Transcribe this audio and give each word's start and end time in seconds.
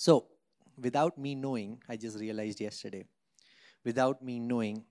So, 0.00 0.28
without 0.80 1.18
me 1.18 1.34
knowing, 1.34 1.82
I 1.86 1.98
just 1.98 2.18
realized 2.18 2.58
yesterday, 2.58 3.04
without 3.84 4.24
me 4.24 4.38
knowing, 4.38 4.82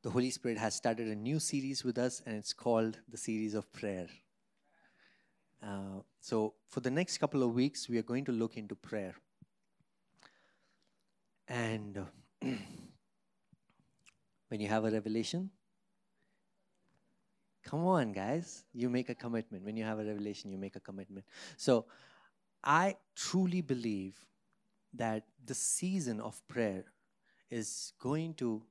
the 0.00 0.10
Holy 0.10 0.30
Spirit 0.30 0.58
has 0.58 0.76
started 0.76 1.08
a 1.08 1.16
new 1.16 1.40
series 1.40 1.82
with 1.82 1.98
us, 1.98 2.22
and 2.24 2.36
it's 2.36 2.52
called 2.52 3.00
the 3.08 3.16
series 3.16 3.52
of 3.52 3.72
prayer. 3.72 4.06
Uh, 5.60 6.02
so, 6.20 6.54
for 6.68 6.78
the 6.78 6.90
next 6.92 7.18
couple 7.18 7.42
of 7.42 7.52
weeks, 7.52 7.88
we 7.88 7.98
are 7.98 8.04
going 8.04 8.24
to 8.26 8.30
look 8.30 8.56
into 8.56 8.76
prayer. 8.76 9.16
And 11.48 12.06
when 12.40 12.60
you 14.60 14.68
have 14.68 14.84
a 14.84 14.90
revelation, 14.92 15.50
come 17.64 17.84
on, 17.86 18.12
guys, 18.12 18.62
you 18.72 18.88
make 18.88 19.08
a 19.08 19.16
commitment. 19.16 19.64
When 19.64 19.76
you 19.76 19.82
have 19.82 19.98
a 19.98 20.04
revelation, 20.04 20.52
you 20.52 20.58
make 20.58 20.76
a 20.76 20.80
commitment. 20.80 21.26
So, 21.56 21.86
I 22.64 22.96
truly 23.14 23.60
believe 23.60 24.24
that 24.94 25.24
the 25.44 25.54
season 25.54 26.20
of 26.20 26.40
prayer 26.48 26.84
is 27.50 27.92
going 28.00 28.34
to 28.34 28.62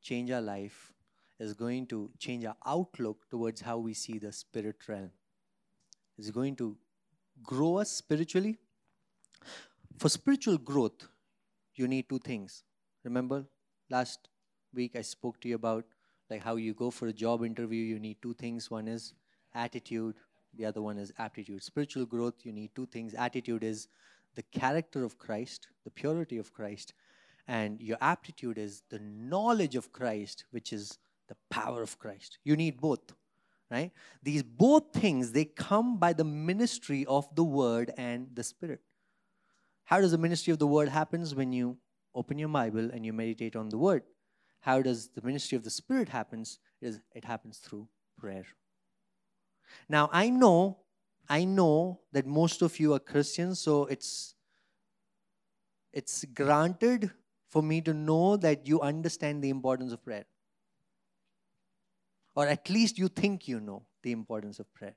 change 0.00 0.30
our 0.30 0.40
life, 0.40 0.92
is 1.38 1.52
going 1.52 1.86
to 1.88 2.10
change 2.18 2.44
our 2.44 2.56
outlook 2.64 3.28
towards 3.30 3.60
how 3.60 3.78
we 3.78 3.94
see 3.94 4.18
the 4.18 4.32
spirit 4.32 4.76
realm. 4.88 5.10
Is 6.18 6.30
going 6.30 6.56
to 6.56 6.76
grow 7.42 7.76
us 7.76 7.90
spiritually. 7.90 8.58
For 9.98 10.08
spiritual 10.08 10.58
growth, 10.58 11.08
you 11.74 11.88
need 11.88 12.08
two 12.08 12.18
things. 12.18 12.62
Remember, 13.04 13.44
last 13.90 14.28
week 14.74 14.96
I 14.96 15.02
spoke 15.02 15.40
to 15.40 15.48
you 15.48 15.56
about 15.56 15.84
like 16.30 16.42
how 16.42 16.56
you 16.56 16.74
go 16.74 16.90
for 16.90 17.08
a 17.08 17.12
job 17.12 17.44
interview, 17.44 17.82
you 17.82 17.98
need 17.98 18.16
two 18.22 18.34
things. 18.34 18.70
One 18.70 18.88
is 18.88 19.14
attitude, 19.54 20.16
the 20.54 20.64
other 20.64 20.82
one 20.82 20.98
is 20.98 21.12
aptitude. 21.18 21.62
Spiritual 21.62 22.06
growth, 22.06 22.34
you 22.44 22.52
need 22.52 22.74
two 22.74 22.86
things. 22.86 23.14
Attitude 23.14 23.64
is 23.64 23.88
the 24.34 24.42
character 24.42 25.04
of 25.04 25.18
Christ, 25.18 25.68
the 25.84 25.90
purity 25.90 26.38
of 26.38 26.52
Christ, 26.52 26.94
and 27.48 27.80
your 27.80 27.98
aptitude 28.00 28.58
is 28.58 28.82
the 28.88 28.98
knowledge 29.00 29.76
of 29.76 29.92
Christ, 29.92 30.44
which 30.50 30.72
is 30.72 30.98
the 31.28 31.36
power 31.50 31.82
of 31.82 31.98
Christ. 31.98 32.38
You 32.44 32.56
need 32.56 32.80
both, 32.80 33.12
right? 33.70 33.90
These 34.22 34.42
both 34.42 34.92
things 34.92 35.32
they 35.32 35.44
come 35.44 35.98
by 35.98 36.12
the 36.12 36.24
ministry 36.24 37.04
of 37.06 37.34
the 37.34 37.44
word 37.44 37.92
and 37.96 38.28
the 38.34 38.44
spirit. 38.44 38.80
How 39.84 40.00
does 40.00 40.12
the 40.12 40.18
ministry 40.18 40.52
of 40.52 40.58
the 40.58 40.66
word 40.66 40.88
happens 40.88 41.34
when 41.34 41.52
you 41.52 41.76
open 42.14 42.38
your 42.38 42.48
Bible 42.48 42.90
and 42.92 43.04
you 43.04 43.12
meditate 43.12 43.56
on 43.56 43.68
the 43.68 43.78
word? 43.78 44.02
How 44.60 44.80
does 44.80 45.08
the 45.08 45.22
ministry 45.22 45.56
of 45.56 45.64
the 45.64 45.70
spirit 45.70 46.08
happens? 46.08 46.60
Is 46.80 47.00
it 47.14 47.24
happens 47.24 47.58
through 47.58 47.88
prayer. 48.22 48.46
Now 49.88 50.08
I 50.12 50.30
know 50.30 50.78
I 51.28 51.44
know 51.44 52.00
that 52.12 52.26
most 52.26 52.62
of 52.62 52.78
you 52.78 52.94
are 52.94 52.98
Christians, 52.98 53.60
so 53.60 53.86
it's 53.86 54.34
it's 55.92 56.24
granted 56.24 57.10
for 57.48 57.62
me 57.62 57.80
to 57.82 57.92
know 57.92 58.36
that 58.36 58.66
you 58.66 58.80
understand 58.80 59.42
the 59.42 59.50
importance 59.50 59.92
of 59.92 60.02
prayer. 60.02 60.24
Or 62.34 62.46
at 62.46 62.70
least 62.70 62.98
you 62.98 63.08
think 63.08 63.46
you 63.46 63.60
know 63.60 63.84
the 64.02 64.12
importance 64.12 64.58
of 64.58 64.72
prayer. 64.72 64.96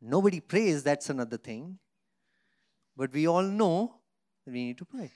Nobody 0.00 0.40
prays, 0.40 0.82
that's 0.82 1.10
another 1.10 1.36
thing. 1.36 1.78
But 2.96 3.12
we 3.12 3.26
all 3.28 3.42
know 3.42 3.96
that 4.44 4.52
we 4.52 4.64
need 4.64 4.78
to 4.78 4.86
pray. 4.86 5.12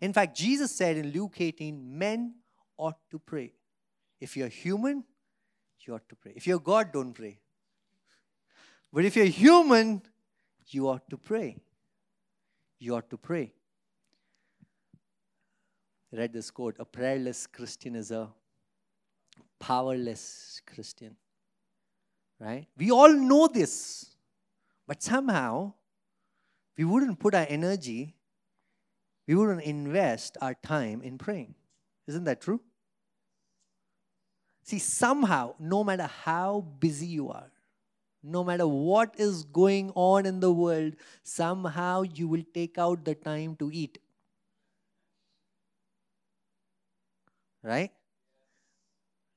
In 0.00 0.12
fact, 0.14 0.36
Jesus 0.36 0.74
said 0.74 0.96
in 0.96 1.10
Luke 1.10 1.36
18, 1.38 1.98
men 1.98 2.36
ought 2.78 2.96
to 3.10 3.18
pray. 3.18 3.52
If 4.20 4.36
you're 4.36 4.48
human, 4.48 5.04
you 5.86 5.94
ought 5.94 6.08
to 6.08 6.16
pray. 6.16 6.32
If 6.34 6.46
you're 6.46 6.60
God, 6.60 6.92
don't 6.92 7.12
pray. 7.12 7.41
But 8.92 9.04
if 9.04 9.16
you're 9.16 9.24
human, 9.26 10.02
you 10.68 10.88
ought 10.88 11.08
to 11.10 11.16
pray. 11.16 11.56
You 12.78 12.96
ought 12.96 13.08
to 13.10 13.16
pray. 13.16 13.52
I 16.12 16.18
read 16.18 16.32
this 16.32 16.50
quote 16.50 16.76
A 16.78 16.84
prayerless 16.84 17.46
Christian 17.46 17.96
is 17.96 18.10
a 18.10 18.28
powerless 19.58 20.60
Christian. 20.66 21.16
Right? 22.38 22.66
We 22.76 22.90
all 22.90 23.12
know 23.12 23.46
this. 23.46 24.14
But 24.86 25.02
somehow, 25.02 25.74
we 26.76 26.84
wouldn't 26.84 27.18
put 27.18 27.34
our 27.34 27.46
energy, 27.48 28.16
we 29.26 29.34
wouldn't 29.36 29.62
invest 29.62 30.36
our 30.40 30.54
time 30.54 31.02
in 31.02 31.16
praying. 31.18 31.54
Isn't 32.08 32.24
that 32.24 32.40
true? 32.40 32.60
See, 34.64 34.78
somehow, 34.78 35.54
no 35.58 35.82
matter 35.84 36.08
how 36.24 36.66
busy 36.78 37.06
you 37.06 37.30
are, 37.30 37.50
no 38.22 38.44
matter 38.44 38.66
what 38.66 39.14
is 39.18 39.44
going 39.44 39.92
on 39.94 40.26
in 40.26 40.40
the 40.40 40.52
world, 40.52 40.94
somehow 41.22 42.02
you 42.02 42.28
will 42.28 42.44
take 42.54 42.78
out 42.78 43.04
the 43.04 43.14
time 43.14 43.56
to 43.56 43.70
eat. 43.72 43.98
Right? 47.62 47.92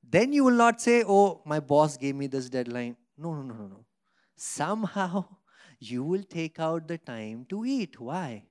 Then 0.07 0.31
you 0.33 0.43
will 0.43 0.55
not 0.55 0.81
say, 0.81 1.03
Oh, 1.05 1.41
my 1.45 1.59
boss 1.59 1.97
gave 1.97 2.15
me 2.15 2.27
this 2.27 2.49
deadline. 2.49 2.95
No, 3.17 3.33
no, 3.33 3.41
no, 3.41 3.53
no, 3.53 3.67
no. 3.67 3.85
Somehow 4.35 5.25
you 5.79 6.03
will 6.03 6.23
take 6.23 6.59
out 6.59 6.87
the 6.87 6.97
time 6.97 7.45
to 7.49 7.65
eat. 7.65 7.99
Why? 7.99 8.45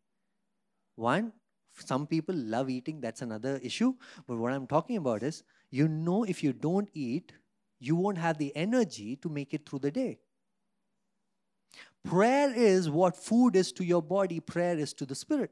One, 0.97 1.33
some 1.79 2.07
people 2.07 2.35
love 2.35 2.71
eating, 2.71 3.01
that's 3.01 3.23
another 3.23 3.59
issue. 3.63 3.95
But 4.27 4.37
what 4.39 4.53
I'm 4.53 4.67
talking 4.67 4.97
about 4.97 5.23
is, 5.23 5.43
you 5.71 5.89
know, 5.89 6.25
if 6.25 6.43
you 6.43 6.53
don't 6.53 6.89
eat, 6.95 7.33
you 7.87 7.97
won't 7.97 8.19
have 8.19 8.39
the 8.39 8.55
energy 8.57 9.17
to 9.17 9.29
make 9.29 9.53
it 9.53 9.69
through 9.69 9.81
the 9.81 9.91
day. 9.91 10.19
Prayer 12.05 12.53
is 12.55 12.89
what 12.89 13.17
food 13.17 13.57
is 13.57 13.73
to 13.73 13.85
your 13.85 14.03
body, 14.03 14.41
prayer 14.41 14.79
is 14.79 14.93
to 14.95 15.07
the 15.07 15.15
spirit. 15.15 15.51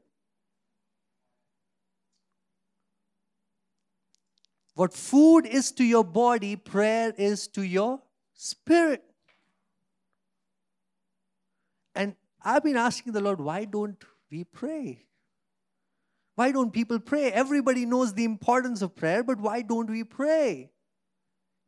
What 4.75 4.93
food 4.93 5.45
is 5.45 5.71
to 5.73 5.83
your 5.83 6.03
body, 6.03 6.55
prayer 6.55 7.13
is 7.17 7.47
to 7.49 7.61
your 7.61 8.01
spirit. 8.33 9.03
And 11.95 12.15
I've 12.43 12.63
been 12.63 12.77
asking 12.77 13.13
the 13.13 13.21
Lord, 13.21 13.39
why 13.39 13.65
don't 13.65 14.03
we 14.31 14.43
pray? 14.43 15.05
Why 16.35 16.51
don't 16.51 16.71
people 16.71 16.99
pray? 16.99 17.31
Everybody 17.31 17.85
knows 17.85 18.13
the 18.13 18.23
importance 18.23 18.81
of 18.81 18.95
prayer, 18.95 19.23
but 19.23 19.39
why 19.39 19.61
don't 19.61 19.89
we 19.89 20.03
pray? 20.03 20.72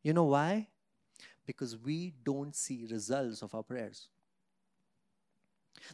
You 0.06 0.12
know 0.12 0.26
why? 0.26 0.68
Because 1.46 1.76
we 1.76 2.14
don't 2.22 2.54
see 2.54 2.86
results 2.88 3.42
of 3.42 3.52
our 3.56 3.64
prayers. 3.64 4.06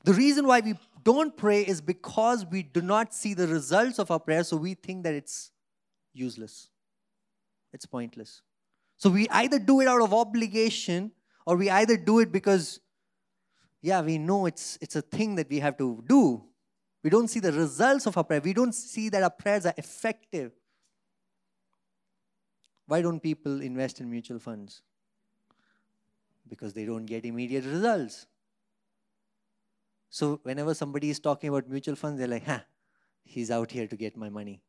The 0.04 0.12
reason 0.12 0.46
why 0.46 0.60
we 0.60 0.74
don't 1.02 1.34
pray 1.34 1.62
is 1.62 1.80
because 1.80 2.44
we 2.44 2.62
do 2.62 2.82
not 2.82 3.14
see 3.14 3.32
the 3.32 3.46
results 3.46 3.98
of 3.98 4.10
our 4.10 4.20
prayer, 4.20 4.44
so 4.44 4.58
we 4.58 4.74
think 4.74 5.04
that 5.04 5.14
it's 5.14 5.50
useless, 6.12 6.68
it's 7.72 7.86
pointless. 7.86 8.42
So 8.98 9.08
we 9.08 9.30
either 9.30 9.58
do 9.58 9.80
it 9.80 9.88
out 9.88 10.02
of 10.02 10.12
obligation 10.12 11.12
or 11.46 11.56
we 11.56 11.70
either 11.70 11.96
do 11.96 12.18
it 12.18 12.30
because 12.30 12.80
yeah, 13.80 14.02
we 14.02 14.18
know 14.18 14.44
it's, 14.44 14.76
it's 14.82 14.94
a 14.94 15.00
thing 15.00 15.36
that 15.36 15.48
we 15.48 15.58
have 15.60 15.78
to 15.78 16.04
do. 16.06 16.44
We 17.02 17.08
don't 17.08 17.28
see 17.28 17.40
the 17.40 17.50
results 17.50 18.06
of 18.06 18.18
our 18.18 18.24
prayer. 18.24 18.42
We 18.42 18.52
don't 18.52 18.74
see 18.74 19.08
that 19.08 19.22
our 19.22 19.30
prayers 19.30 19.64
are 19.64 19.74
effective. 19.78 20.52
Why 22.92 23.00
don't 23.00 23.20
people 23.20 23.62
invest 23.62 24.00
in 24.02 24.10
mutual 24.10 24.38
funds? 24.38 24.82
Because 26.46 26.74
they 26.74 26.84
don't 26.84 27.06
get 27.06 27.24
immediate 27.24 27.64
results. 27.64 28.26
So 30.10 30.40
whenever 30.42 30.74
somebody 30.74 31.08
is 31.08 31.18
talking 31.18 31.48
about 31.48 31.70
mutual 31.70 31.96
funds, 31.96 32.18
they're 32.18 32.28
like, 32.28 32.44
huh, 32.44 32.60
he's 33.24 33.50
out 33.50 33.70
here 33.70 33.86
to 33.86 33.96
get 33.96 34.14
my 34.14 34.28
money. 34.28 34.60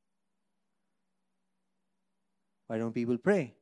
Why 2.68 2.78
don't 2.78 2.94
people 2.94 3.18
pray? 3.18 3.56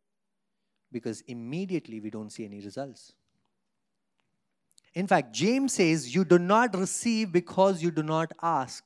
Because 0.91 1.21
immediately 1.21 1.99
we 1.99 2.11
don't 2.11 2.29
see 2.29 2.45
any 2.45 2.59
results. 2.59 3.13
In 4.93 5.07
fact, 5.07 5.33
James 5.33 5.73
says, 5.73 6.13
You 6.13 6.23
do 6.23 6.37
not 6.37 6.75
receive 6.75 7.31
because 7.31 7.81
you 7.81 7.89
do 7.89 8.03
not 8.03 8.31
ask, 8.43 8.83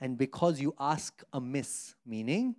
and 0.00 0.16
because 0.16 0.58
you 0.58 0.74
ask 0.80 1.22
amiss, 1.34 1.94
meaning 2.06 2.56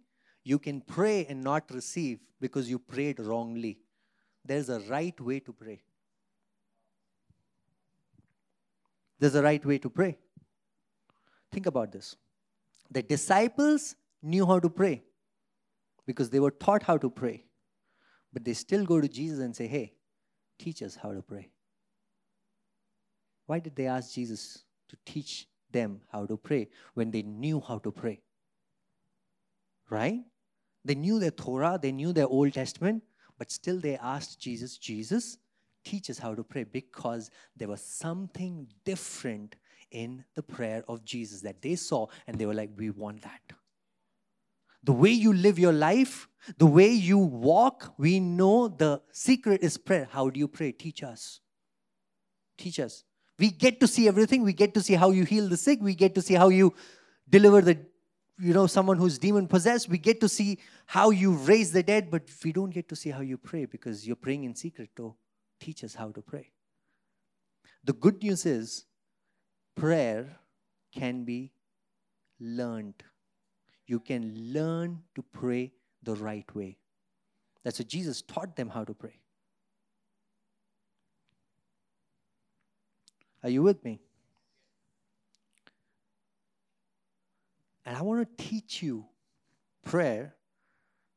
you 0.47 0.57
can 0.57 0.79
pray 0.79 1.25
and 1.25 1.44
not 1.44 1.69
receive 1.71 2.19
because 2.39 2.69
you 2.69 2.79
prayed 2.79 3.19
wrongly. 3.19 3.79
There's 4.45 4.69
a 4.69 4.79
right 4.79 5.19
way 5.19 5.41
to 5.41 5.51
pray. 5.51 5.81
There's 9.19 9.35
a 9.35 9.44
right 9.44 9.65
way 9.65 9.77
to 9.79 9.89
pray. 9.89 10.17
Think 11.51 11.65
about 11.65 11.91
this. 11.91 12.15
The 12.89 13.01
disciples 13.01 13.97
knew 14.23 14.45
how 14.45 14.59
to 14.59 14.69
pray 14.69 15.03
because 16.05 16.29
they 16.29 16.39
were 16.39 16.51
taught 16.51 16.81
how 16.81 16.97
to 16.97 17.09
pray. 17.09 17.44
But 18.31 18.45
they 18.45 18.53
still 18.53 18.85
go 18.85 19.01
to 19.01 19.09
Jesus 19.09 19.39
and 19.39 19.53
say, 19.53 19.67
Hey, 19.67 19.95
teach 20.57 20.81
us 20.81 20.95
how 20.95 21.11
to 21.11 21.21
pray. 21.21 21.49
Why 23.47 23.59
did 23.59 23.75
they 23.75 23.88
ask 23.88 24.13
Jesus 24.13 24.63
to 24.88 24.95
teach 25.05 25.45
them 25.73 25.99
how 26.09 26.25
to 26.25 26.38
pray 26.38 26.69
when 26.94 27.11
they 27.11 27.23
knew 27.23 27.59
how 27.59 27.79
to 27.79 27.91
pray? 27.91 28.21
Right? 29.89 30.21
They 30.87 30.95
knew 30.95 31.19
their 31.19 31.31
Torah, 31.31 31.77
they 31.79 31.91
knew 31.91 32.13
their 32.13 32.27
Old 32.27 32.53
Testament, 32.53 33.03
but 33.37 33.51
still 33.51 33.77
they 33.77 33.97
asked 33.97 34.39
Jesus, 34.39 34.77
Jesus, 34.77 35.37
teach 35.83 36.09
us 36.09 36.17
how 36.17 36.33
to 36.33 36.45
pray 36.45 36.63
because 36.63 37.29
there 37.57 37.67
was 37.67 37.81
something 37.81 38.67
different 38.85 39.57
in 39.91 40.23
the 40.35 40.43
prayer 40.43 40.85
of 40.87 41.03
Jesus 41.03 41.41
that 41.41 41.61
they 41.61 41.75
saw 41.75 42.07
and 42.25 42.37
they 42.37 42.45
were 42.45 42.53
like, 42.53 42.69
we 42.77 42.89
want 42.89 43.21
that. 43.23 43.41
The 44.81 44.93
way 44.93 45.09
you 45.09 45.33
live 45.33 45.59
your 45.59 45.73
life, 45.73 46.29
the 46.57 46.65
way 46.65 46.87
you 46.87 47.17
walk, 47.17 47.93
we 47.97 48.21
know 48.21 48.69
the 48.69 49.01
secret 49.11 49.63
is 49.63 49.77
prayer. 49.77 50.07
How 50.09 50.29
do 50.29 50.39
you 50.39 50.47
pray? 50.47 50.71
Teach 50.71 51.03
us. 51.03 51.41
Teach 52.57 52.79
us. 52.79 53.03
We 53.37 53.49
get 53.49 53.81
to 53.81 53.87
see 53.87 54.07
everything. 54.07 54.41
We 54.43 54.53
get 54.53 54.73
to 54.75 54.81
see 54.81 54.93
how 54.93 55.11
you 55.11 55.25
heal 55.25 55.49
the 55.49 55.57
sick. 55.57 55.79
We 55.81 55.95
get 55.95 56.15
to 56.15 56.21
see 56.21 56.35
how 56.35 56.47
you 56.47 56.73
deliver 57.29 57.61
the 57.61 57.77
you 58.39 58.53
know 58.53 58.67
someone 58.67 58.97
who's 58.97 59.17
demon 59.17 59.47
possessed 59.47 59.89
we 59.89 59.97
get 59.97 60.19
to 60.21 60.29
see 60.29 60.59
how 60.85 61.09
you 61.09 61.33
raise 61.33 61.71
the 61.71 61.81
dead 61.81 62.09
but 62.11 62.23
we 62.43 62.51
don't 62.51 62.69
get 62.69 62.87
to 62.87 62.95
see 62.95 63.09
how 63.09 63.21
you 63.21 63.37
pray 63.37 63.65
because 63.65 64.05
you're 64.05 64.15
praying 64.15 64.43
in 64.43 64.53
secret 64.55 64.89
to 64.95 65.15
teach 65.59 65.83
us 65.83 65.95
how 65.95 66.11
to 66.11 66.21
pray. 66.21 66.51
The 67.83 67.93
good 67.93 68.21
news 68.21 68.45
is 68.45 68.85
prayer 69.75 70.37
can 70.93 71.23
be 71.23 71.51
learned. 72.39 73.03
You 73.85 73.99
can 73.99 74.53
learn 74.53 75.03
to 75.15 75.21
pray 75.21 75.71
the 76.03 76.15
right 76.15 76.53
way. 76.55 76.77
That's 77.63 77.79
what 77.79 77.87
jesus 77.87 78.21
taught 78.21 78.55
them 78.55 78.69
how 78.69 78.83
to 78.83 78.93
pray. 78.93 79.19
Are 83.43 83.49
you 83.49 83.63
with 83.63 83.83
me 83.83 83.99
And 87.87 87.95
I 87.95 88.01
want 88.01 88.19
to 88.19 88.43
teach 88.43 88.83
you 88.83 89.05
prayer 89.85 90.35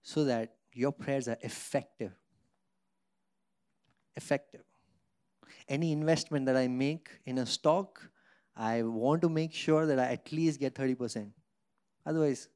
so 0.03 0.25
that 0.27 0.55
your 0.73 0.93
prayers 0.93 1.27
are 1.27 1.37
effective. 1.41 2.13
Effective. 4.15 4.63
Any 5.69 5.91
investment 5.91 6.47
that 6.47 6.57
I 6.57 6.69
make 6.69 7.09
in 7.27 7.39
a 7.39 7.47
stock, 7.47 8.09
I 8.57 8.85
want 8.85 9.21
to 9.23 9.29
make 9.29 9.53
sure 9.53 9.85
that 9.85 9.99
I 9.99 10.13
at 10.13 10.31
least 10.31 10.61
get 10.61 10.77
30%. 10.77 11.33
Otherwise, 12.07 12.49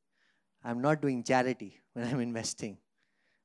I'm 0.62 0.80
not 0.80 1.02
doing 1.02 1.24
charity 1.24 1.80
when 1.92 2.06
I'm 2.06 2.20
investing. 2.20 2.78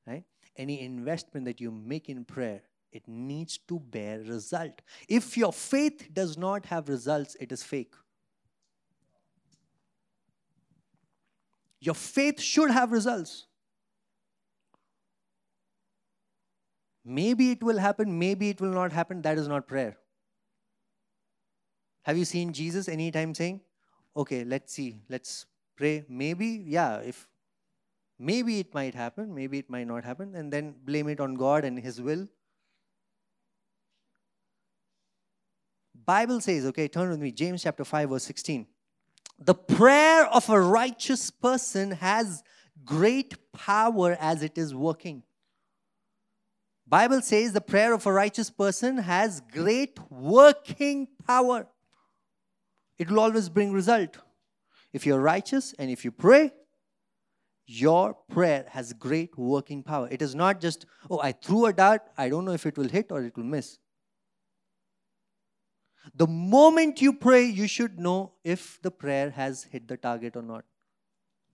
Right? 0.06 0.22
Any 0.56 0.82
investment 0.82 1.46
that 1.46 1.60
you 1.60 1.72
make 1.72 2.08
in 2.08 2.24
prayer, 2.24 2.62
it 2.92 3.08
needs 3.08 3.58
to 3.66 3.80
bear 3.80 4.20
result. 4.20 4.82
If 5.08 5.36
your 5.36 5.52
faith 5.52 6.10
does 6.12 6.38
not 6.38 6.66
have 6.66 6.88
results, 6.88 7.36
it 7.40 7.50
is 7.50 7.64
fake. 7.64 7.94
Your 11.80 11.94
faith 11.94 12.40
should 12.40 12.70
have 12.70 12.92
results. 12.92 13.46
Maybe 17.04 17.50
it 17.50 17.62
will 17.62 17.78
happen, 17.78 18.18
maybe 18.18 18.50
it 18.50 18.60
will 18.60 18.72
not 18.72 18.92
happen. 18.92 19.22
That 19.22 19.38
is 19.38 19.48
not 19.48 19.66
prayer. 19.66 19.96
Have 22.02 22.18
you 22.18 22.24
seen 22.24 22.52
Jesus 22.52 22.88
anytime 22.88 23.34
saying, 23.34 23.60
okay, 24.16 24.44
let's 24.44 24.72
see, 24.72 25.00
let's 25.08 25.46
pray? 25.76 26.04
Maybe, 26.08 26.62
yeah, 26.66 26.98
if 26.98 27.26
maybe 28.18 28.60
it 28.60 28.74
might 28.74 28.94
happen, 28.94 29.34
maybe 29.34 29.58
it 29.58 29.70
might 29.70 29.86
not 29.86 30.04
happen, 30.04 30.34
and 30.34 30.52
then 30.52 30.74
blame 30.84 31.08
it 31.08 31.20
on 31.20 31.34
God 31.34 31.64
and 31.64 31.78
His 31.78 32.00
will. 32.00 32.28
Bible 36.04 36.40
says, 36.40 36.66
okay, 36.66 36.88
turn 36.88 37.08
with 37.08 37.20
me, 37.20 37.32
James 37.32 37.62
chapter 37.62 37.84
5, 37.84 38.10
verse 38.10 38.24
16 38.24 38.66
the 39.40 39.54
prayer 39.54 40.26
of 40.26 40.48
a 40.50 40.60
righteous 40.60 41.30
person 41.30 41.92
has 41.92 42.42
great 42.84 43.34
power 43.52 44.16
as 44.20 44.42
it 44.42 44.58
is 44.58 44.74
working. 44.74 45.22
Bible 46.86 47.22
says 47.22 47.52
the 47.52 47.60
prayer 47.60 47.94
of 47.94 48.04
a 48.06 48.12
righteous 48.12 48.50
person 48.50 48.98
has 48.98 49.40
great 49.52 49.98
working 50.10 51.08
power. 51.26 51.68
It 52.98 53.10
will 53.10 53.20
always 53.20 53.48
bring 53.48 53.72
result. 53.72 54.18
If 54.92 55.06
you're 55.06 55.20
righteous 55.20 55.72
and 55.78 55.90
if 55.90 56.04
you 56.04 56.10
pray 56.10 56.52
your 57.72 58.16
prayer 58.28 58.66
has 58.70 58.92
great 58.92 59.38
working 59.38 59.84
power. 59.84 60.08
It 60.10 60.22
is 60.22 60.34
not 60.34 60.60
just 60.60 60.86
oh 61.08 61.20
i 61.20 61.30
threw 61.30 61.66
a 61.66 61.72
dart. 61.72 62.02
I 62.18 62.28
don't 62.28 62.44
know 62.44 62.52
if 62.52 62.66
it 62.66 62.76
will 62.76 62.88
hit 62.88 63.12
or 63.12 63.22
it 63.22 63.36
will 63.36 63.44
miss 63.44 63.78
the 66.14 66.26
moment 66.26 67.00
you 67.00 67.12
pray, 67.12 67.44
you 67.44 67.66
should 67.66 67.98
know 67.98 68.32
if 68.44 68.80
the 68.82 68.90
prayer 68.90 69.30
has 69.30 69.64
hit 69.64 69.86
the 69.86 69.96
target 69.96 70.36
or 70.36 70.42
not. 70.42 70.64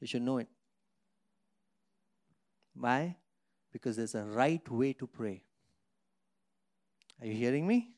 You 0.00 0.06
should 0.06 0.22
know 0.22 0.38
it. 0.38 0.48
Why? 2.74 3.16
Because 3.72 3.96
there's 3.96 4.14
a 4.14 4.24
right 4.24 4.68
way 4.70 4.92
to 4.94 5.06
pray. 5.06 5.42
Are 7.20 7.26
you 7.26 7.34
hearing 7.34 7.66
me? 7.66 7.94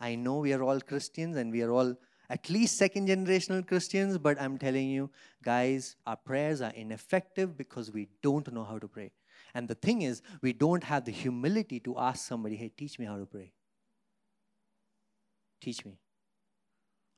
I 0.00 0.14
know 0.14 0.38
we 0.38 0.52
are 0.52 0.62
all 0.62 0.80
Christians 0.80 1.36
and 1.36 1.50
we 1.50 1.62
are 1.62 1.70
all 1.70 1.96
at 2.30 2.50
least 2.50 2.76
second 2.76 3.08
generational 3.08 3.66
Christians, 3.66 4.18
but 4.18 4.40
I'm 4.40 4.58
telling 4.58 4.88
you, 4.88 5.10
guys, 5.42 5.96
our 6.06 6.16
prayers 6.16 6.60
are 6.60 6.72
ineffective 6.72 7.56
because 7.56 7.90
we 7.90 8.08
don't 8.22 8.52
know 8.52 8.64
how 8.64 8.78
to 8.78 8.86
pray. 8.86 9.12
And 9.54 9.66
the 9.66 9.74
thing 9.74 10.02
is, 10.02 10.20
we 10.42 10.52
don't 10.52 10.84
have 10.84 11.06
the 11.06 11.10
humility 11.10 11.80
to 11.80 11.98
ask 11.98 12.26
somebody, 12.26 12.56
hey, 12.56 12.70
teach 12.76 12.98
me 12.98 13.06
how 13.06 13.16
to 13.16 13.24
pray. 13.24 13.52
Teach 15.60 15.84
me. 15.84 15.98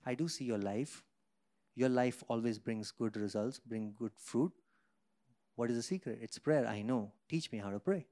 I 0.04 0.14
do 0.14 0.28
see 0.28 0.44
your 0.44 0.58
life. 0.58 1.02
Your 1.74 1.88
life 1.88 2.22
always 2.28 2.58
brings 2.58 2.90
good 2.90 3.16
results, 3.16 3.58
bring 3.58 3.94
good 3.98 4.12
fruit. 4.16 4.52
What 5.56 5.70
is 5.70 5.76
the 5.76 5.82
secret? 5.82 6.18
It's 6.22 6.38
prayer. 6.38 6.66
I 6.66 6.82
know. 6.82 7.12
Teach 7.28 7.52
me 7.52 7.58
how 7.58 7.70
to 7.70 7.78
pray. 7.78 8.06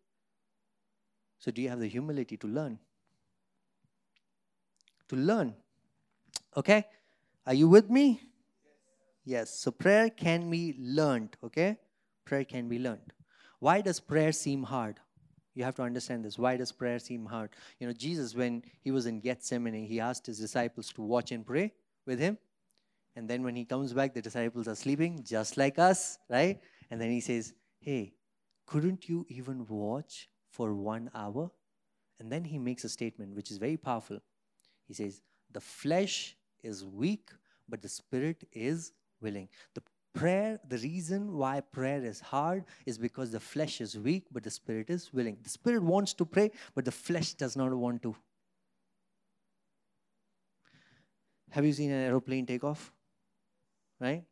So, 1.39 1.51
do 1.51 1.63
you 1.63 1.69
have 1.69 1.81
the 1.81 1.89
humility 1.89 2.37
to 2.37 2.47
learn? 2.47 2.79
To 5.09 5.17
learn. 5.17 5.55
Okay? 6.57 6.85
Are 7.47 7.55
you 7.55 7.69
with 7.69 7.89
me? 7.89 8.21
Yes. 9.25 9.59
So, 9.59 9.71
prayer 9.71 10.11
can 10.11 10.51
be 10.51 10.77
learned. 10.79 11.37
Okay? 11.43 11.79
Prayer 12.25 12.45
can 12.45 12.69
be 12.69 12.79
learned. 12.79 13.13
Why 13.61 13.81
does 13.81 14.01
prayer 14.01 14.33
seem 14.33 14.65
hard? 14.65 15.01
You 15.59 15.65
have 15.65 15.75
to 15.75 15.83
understand 15.83 16.25
this. 16.25 16.39
Why 16.39 16.57
does 16.57 16.71
prayer 16.71 17.01
seem 17.01 17.27
hard? 17.27 17.51
You 17.81 17.89
know, 17.89 17.93
Jesus, 17.93 18.33
when 18.33 18.63
he 18.81 18.93
was 18.93 19.07
in 19.07 19.19
Gethsemane, 19.19 19.85
he 19.85 19.99
asked 19.99 20.25
his 20.25 20.39
disciples 20.39 20.93
to 20.93 21.03
watch 21.03 21.33
and 21.33 21.45
pray 21.45 21.73
with 22.07 22.21
him. 22.21 22.39
And 23.17 23.29
then 23.29 23.43
when 23.43 23.57
he 23.57 23.65
comes 23.65 23.93
back, 23.93 24.15
the 24.15 24.23
disciples 24.23 24.69
are 24.69 24.77
sleeping 24.77 25.21
just 25.25 25.57
like 25.57 25.81
us, 25.81 26.17
right? 26.31 26.61
And 26.93 27.01
then 27.01 27.11
he 27.11 27.21
says, 27.21 27.55
Hey, 27.81 28.13
couldn't 28.67 29.09
you 29.09 29.27
even 29.31 29.67
watch 29.67 30.29
for 30.49 30.75
one 30.75 31.11
hour? 31.13 31.51
And 32.21 32.31
then 32.31 32.45
he 32.45 32.57
makes 32.61 32.85
a 32.85 32.89
statement 32.89 33.35
which 33.35 33.51
is 33.51 33.59
very 33.59 33.77
powerful. 33.77 34.21
He 34.87 34.95
says, 34.95 35.23
The 35.51 35.61
flesh 35.61 36.37
is 36.63 36.85
weak, 36.85 37.31
but 37.69 37.83
the 37.83 37.89
spirit 37.89 38.45
is 38.53 38.93
willing. 39.21 39.49
The 39.75 39.83
prayer, 40.15 40.59
the 40.69 40.79
reason 40.79 41.37
why 41.37 41.61
prayer 41.61 42.05
is 42.05 42.21
hard 42.21 42.65
is 42.87 42.99
because 42.99 43.31
the 43.31 43.41
flesh 43.41 43.81
is 43.81 43.97
weak, 43.99 44.25
but 44.33 44.43
the 44.43 44.51
spirit 44.51 44.91
is 44.91 45.13
willing. 45.13 45.39
The 45.43 45.49
spirit 45.49 45.83
wants 45.83 46.15
to 46.15 46.25
pray, 46.25 46.51
but 46.75 46.85
the 46.85 46.93
flesh 46.93 47.35
does 47.35 47.57
not 47.57 47.73
want 47.75 48.03
to. 48.03 48.17
Have 51.51 51.65
you 51.65 51.73
seen 51.73 51.91
an 51.91 52.05
aeroplane 52.05 52.47
take 52.47 52.65
off? 52.65 52.93
Right? 54.01 54.25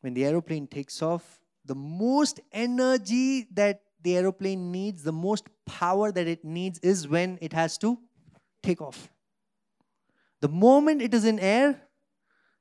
When 0.00 0.14
the 0.14 0.24
aeroplane 0.24 0.66
takes 0.66 1.02
off, 1.02 1.40
the 1.64 1.74
most 1.74 2.40
energy 2.52 3.46
that 3.52 3.82
the 4.02 4.16
aeroplane 4.16 4.70
needs, 4.72 5.02
the 5.02 5.12
most 5.12 5.48
power 5.66 6.10
that 6.12 6.26
it 6.26 6.44
needs 6.44 6.78
is 6.80 7.06
when 7.08 7.38
it 7.42 7.52
has 7.52 7.76
to 7.78 7.98
take 8.62 8.80
off. 8.80 9.10
The 10.40 10.48
moment 10.48 11.02
it 11.02 11.12
is 11.12 11.24
in 11.24 11.38
air, 11.40 11.80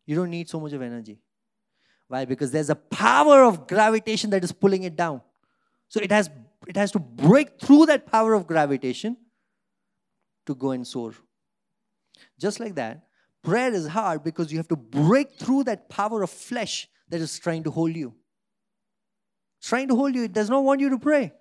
you 0.06 0.16
don't 0.16 0.32
need 0.32 0.50
so 0.50 0.60
much 0.60 0.74
of 0.74 0.82
energy. 0.82 1.20
Why? 2.08 2.26
Because 2.26 2.52
there's 2.52 2.70
a 2.70 2.76
power 2.76 3.44
of 3.44 3.68
gravitation 3.68 4.30
that 4.30 4.44
is 4.44 4.52
pulling 4.52 4.84
it 4.84 4.96
down. 4.96 5.22
So 5.90 6.00
it 6.00 6.12
has 6.12 6.30
it 6.68 6.76
has 6.76 6.92
to 6.92 7.00
break 7.00 7.60
through 7.60 7.86
that 7.88 8.06
power 8.08 8.34
of 8.34 8.48
gravitation 8.48 9.18
to 10.46 10.56
go 10.56 10.72
and 10.72 10.86
soar. 10.86 11.14
Just 12.40 12.60
like 12.60 12.76
that, 12.76 13.08
prayer 13.44 13.74
is 13.74 13.88
hard 13.88 14.24
because 14.24 14.52
you 14.52 14.58
have 14.58 14.68
to 14.70 14.76
break 14.76 15.34
through 15.34 15.64
that 15.66 15.90
power 15.90 16.24
of 16.24 16.30
flesh 16.30 16.88
that 17.10 17.22
is 17.22 17.38
trying 17.40 17.64
to 17.64 17.72
hold 17.72 17.96
you. 17.96 18.14
trying 19.62 19.88
to 19.88 19.96
hold 19.96 20.16
you, 20.16 20.24
it 20.24 20.34
does 20.34 20.50
not 20.50 20.64
want 20.64 20.80
you 20.80 20.90
to 20.90 21.00
pray. 21.00 21.34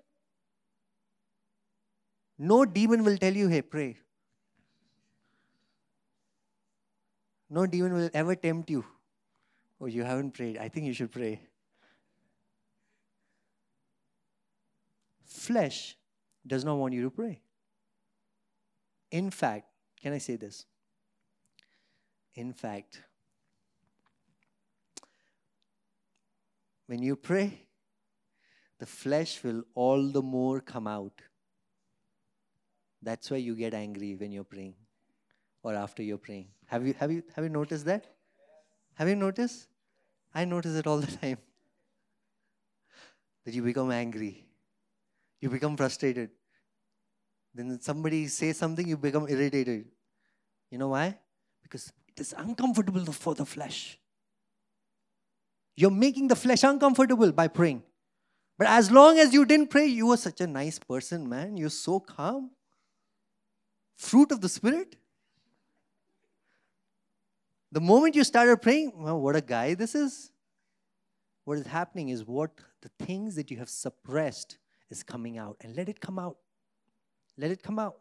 No 2.39 2.65
demon 2.65 3.05
will 3.05 3.17
tell 3.17 3.33
you, 3.33 3.49
hey, 3.49 3.63
pray. 3.63 3.99
No 7.49 7.67
demon 7.67 7.93
will 7.95 8.11
ever 8.13 8.35
tempt 8.35 8.71
you. 8.71 8.85
Oh, 9.81 9.87
you 9.87 10.05
haven't 10.05 10.33
prayed. 10.33 10.59
I 10.59 10.69
think 10.69 10.87
you 10.87 10.93
should 10.95 11.13
pray. 11.13 11.41
Flesh 15.25 15.97
does 16.47 16.65
not 16.65 16.77
want 16.77 16.95
you 16.95 17.03
to 17.03 17.11
pray. 17.11 17.41
In 19.11 19.31
fact, 19.31 19.67
can 20.01 20.13
I 20.13 20.19
say 20.19 20.37
this? 20.37 20.67
In 22.35 22.53
fact, 22.53 23.03
when 26.87 27.03
you 27.03 27.17
pray, 27.17 27.67
the 28.79 28.87
flesh 28.87 29.43
will 29.43 29.65
all 29.75 30.09
the 30.11 30.23
more 30.23 30.61
come 30.61 30.87
out. 30.87 31.21
That's 33.03 33.31
why 33.31 33.39
you 33.39 33.55
get 33.57 33.75
angry 33.75 34.15
when 34.17 34.33
you're 34.33 34.45
praying. 34.45 34.75
or 35.63 35.75
after 35.75 36.03
you're 36.03 36.19
praying. 36.19 36.49
Have 36.67 36.87
you 36.87 36.95
have 36.95 37.13
you 37.13 37.23
have 37.35 37.45
you 37.45 37.51
noticed 37.51 37.87
that? 37.87 38.16
Have 38.97 39.09
you 39.09 39.17
noticed? 39.17 39.69
I 40.35 40.45
notice 40.45 40.75
it 40.75 40.87
all 40.87 40.99
the 40.99 41.17
time. 41.23 41.39
That 43.45 43.55
you 43.55 43.63
become 43.63 43.91
angry. 43.91 44.45
You 45.41 45.51
become 45.51 45.77
frustrated. 45.77 46.31
Then 47.55 47.81
somebody 47.81 48.27
says 48.27 48.59
something, 48.59 48.87
you 48.87 48.97
become 48.97 49.29
irritated. 49.29 49.87
You 50.71 50.79
know 50.79 50.89
why? 50.89 51.19
Because 51.63 51.93
it 52.09 52.21
is 52.21 52.35
uncomfortable 52.37 53.05
for 53.13 53.35
the 53.35 53.47
flesh. 53.47 53.99
You're 55.77 55.91
making 55.91 56.29
the 56.29 56.37
flesh 56.37 56.65
uncomfortable 56.65 57.33
by 57.33 57.49
praying. 57.49 57.83
But 58.59 58.69
as 58.69 58.91
long 58.91 59.19
as 59.19 59.35
you 59.35 59.45
didn't 59.45 59.69
pray, 59.69 59.87
you 59.87 60.07
were 60.07 60.17
such 60.17 60.41
a 60.41 60.47
nice 60.47 60.79
person, 60.79 61.29
man. 61.29 61.57
You're 61.57 61.71
so 61.71 62.01
calm. 62.01 62.51
Fruit 63.97 64.33
of 64.33 64.41
the 64.41 64.49
Spirit. 64.49 64.97
The 67.77 67.83
moment 67.83 68.15
you 68.17 68.25
started 68.25 68.57
praying, 68.63 68.95
well, 68.97 69.21
what 69.21 69.37
a 69.37 69.43
guy 69.43 69.75
this 69.75 69.95
is. 69.95 70.31
What 71.45 71.59
is 71.59 71.67
happening 71.67 72.09
is 72.09 72.25
what 72.25 72.53
the 72.81 72.89
things 73.05 73.35
that 73.35 73.51
you 73.51 73.59
have 73.59 73.69
suppressed 73.69 74.57
is 74.89 75.03
coming 75.03 75.37
out. 75.37 75.59
And 75.61 75.77
let 75.77 75.91
it 75.91 76.01
come 76.01 76.19
out. 76.19 76.39
Let 77.37 77.51
it 77.51 77.63
come 77.63 77.79
out. 77.79 77.97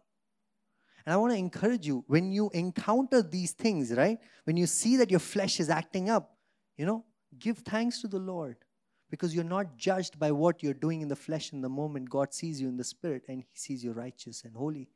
And 1.06 1.14
I 1.14 1.18
want 1.18 1.34
to 1.34 1.38
encourage 1.38 1.86
you 1.86 2.06
when 2.08 2.32
you 2.32 2.50
encounter 2.54 3.22
these 3.22 3.52
things, 3.52 3.92
right? 3.92 4.18
When 4.46 4.56
you 4.56 4.66
see 4.66 4.96
that 4.96 5.12
your 5.12 5.20
flesh 5.20 5.60
is 5.60 5.70
acting 5.70 6.10
up, 6.10 6.38
you 6.78 6.86
know, 6.86 7.04
give 7.38 7.58
thanks 7.58 8.00
to 8.00 8.08
the 8.08 8.18
Lord 8.18 8.56
because 9.10 9.36
you're 9.36 9.44
not 9.44 9.76
judged 9.76 10.18
by 10.18 10.32
what 10.32 10.64
you're 10.64 10.74
doing 10.74 11.02
in 11.02 11.10
the 11.10 11.18
flesh 11.18 11.52
in 11.52 11.60
the 11.60 11.68
moment. 11.68 12.10
God 12.10 12.34
sees 12.34 12.62
you 12.62 12.70
in 12.70 12.78
the 12.78 12.86
spirit 12.86 13.24
and 13.28 13.42
He 13.42 13.58
sees 13.58 13.84
you 13.84 13.92
righteous 13.92 14.46
and 14.46 14.56
holy. 14.56 14.88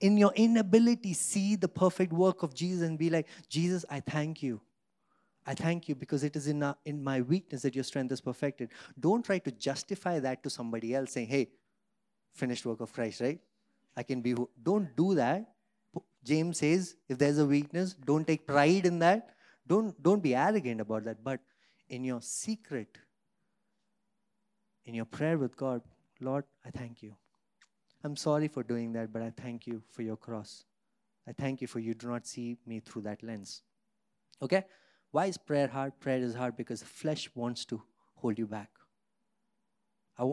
In 0.00 0.16
your 0.16 0.32
inability, 0.34 1.12
see 1.12 1.56
the 1.56 1.68
perfect 1.68 2.12
work 2.12 2.42
of 2.42 2.54
Jesus 2.54 2.86
and 2.88 2.98
be 2.98 3.10
like, 3.10 3.26
Jesus, 3.48 3.84
I 3.90 4.00
thank 4.00 4.42
you. 4.42 4.60
I 5.46 5.54
thank 5.54 5.88
you 5.88 5.94
because 5.94 6.24
it 6.24 6.34
is 6.34 6.48
in, 6.48 6.62
a, 6.62 6.76
in 6.84 7.02
my 7.02 7.20
weakness 7.20 7.62
that 7.62 7.74
your 7.74 7.84
strength 7.84 8.10
is 8.10 8.20
perfected. 8.20 8.70
Don't 8.98 9.24
try 9.24 9.38
to 9.38 9.52
justify 9.52 10.18
that 10.18 10.42
to 10.42 10.50
somebody 10.50 10.94
else 10.94 11.12
saying, 11.12 11.28
hey, 11.28 11.48
finished 12.34 12.66
work 12.66 12.80
of 12.80 12.92
Christ, 12.92 13.20
right? 13.20 13.38
I 13.96 14.02
can 14.02 14.20
be. 14.20 14.32
who. 14.32 14.48
Don't 14.60 14.94
do 14.96 15.14
that. 15.14 15.52
James 16.24 16.58
says, 16.58 16.96
if 17.08 17.16
there's 17.18 17.38
a 17.38 17.46
weakness, 17.46 17.94
don't 17.94 18.26
take 18.26 18.46
pride 18.46 18.84
in 18.84 18.98
that. 18.98 19.30
Don't, 19.66 20.00
don't 20.02 20.22
be 20.22 20.34
arrogant 20.34 20.80
about 20.80 21.04
that. 21.04 21.22
But 21.22 21.40
in 21.88 22.02
your 22.02 22.20
secret, 22.20 22.98
in 24.84 24.94
your 24.94 25.04
prayer 25.04 25.38
with 25.38 25.56
God, 25.56 25.82
Lord, 26.20 26.44
I 26.64 26.70
thank 26.70 27.02
you. 27.02 27.14
I'm 28.06 28.14
sorry 28.14 28.46
for 28.46 28.62
doing 28.62 28.92
that, 28.92 29.12
but 29.12 29.20
I 29.20 29.32
thank 29.36 29.66
you 29.66 29.82
for 29.90 30.02
your 30.02 30.16
cross. 30.16 30.64
I 31.26 31.32
thank 31.32 31.60
you 31.60 31.66
for 31.66 31.80
you 31.80 31.92
do 31.92 32.06
not 32.06 32.24
see 32.24 32.56
me 32.64 32.78
through 32.78 33.02
that 33.02 33.20
lens. 33.20 33.62
Okay? 34.40 34.62
Why 35.10 35.26
is 35.26 35.36
prayer 35.36 35.66
hard? 35.66 35.98
Prayer 35.98 36.18
is 36.18 36.32
hard 36.32 36.56
because 36.56 36.78
the 36.80 36.86
flesh 36.86 37.28
wants 37.34 37.64
to 37.64 37.82
hold 38.14 38.38
you 38.38 38.46
back. 38.46 38.70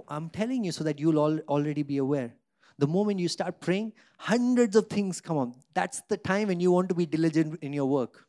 I'm 0.08 0.30
telling 0.30 0.64
you 0.64 0.72
so 0.72 0.84
that 0.84 1.00
you'll 1.00 1.18
all, 1.18 1.40
already 1.50 1.82
be 1.82 1.98
aware. 1.98 2.36
The 2.78 2.86
moment 2.86 3.20
you 3.20 3.28
start 3.28 3.60
praying, 3.60 3.94
hundreds 4.20 4.76
of 4.76 4.88
things 4.88 5.20
come 5.20 5.40
up. 5.40 5.56
That's 5.74 6.04
the 6.10 6.18
time 6.18 6.50
when 6.50 6.60
you 6.60 6.72
want 6.72 6.90
to 6.90 6.96
be 6.96 7.08
diligent 7.08 7.58
in 7.64 7.74
your 7.74 7.88
work. 7.88 8.28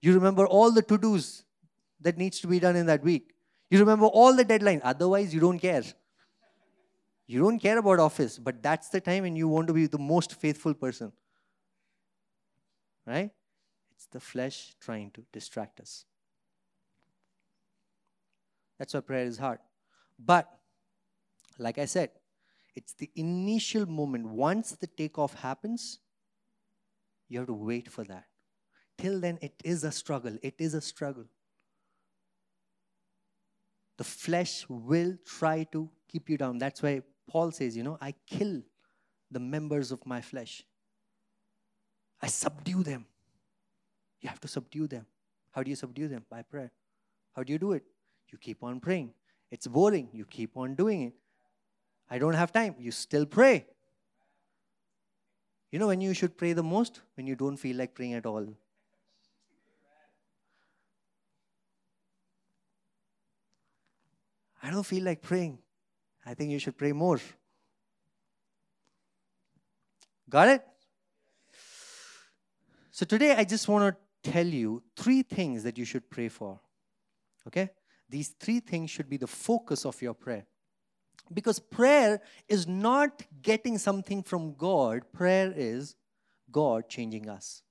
You 0.00 0.14
remember 0.14 0.46
all 0.46 0.70
the 0.70 0.82
to 0.82 0.96
dos 0.96 1.42
that 2.00 2.18
needs 2.18 2.38
to 2.38 2.46
be 2.46 2.60
done 2.60 2.76
in 2.76 2.86
that 2.86 3.02
week. 3.02 3.34
You 3.68 3.80
remember 3.80 4.06
all 4.06 4.32
the 4.32 4.44
deadlines. 4.44 4.80
Otherwise, 4.84 5.34
you 5.34 5.40
don't 5.40 5.58
care. 5.58 5.82
You 7.26 7.40
don't 7.40 7.58
care 7.58 7.78
about 7.78 8.00
office, 8.00 8.38
but 8.38 8.62
that's 8.62 8.90
the 8.90 9.00
time 9.00 9.22
when 9.22 9.34
you 9.34 9.48
want 9.48 9.68
to 9.68 9.72
be 9.72 9.86
the 9.86 9.98
most 9.98 10.34
faithful 10.34 10.74
person. 10.74 11.12
Right? 13.06 13.30
It's 13.94 14.06
the 14.06 14.20
flesh 14.20 14.74
trying 14.80 15.10
to 15.12 15.24
distract 15.32 15.80
us. 15.80 16.04
That's 18.78 18.92
why 18.92 19.00
prayer 19.00 19.24
is 19.24 19.38
hard. 19.38 19.60
But, 20.18 20.48
like 21.58 21.78
I 21.78 21.84
said, 21.84 22.10
it's 22.74 22.92
the 22.94 23.10
initial 23.14 23.86
moment. 23.86 24.26
Once 24.26 24.72
the 24.72 24.86
takeoff 24.86 25.34
happens, 25.34 26.00
you 27.28 27.38
have 27.38 27.46
to 27.46 27.54
wait 27.54 27.90
for 27.90 28.04
that. 28.04 28.24
Till 28.98 29.20
then, 29.20 29.38
it 29.40 29.54
is 29.64 29.84
a 29.84 29.92
struggle. 29.92 30.36
It 30.42 30.54
is 30.58 30.74
a 30.74 30.80
struggle. 30.80 31.24
The 33.96 34.04
flesh 34.04 34.66
will 34.68 35.16
try 35.24 35.64
to 35.72 35.88
keep 36.08 36.28
you 36.28 36.36
down. 36.36 36.58
That's 36.58 36.82
why 36.82 37.02
Paul 37.28 37.50
says, 37.50 37.76
you 37.76 37.82
know, 37.82 37.98
I 38.00 38.14
kill 38.26 38.62
the 39.30 39.40
members 39.40 39.90
of 39.92 40.04
my 40.06 40.20
flesh. 40.20 40.62
I 42.22 42.28
subdue 42.28 42.82
them. 42.82 43.06
You 44.20 44.28
have 44.28 44.40
to 44.40 44.48
subdue 44.48 44.86
them. 44.86 45.06
How 45.50 45.62
do 45.62 45.70
you 45.70 45.76
subdue 45.76 46.08
them? 46.08 46.24
By 46.30 46.42
prayer. 46.42 46.70
How 47.34 47.42
do 47.42 47.52
you 47.52 47.58
do 47.58 47.72
it? 47.72 47.84
You 48.30 48.38
keep 48.38 48.62
on 48.62 48.80
praying. 48.80 49.12
It's 49.50 49.66
boring. 49.66 50.08
You 50.12 50.24
keep 50.24 50.56
on 50.56 50.74
doing 50.74 51.02
it. 51.02 51.14
I 52.10 52.18
don't 52.18 52.34
have 52.34 52.52
time. 52.52 52.74
You 52.78 52.90
still 52.90 53.26
pray. 53.26 53.66
You 55.70 55.78
know 55.78 55.88
when 55.88 56.00
you 56.00 56.14
should 56.14 56.36
pray 56.36 56.52
the 56.52 56.62
most? 56.62 57.00
When 57.16 57.26
you 57.26 57.34
don't 57.34 57.56
feel 57.56 57.76
like 57.76 57.94
praying 57.94 58.14
at 58.14 58.26
all. 58.26 58.46
I 64.62 64.70
don't 64.70 64.84
feel 64.84 65.04
like 65.04 65.20
praying. 65.20 65.58
I 66.26 66.34
think 66.34 66.50
you 66.50 66.58
should 66.58 66.76
pray 66.76 66.92
more. 66.92 67.20
Got 70.28 70.48
it? 70.48 70.64
So 72.90 73.04
today 73.04 73.34
I 73.34 73.44
just 73.44 73.68
want 73.68 73.94
to 73.94 74.30
tell 74.30 74.46
you 74.46 74.82
three 74.96 75.22
things 75.22 75.64
that 75.64 75.76
you 75.76 75.84
should 75.84 76.08
pray 76.08 76.28
for. 76.28 76.60
Okay? 77.46 77.70
These 78.08 78.34
three 78.40 78.60
things 78.60 78.90
should 78.90 79.08
be 79.08 79.16
the 79.16 79.26
focus 79.26 79.84
of 79.84 80.00
your 80.00 80.14
prayer. 80.14 80.46
Because 81.32 81.58
prayer 81.58 82.20
is 82.48 82.66
not 82.66 83.22
getting 83.42 83.78
something 83.78 84.22
from 84.22 84.54
God, 84.54 85.02
prayer 85.12 85.52
is 85.54 85.96
God 86.50 86.88
changing 86.88 87.28
us. 87.28 87.62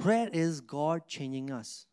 Prayer 0.00 0.28
is 0.32 0.60
God 0.60 1.06
changing 1.06 1.50
us. 1.50 1.86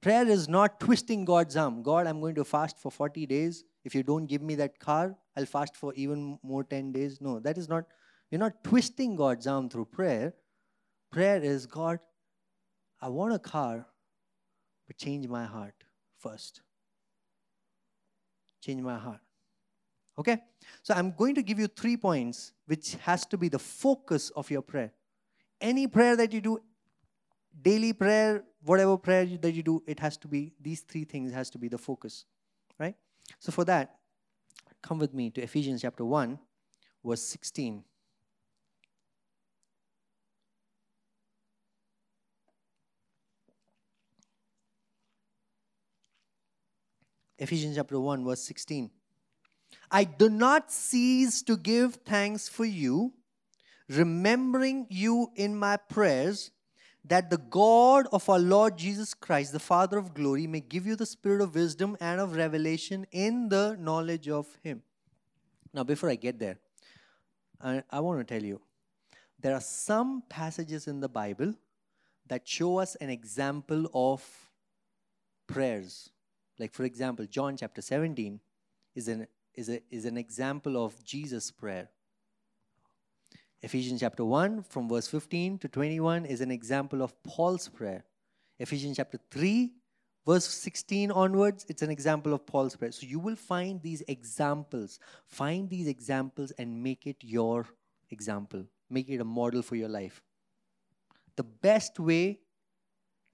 Prayer 0.00 0.26
is 0.26 0.48
not 0.48 0.80
twisting 0.80 1.24
God's 1.24 1.56
arm. 1.56 1.82
God, 1.82 2.06
I'm 2.06 2.20
going 2.20 2.34
to 2.36 2.44
fast 2.44 2.78
for 2.78 2.90
40 2.90 3.26
days. 3.26 3.64
If 3.84 3.94
you 3.94 4.02
don't 4.02 4.26
give 4.26 4.42
me 4.42 4.54
that 4.56 4.78
car, 4.78 5.16
I'll 5.36 5.46
fast 5.46 5.76
for 5.76 5.92
even 5.94 6.38
more 6.42 6.64
10 6.64 6.92
days. 6.92 7.20
No, 7.20 7.38
that 7.40 7.58
is 7.58 7.68
not, 7.68 7.84
you're 8.30 8.38
not 8.38 8.64
twisting 8.64 9.16
God's 9.16 9.46
arm 9.46 9.68
through 9.68 9.86
prayer. 9.86 10.34
Prayer 11.10 11.42
is 11.42 11.66
God, 11.66 11.98
I 13.00 13.08
want 13.08 13.34
a 13.34 13.38
car, 13.38 13.86
but 14.86 14.96
change 14.96 15.26
my 15.28 15.44
heart 15.44 15.74
first 16.20 16.60
change 18.60 18.82
my 18.82 18.98
heart. 18.98 19.20
Okay? 20.18 20.38
So 20.82 20.94
I'm 20.94 21.12
going 21.12 21.34
to 21.34 21.42
give 21.42 21.58
you 21.58 21.66
three 21.66 21.96
points 21.96 22.52
which 22.66 22.94
has 22.96 23.26
to 23.26 23.38
be 23.38 23.48
the 23.48 23.58
focus 23.58 24.30
of 24.30 24.50
your 24.50 24.62
prayer. 24.62 24.92
Any 25.60 25.86
prayer 25.86 26.16
that 26.16 26.32
you 26.32 26.40
do, 26.40 26.58
daily 27.62 27.92
prayer, 27.92 28.44
whatever 28.64 28.96
prayer 28.96 29.26
that 29.26 29.52
you 29.52 29.62
do, 29.62 29.82
it 29.86 30.00
has 30.00 30.16
to 30.18 30.28
be, 30.28 30.52
these 30.60 30.80
three 30.80 31.04
things 31.04 31.32
has 31.32 31.50
to 31.50 31.58
be 31.58 31.68
the 31.68 31.78
focus. 31.78 32.24
Right? 32.78 32.94
So 33.38 33.52
for 33.52 33.64
that, 33.64 33.96
come 34.82 34.98
with 34.98 35.14
me 35.14 35.30
to 35.30 35.42
Ephesians 35.42 35.82
chapter 35.82 36.04
1, 36.04 36.38
verse 37.04 37.22
16. 37.22 37.84
Ephesians 47.38 47.76
chapter 47.76 47.98
1, 47.98 48.24
verse 48.24 48.42
16. 48.42 48.90
I 49.90 50.04
do 50.04 50.28
not 50.28 50.70
cease 50.70 51.42
to 51.42 51.56
give 51.56 51.96
thanks 52.04 52.48
for 52.48 52.66
you, 52.66 53.14
remembering 53.88 54.86
you 54.90 55.28
in 55.34 55.56
my 55.56 55.78
prayers, 55.78 56.50
that 57.04 57.30
the 57.30 57.38
God 57.38 58.06
of 58.12 58.28
our 58.28 58.38
Lord 58.38 58.76
Jesus 58.76 59.14
Christ, 59.14 59.52
the 59.52 59.58
Father 59.58 59.98
of 59.98 60.14
glory, 60.14 60.46
may 60.46 60.60
give 60.60 60.86
you 60.86 60.96
the 60.96 61.06
spirit 61.06 61.40
of 61.40 61.54
wisdom 61.54 61.96
and 62.00 62.20
of 62.20 62.36
revelation 62.36 63.06
in 63.10 63.48
the 63.48 63.76
knowledge 63.80 64.28
of 64.28 64.46
Him. 64.62 64.82
Now, 65.72 65.84
before 65.84 66.10
I 66.10 66.16
get 66.16 66.38
there, 66.38 66.58
I, 67.60 67.82
I 67.90 68.00
want 68.00 68.26
to 68.26 68.34
tell 68.34 68.44
you 68.44 68.60
there 69.38 69.54
are 69.54 69.60
some 69.60 70.22
passages 70.28 70.86
in 70.86 71.00
the 71.00 71.08
Bible 71.08 71.54
that 72.26 72.46
show 72.46 72.78
us 72.78 72.94
an 72.96 73.10
example 73.10 73.88
of 73.94 74.22
prayers 75.46 76.10
like, 76.60 76.74
for 76.74 76.84
example, 76.84 77.24
John 77.24 77.56
chapter 77.56 77.80
17 77.80 78.38
is 78.94 79.08
an, 79.08 79.26
is, 79.54 79.70
a, 79.70 79.80
is 79.90 80.04
an 80.04 80.18
example 80.18 80.84
of 80.84 81.02
Jesus' 81.02 81.50
prayer. 81.50 81.88
Ephesians 83.62 84.00
chapter 84.00 84.24
1, 84.24 84.62
from 84.62 84.88
verse 84.88 85.06
15 85.06 85.58
to 85.58 85.68
21, 85.68 86.24
is 86.24 86.40
an 86.40 86.50
example 86.50 87.02
of 87.02 87.22
Paul's 87.22 87.68
prayer. 87.68 88.04
Ephesians 88.58 88.96
chapter 88.96 89.18
3, 89.30 89.70
verse 90.26 90.46
16 90.46 91.10
onwards, 91.10 91.66
it's 91.68 91.82
an 91.82 91.90
example 91.90 92.32
of 92.32 92.46
Paul's 92.46 92.74
prayer. 92.74 92.92
So 92.92 93.06
you 93.06 93.18
will 93.18 93.36
find 93.36 93.82
these 93.82 94.02
examples. 94.08 94.98
Find 95.26 95.68
these 95.68 95.88
examples 95.88 96.52
and 96.52 96.82
make 96.82 97.06
it 97.06 97.16
your 97.20 97.66
example. 98.10 98.64
Make 98.88 99.10
it 99.10 99.20
a 99.20 99.24
model 99.24 99.60
for 99.60 99.76
your 99.76 99.88
life. 99.88 100.22
The 101.36 101.44
best 101.44 102.00
way 102.00 102.40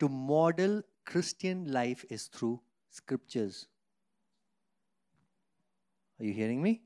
to 0.00 0.08
model 0.08 0.82
Christian 1.04 1.72
life 1.72 2.04
is 2.10 2.24
through 2.26 2.60
scriptures. 2.90 3.68
Are 6.18 6.24
you 6.24 6.32
hearing 6.32 6.60
me? 6.60 6.82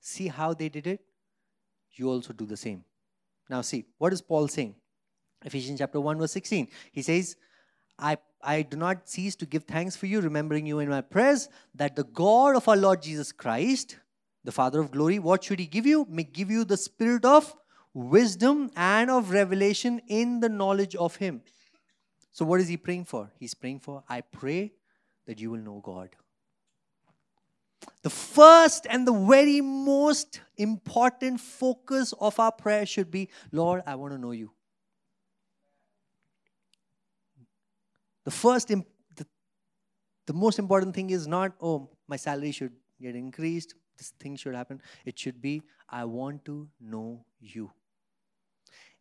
See 0.00 0.28
how 0.28 0.54
they 0.54 0.70
did 0.70 0.86
it? 0.86 1.00
You 1.94 2.08
also 2.08 2.32
do 2.32 2.46
the 2.46 2.56
same. 2.56 2.84
Now, 3.48 3.62
see, 3.62 3.84
what 3.98 4.12
is 4.12 4.22
Paul 4.22 4.48
saying? 4.48 4.74
Ephesians 5.44 5.78
chapter 5.78 6.00
1, 6.00 6.18
verse 6.18 6.32
16. 6.32 6.68
He 6.92 7.02
says, 7.02 7.36
I, 7.98 8.18
I 8.42 8.62
do 8.62 8.76
not 8.76 9.08
cease 9.08 9.34
to 9.36 9.46
give 9.46 9.64
thanks 9.64 9.96
for 9.96 10.06
you, 10.06 10.20
remembering 10.20 10.66
you 10.66 10.78
in 10.78 10.88
my 10.88 11.00
prayers, 11.00 11.48
that 11.74 11.96
the 11.96 12.04
God 12.04 12.56
of 12.56 12.68
our 12.68 12.76
Lord 12.76 13.02
Jesus 13.02 13.32
Christ, 13.32 13.96
the 14.44 14.52
Father 14.52 14.80
of 14.80 14.90
glory, 14.90 15.18
what 15.18 15.44
should 15.44 15.58
he 15.58 15.66
give 15.66 15.86
you? 15.86 16.06
May 16.08 16.24
give 16.24 16.50
you 16.50 16.64
the 16.64 16.76
spirit 16.76 17.24
of 17.24 17.54
wisdom 17.92 18.70
and 18.76 19.10
of 19.10 19.30
revelation 19.30 20.00
in 20.06 20.40
the 20.40 20.48
knowledge 20.48 20.94
of 20.94 21.16
him. 21.16 21.42
So, 22.32 22.44
what 22.44 22.60
is 22.60 22.68
he 22.68 22.76
praying 22.76 23.06
for? 23.06 23.30
He's 23.38 23.54
praying 23.54 23.80
for, 23.80 24.04
I 24.08 24.20
pray 24.20 24.72
that 25.26 25.40
you 25.40 25.50
will 25.50 25.58
know 25.58 25.80
God. 25.82 26.10
The 28.02 28.10
first 28.10 28.86
and 28.88 29.06
the 29.06 29.12
very 29.12 29.60
most 29.60 30.40
important 30.56 31.40
focus 31.40 32.14
of 32.18 32.38
our 32.40 32.52
prayer 32.52 32.86
should 32.86 33.10
be 33.10 33.28
Lord, 33.52 33.82
I 33.86 33.94
want 33.94 34.12
to 34.12 34.18
know 34.18 34.30
you. 34.32 34.52
The 38.24 38.30
first, 38.30 38.68
the, 38.68 38.84
the 40.26 40.32
most 40.32 40.58
important 40.58 40.94
thing 40.94 41.10
is 41.10 41.26
not, 41.26 41.52
oh, 41.60 41.90
my 42.06 42.16
salary 42.16 42.52
should 42.52 42.72
get 43.00 43.16
increased, 43.16 43.74
this 43.96 44.12
thing 44.20 44.36
should 44.36 44.54
happen. 44.54 44.80
It 45.04 45.18
should 45.18 45.42
be, 45.42 45.62
I 45.88 46.04
want 46.04 46.44
to 46.46 46.68
know 46.80 47.24
you. 47.40 47.70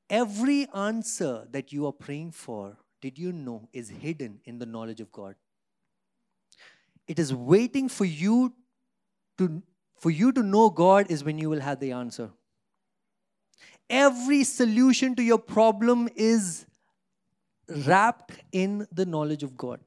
Every 0.10 0.68
answer 0.74 1.48
that 1.52 1.72
you 1.72 1.86
are 1.86 1.94
praying 1.94 2.32
for, 2.32 2.78
did 3.02 3.18
you 3.18 3.32
know, 3.32 3.70
is 3.72 3.90
hidden 3.90 4.40
in 4.46 4.60
the 4.60 4.66
knowledge 4.66 5.00
of 5.00 5.12
God. 5.12 5.36
It 7.08 7.20
is 7.20 7.34
waiting 7.34 7.88
for 7.88 8.06
you 8.06 8.54
to 9.40 9.62
for 10.00 10.10
you 10.10 10.32
to 10.32 10.42
know 10.42 10.70
God 10.70 11.12
is 11.12 11.24
when 11.24 11.38
you 11.38 11.50
will 11.50 11.60
have 11.60 11.80
the 11.80 11.92
answer. 11.92 12.30
Every 13.90 14.44
solution 14.44 15.16
to 15.16 15.24
your 15.24 15.40
problem 15.40 16.08
is 16.16 16.66
wrapped 17.86 18.34
in 18.52 18.88
the 18.92 19.06
knowledge 19.06 19.44
of 19.44 19.58
God. 19.58 19.80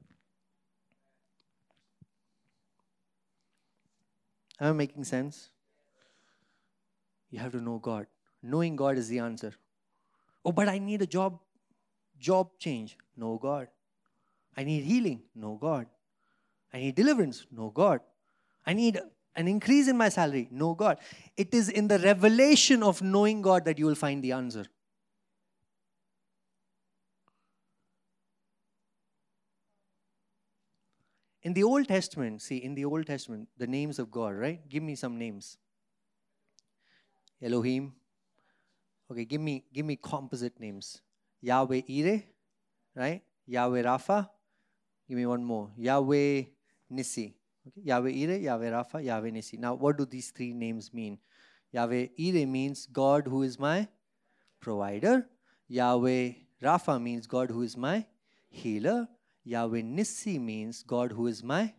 Am 4.61 4.69
I 4.69 4.73
making 4.73 5.05
sense? 5.05 5.49
You 7.31 7.39
have 7.39 7.53
to 7.53 7.61
know 7.61 7.79
God. 7.79 8.07
Knowing 8.43 8.77
God 8.77 8.99
is 8.99 9.09
the 9.09 9.21
answer. 9.21 9.55
Oh, 10.45 10.53
but 10.53 10.69
I 10.69 10.79
need 10.79 11.01
a 11.01 11.07
job, 11.07 11.39
job 12.19 12.51
change. 12.59 12.99
Know 13.17 13.39
God. 13.41 13.69
I 14.57 14.65
need 14.65 14.85
healing. 14.85 15.23
Know 15.35 15.57
God. 15.61 15.87
I 16.73 16.79
need 16.81 16.95
deliverance. 16.95 17.47
Know 17.51 17.71
God. 17.71 18.01
I 18.67 18.75
need 18.75 19.01
an 19.35 19.49
increase 19.49 19.89
in 19.89 19.97
my 19.97 20.09
salary. 20.09 20.49
Know, 20.51 20.75
God. 20.75 20.99
It 21.37 21.55
is 21.55 21.69
in 21.69 21.89
the 21.89 21.99
revelation 21.99 22.83
of 22.83 23.03
knowing 23.03 23.43
God 23.43 23.65
that 23.65 23.79
you 23.79 23.87
will 23.87 23.95
find 23.95 24.23
the 24.23 24.33
answer. 24.33 24.67
In 31.43 31.55
the 31.55 31.65
Old 31.65 31.89
Testament, 31.89 32.41
see, 32.41 32.59
in 32.59 32.75
the 32.75 32.85
Old 32.85 33.07
Testament, 33.07 33.49
the 33.59 33.67
names 33.67 33.99
of 33.99 34.11
God, 34.11 34.37
right? 34.37 34.61
Give 34.69 34.83
me 34.83 34.95
some 34.95 35.19
names. 35.19 35.59
Elohim. 37.43 37.93
Okay, 39.11 39.25
give 39.25 39.41
me 39.41 39.65
give 39.73 39.85
me 39.85 39.97
composite 39.97 40.59
names. 40.61 41.03
Yahweh 41.41 41.83
Ire, 41.91 42.23
right? 42.95 43.23
Yahweh 43.47 43.83
Rapha. 43.83 44.29
Give 45.09 45.19
me 45.19 45.27
one 45.27 45.43
more. 45.43 45.71
Yahweh 45.77 46.45
Nissi. 46.91 47.35
Okay? 47.69 47.81
Yahweh 47.85 48.11
Ire, 48.11 48.39
Yahweh 48.39 48.71
Rapha, 48.71 49.05
Yahweh 49.05 49.31
Nissi. 49.31 49.59
Now, 49.59 49.75
what 49.75 49.97
do 49.97 50.05
these 50.05 50.31
three 50.31 50.53
names 50.53 50.93
mean? 50.93 51.19
Yahweh 51.73 52.09
Ire 52.19 52.47
means 52.47 52.87
God 52.87 53.27
who 53.27 53.43
is 53.43 53.59
my 53.59 53.89
provider. 54.61 55.27
Yahweh 55.69 56.33
Rapha 56.63 57.01
means 57.01 57.27
God 57.27 57.51
who 57.51 57.63
is 57.63 57.77
my 57.77 58.05
healer. 58.49 59.09
Yahweh 59.45 59.81
Nissi 59.83 60.41
means 60.41 60.83
God 60.83 61.13
who 61.13 61.27
is 61.27 61.43
my 61.43 61.75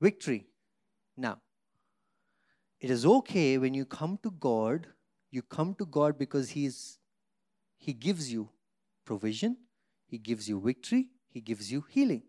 victory. 0.00 0.46
Now, 1.16 1.38
it 2.80 2.90
is 2.90 3.06
okay 3.06 3.56
when 3.58 3.74
you 3.74 3.84
come 3.84 4.18
to 4.22 4.30
God, 4.30 4.86
you 5.30 5.42
come 5.42 5.74
to 5.76 5.86
God 5.86 6.18
because 6.18 6.50
He's 6.50 6.98
He 7.78 7.92
gives 7.92 8.32
you 8.32 8.50
provision, 9.04 9.56
He 10.06 10.18
gives 10.18 10.48
you 10.48 10.60
victory, 10.60 11.08
He 11.28 11.40
gives 11.40 11.70
you 11.72 11.84
healing. 11.88 12.22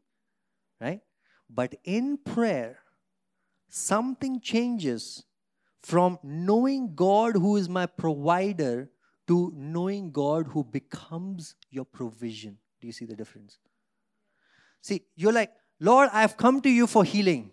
Right? 0.80 1.02
But 1.50 1.76
in 1.84 2.18
prayer, 2.18 2.80
something 3.76 4.40
changes 4.40 5.24
from 5.82 6.18
knowing 6.24 6.96
God 6.96 7.36
who 7.36 7.58
is 7.58 7.68
my 7.68 7.86
provider 7.86 8.90
to 9.28 9.52
knowing 9.56 10.12
God 10.12 10.48
who 10.48 10.64
becomes 10.64 11.56
your 11.70 11.86
provision. 11.86 12.58
Do 12.80 12.88
you 12.88 12.94
see 12.94 13.06
the 13.06 13.16
difference? 13.16 13.58
See, 14.82 15.02
you're 15.16 15.34
like, 15.34 15.52
Lord, 15.80 16.10
I've 16.14 16.38
come 16.38 16.62
to 16.62 16.70
you 16.70 16.88
for 16.88 17.04
healing, 17.04 17.52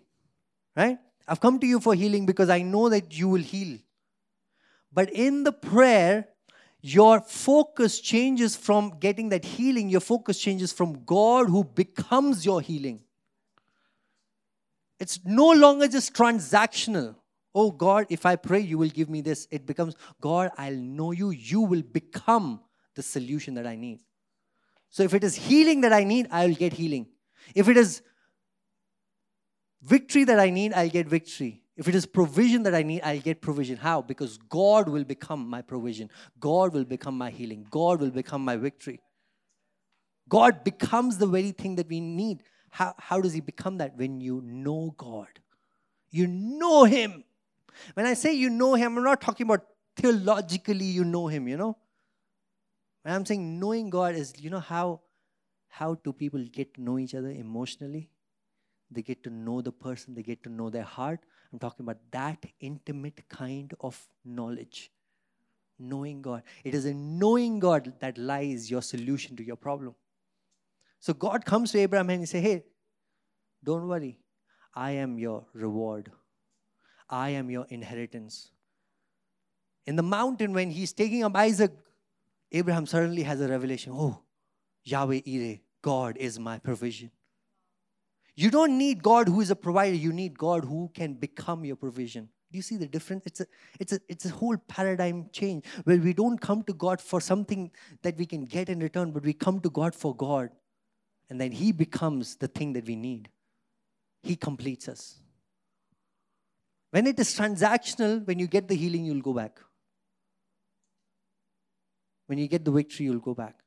right? 0.75 0.97
I've 1.27 1.41
come 1.41 1.59
to 1.59 1.67
you 1.67 1.79
for 1.79 1.93
healing 1.93 2.25
because 2.25 2.49
I 2.49 2.61
know 2.61 2.89
that 2.89 3.17
you 3.17 3.27
will 3.27 3.41
heal. 3.41 3.79
But 4.93 5.11
in 5.11 5.43
the 5.43 5.51
prayer, 5.51 6.29
your 6.81 7.19
focus 7.21 7.99
changes 7.99 8.55
from 8.55 8.97
getting 8.99 9.29
that 9.29 9.43
healing, 9.43 9.89
your 9.89 10.01
focus 10.01 10.39
changes 10.39 10.71
from 10.71 11.03
God 11.05 11.49
who 11.49 11.63
becomes 11.63 12.45
your 12.45 12.61
healing. 12.61 13.01
It's 15.03 15.19
no 15.25 15.51
longer 15.51 15.89
just 15.89 16.13
transactional. 16.13 17.15
Oh 17.53 17.71
God, 17.71 18.05
if 18.09 18.25
I 18.25 18.37
pray, 18.37 18.61
you 18.61 18.77
will 18.77 18.87
give 18.87 19.09
me 19.09 19.19
this. 19.19 19.49
It 19.51 19.65
becomes, 19.65 19.95
God, 20.21 20.51
I'll 20.57 20.77
know 20.77 21.11
you. 21.11 21.31
You 21.31 21.59
will 21.59 21.81
become 21.81 22.61
the 22.95 23.03
solution 23.03 23.55
that 23.55 23.67
I 23.67 23.75
need. 23.75 23.99
So 24.89 25.03
if 25.03 25.13
it 25.13 25.25
is 25.25 25.35
healing 25.35 25.81
that 25.81 25.91
I 25.91 26.05
need, 26.05 26.29
I 26.31 26.47
will 26.47 26.55
get 26.55 26.71
healing. 26.71 27.07
If 27.53 27.67
it 27.67 27.75
is 27.75 28.01
victory 29.81 30.23
that 30.23 30.39
I 30.39 30.49
need, 30.51 30.71
I'll 30.71 30.87
get 30.87 31.09
victory. 31.09 31.63
If 31.75 31.89
it 31.89 31.95
is 31.95 32.05
provision 32.05 32.63
that 32.63 32.73
I 32.73 32.83
need, 32.83 33.01
I'll 33.01 33.19
get 33.19 33.41
provision. 33.41 33.75
How? 33.75 34.01
Because 34.01 34.37
God 34.37 34.87
will 34.87 35.03
become 35.03 35.49
my 35.49 35.61
provision. 35.61 36.09
God 36.39 36.73
will 36.73 36.85
become 36.85 37.17
my 37.17 37.29
healing. 37.29 37.67
God 37.69 37.99
will 37.99 38.11
become 38.11 38.45
my 38.45 38.55
victory. 38.55 39.01
God 40.29 40.63
becomes 40.63 41.17
the 41.17 41.27
very 41.27 41.51
thing 41.51 41.75
that 41.75 41.89
we 41.89 41.99
need. 41.99 42.43
How, 42.73 42.95
how 42.97 43.21
does 43.21 43.33
He 43.33 43.39
become 43.39 43.77
that? 43.77 43.95
When 43.95 44.19
you 44.19 44.41
know 44.43 44.95
God. 44.97 45.39
You 46.09 46.25
know 46.25 46.85
Him. 46.85 47.23
When 47.93 48.07
I 48.07 48.15
say 48.15 48.33
you 48.33 48.49
know 48.49 48.73
Him, 48.73 48.97
I'm 48.97 49.03
not 49.03 49.21
talking 49.21 49.45
about 49.45 49.65
theologically 49.95 50.85
you 50.85 51.03
know 51.03 51.27
Him, 51.27 51.47
you 51.47 51.55
know. 51.55 51.77
When 53.03 53.13
I'm 53.13 53.27
saying 53.27 53.59
knowing 53.59 53.91
God 53.91 54.15
is, 54.15 54.33
you 54.39 54.49
know, 54.49 54.59
how 54.59 55.01
how 55.67 55.95
do 56.03 56.13
people 56.13 56.43
get 56.51 56.73
to 56.75 56.81
know 56.81 56.97
each 56.97 57.13
other 57.13 57.29
emotionally? 57.29 58.09
They 58.89 59.03
get 59.03 59.23
to 59.23 59.29
know 59.29 59.61
the 59.61 59.71
person, 59.71 60.15
they 60.15 60.23
get 60.23 60.43
to 60.43 60.49
know 60.49 60.71
their 60.71 60.89
heart. 60.97 61.19
I'm 61.51 61.59
talking 61.59 61.85
about 61.85 61.99
that 62.11 62.43
intimate 62.59 63.27
kind 63.29 63.71
of 63.81 63.99
knowledge. 64.25 64.91
Knowing 65.77 66.23
God. 66.23 66.41
It 66.63 66.73
is 66.73 66.85
in 66.85 67.19
knowing 67.19 67.59
God 67.59 67.93
that 67.99 68.17
lies 68.17 68.71
your 68.71 68.81
solution 68.81 69.35
to 69.35 69.43
your 69.43 69.57
problem. 69.57 69.95
So 71.03 71.13
God 71.13 71.43
comes 71.43 71.73
to 71.73 71.79
Abraham 71.79 72.09
and 72.11 72.21
he 72.21 72.25
says, 72.25 72.41
Hey, 72.41 72.63
don't 73.61 73.89
worry. 73.89 74.19
I 74.73 74.91
am 74.91 75.19
your 75.19 75.45
reward. 75.53 76.09
I 77.09 77.31
am 77.31 77.49
your 77.51 77.65
inheritance. 77.67 78.51
In 79.85 79.97
the 79.97 80.01
mountain, 80.01 80.53
when 80.53 80.71
he's 80.71 80.93
taking 80.93 81.25
up 81.25 81.35
Isaac, 81.35 81.73
Abraham 82.53 82.85
suddenly 82.85 83.23
has 83.23 83.41
a 83.41 83.49
revelation. 83.49 83.91
Oh, 83.93 84.21
Yahweh 84.85 85.19
Ire, 85.27 85.59
God 85.81 86.15
is 86.15 86.39
my 86.39 86.57
provision. 86.57 87.11
You 88.37 88.49
don't 88.49 88.77
need 88.77 89.03
God 89.03 89.27
who 89.27 89.41
is 89.41 89.51
a 89.51 89.57
provider, 89.57 89.97
you 89.97 90.13
need 90.13 90.39
God 90.39 90.63
who 90.63 90.89
can 90.93 91.15
become 91.15 91.65
your 91.65 91.75
provision. 91.75 92.29
Do 92.49 92.57
you 92.57 92.63
see 92.63 92.77
the 92.77 92.87
difference? 92.87 93.25
It's 93.25 93.41
a, 93.41 93.47
it's 93.77 93.91
a, 93.91 93.99
it's 94.07 94.25
a 94.25 94.29
whole 94.29 94.55
paradigm 94.55 95.29
change 95.33 95.65
where 95.83 95.97
we 95.97 96.13
don't 96.13 96.39
come 96.39 96.63
to 96.63 96.73
God 96.73 97.01
for 97.01 97.19
something 97.19 97.71
that 98.03 98.17
we 98.17 98.25
can 98.25 98.45
get 98.45 98.69
in 98.69 98.79
return, 98.79 99.11
but 99.11 99.25
we 99.25 99.33
come 99.33 99.59
to 99.59 99.69
God 99.69 99.93
for 99.93 100.15
God. 100.15 100.49
And 101.33 101.41
then 101.41 101.51
He 101.51 101.71
becomes 101.71 102.35
the 102.35 102.47
thing 102.47 102.73
that 102.73 102.85
we 102.85 102.95
need. 102.95 103.27
He 104.21 104.35
completes 104.35 104.87
us. 104.87 105.15
When 106.91 107.07
it 107.07 107.19
is 107.19 107.35
transactional, 107.35 108.23
when 108.27 108.37
you 108.37 108.45
get 108.45 108.67
the 108.67 108.75
healing, 108.75 109.03
you'll 109.03 109.23
go 109.23 109.33
back. 109.33 109.59
When 112.27 112.37
you 112.37 112.47
get 112.47 112.63
the 112.63 112.69
victory, 112.69 113.07
you'll 113.07 113.17
go 113.17 113.33
back. 113.33 113.61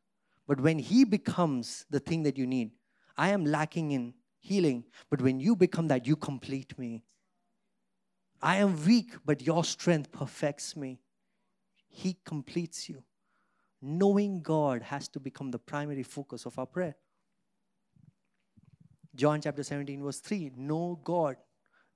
But 0.46 0.60
when 0.60 0.78
He 0.78 1.02
becomes 1.04 1.86
the 1.90 1.98
thing 1.98 2.22
that 2.22 2.38
you 2.38 2.46
need, 2.46 2.70
I 3.16 3.30
am 3.30 3.44
lacking 3.44 3.90
in 3.90 4.14
healing, 4.38 4.84
but 5.10 5.20
when 5.20 5.40
you 5.40 5.56
become 5.56 5.88
that, 5.88 6.06
you 6.06 6.14
complete 6.14 6.78
me. 6.78 7.02
I 8.40 8.58
am 8.58 8.80
weak, 8.86 9.12
but 9.24 9.42
your 9.42 9.64
strength 9.64 10.12
perfects 10.12 10.76
me. 10.76 11.00
He 11.88 12.16
completes 12.24 12.88
you. 12.88 13.02
Knowing 13.82 14.40
God 14.40 14.82
has 14.82 15.08
to 15.08 15.18
become 15.18 15.50
the 15.50 15.58
primary 15.58 16.04
focus 16.04 16.46
of 16.46 16.56
our 16.60 16.66
prayer. 16.66 16.94
John 19.16 19.40
chapter 19.40 19.62
17, 19.62 20.02
verse 20.02 20.20
3 20.20 20.52
Know 20.56 21.00
God. 21.02 21.36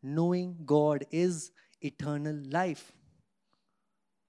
Knowing 0.03 0.57
God 0.65 1.05
is 1.11 1.53
eternal 1.83 2.41
life. 2.49 2.93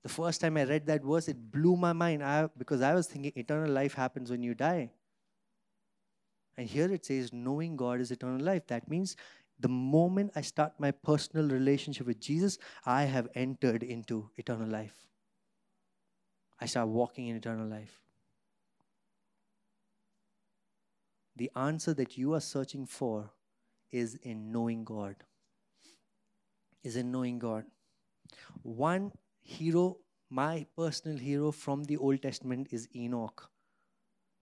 The 0.03 0.09
first 0.09 0.41
time 0.41 0.57
I 0.57 0.63
read 0.63 0.85
that 0.87 1.03
verse, 1.03 1.27
it 1.27 1.51
blew 1.51 1.75
my 1.75 1.93
mind 1.93 2.23
I, 2.23 2.49
because 2.57 2.81
I 2.81 2.93
was 2.93 3.07
thinking 3.07 3.31
eternal 3.35 3.71
life 3.71 3.93
happens 3.93 4.29
when 4.31 4.43
you 4.43 4.53
die. 4.53 4.91
And 6.57 6.67
here 6.67 6.91
it 6.91 7.05
says, 7.05 7.31
knowing 7.31 7.77
God 7.77 8.01
is 8.01 8.11
eternal 8.11 8.43
life. 8.43 8.67
That 8.67 8.89
means 8.89 9.15
the 9.59 9.69
moment 9.69 10.31
I 10.35 10.41
start 10.41 10.73
my 10.79 10.91
personal 10.91 11.47
relationship 11.47 12.07
with 12.07 12.19
Jesus, 12.19 12.57
I 12.85 13.03
have 13.03 13.29
entered 13.35 13.83
into 13.83 14.29
eternal 14.37 14.67
life. 14.67 14.95
I 16.59 16.65
start 16.65 16.89
walking 16.89 17.27
in 17.27 17.35
eternal 17.35 17.67
life. 17.67 18.01
The 21.41 21.49
answer 21.55 21.95
that 21.95 22.19
you 22.19 22.35
are 22.35 22.39
searching 22.39 22.85
for 22.85 23.31
is 23.91 24.13
in 24.21 24.51
knowing 24.51 24.83
God. 24.83 25.15
Is 26.83 26.95
in 26.95 27.11
knowing 27.11 27.39
God. 27.39 27.63
One 28.61 29.11
hero, 29.41 29.97
my 30.29 30.67
personal 30.77 31.17
hero 31.17 31.51
from 31.51 31.85
the 31.85 31.97
Old 31.97 32.21
Testament 32.21 32.67
is 32.69 32.87
Enoch. 32.95 33.49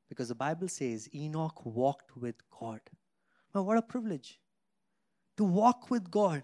Because 0.09 0.27
the 0.27 0.35
Bible 0.35 0.67
says 0.67 1.07
Enoch 1.15 1.65
walked 1.65 2.17
with 2.17 2.35
God. 2.49 2.81
Now, 3.55 3.61
what 3.61 3.77
a 3.77 3.81
privilege 3.81 4.37
to 5.37 5.45
walk 5.45 5.89
with 5.89 6.11
God. 6.11 6.43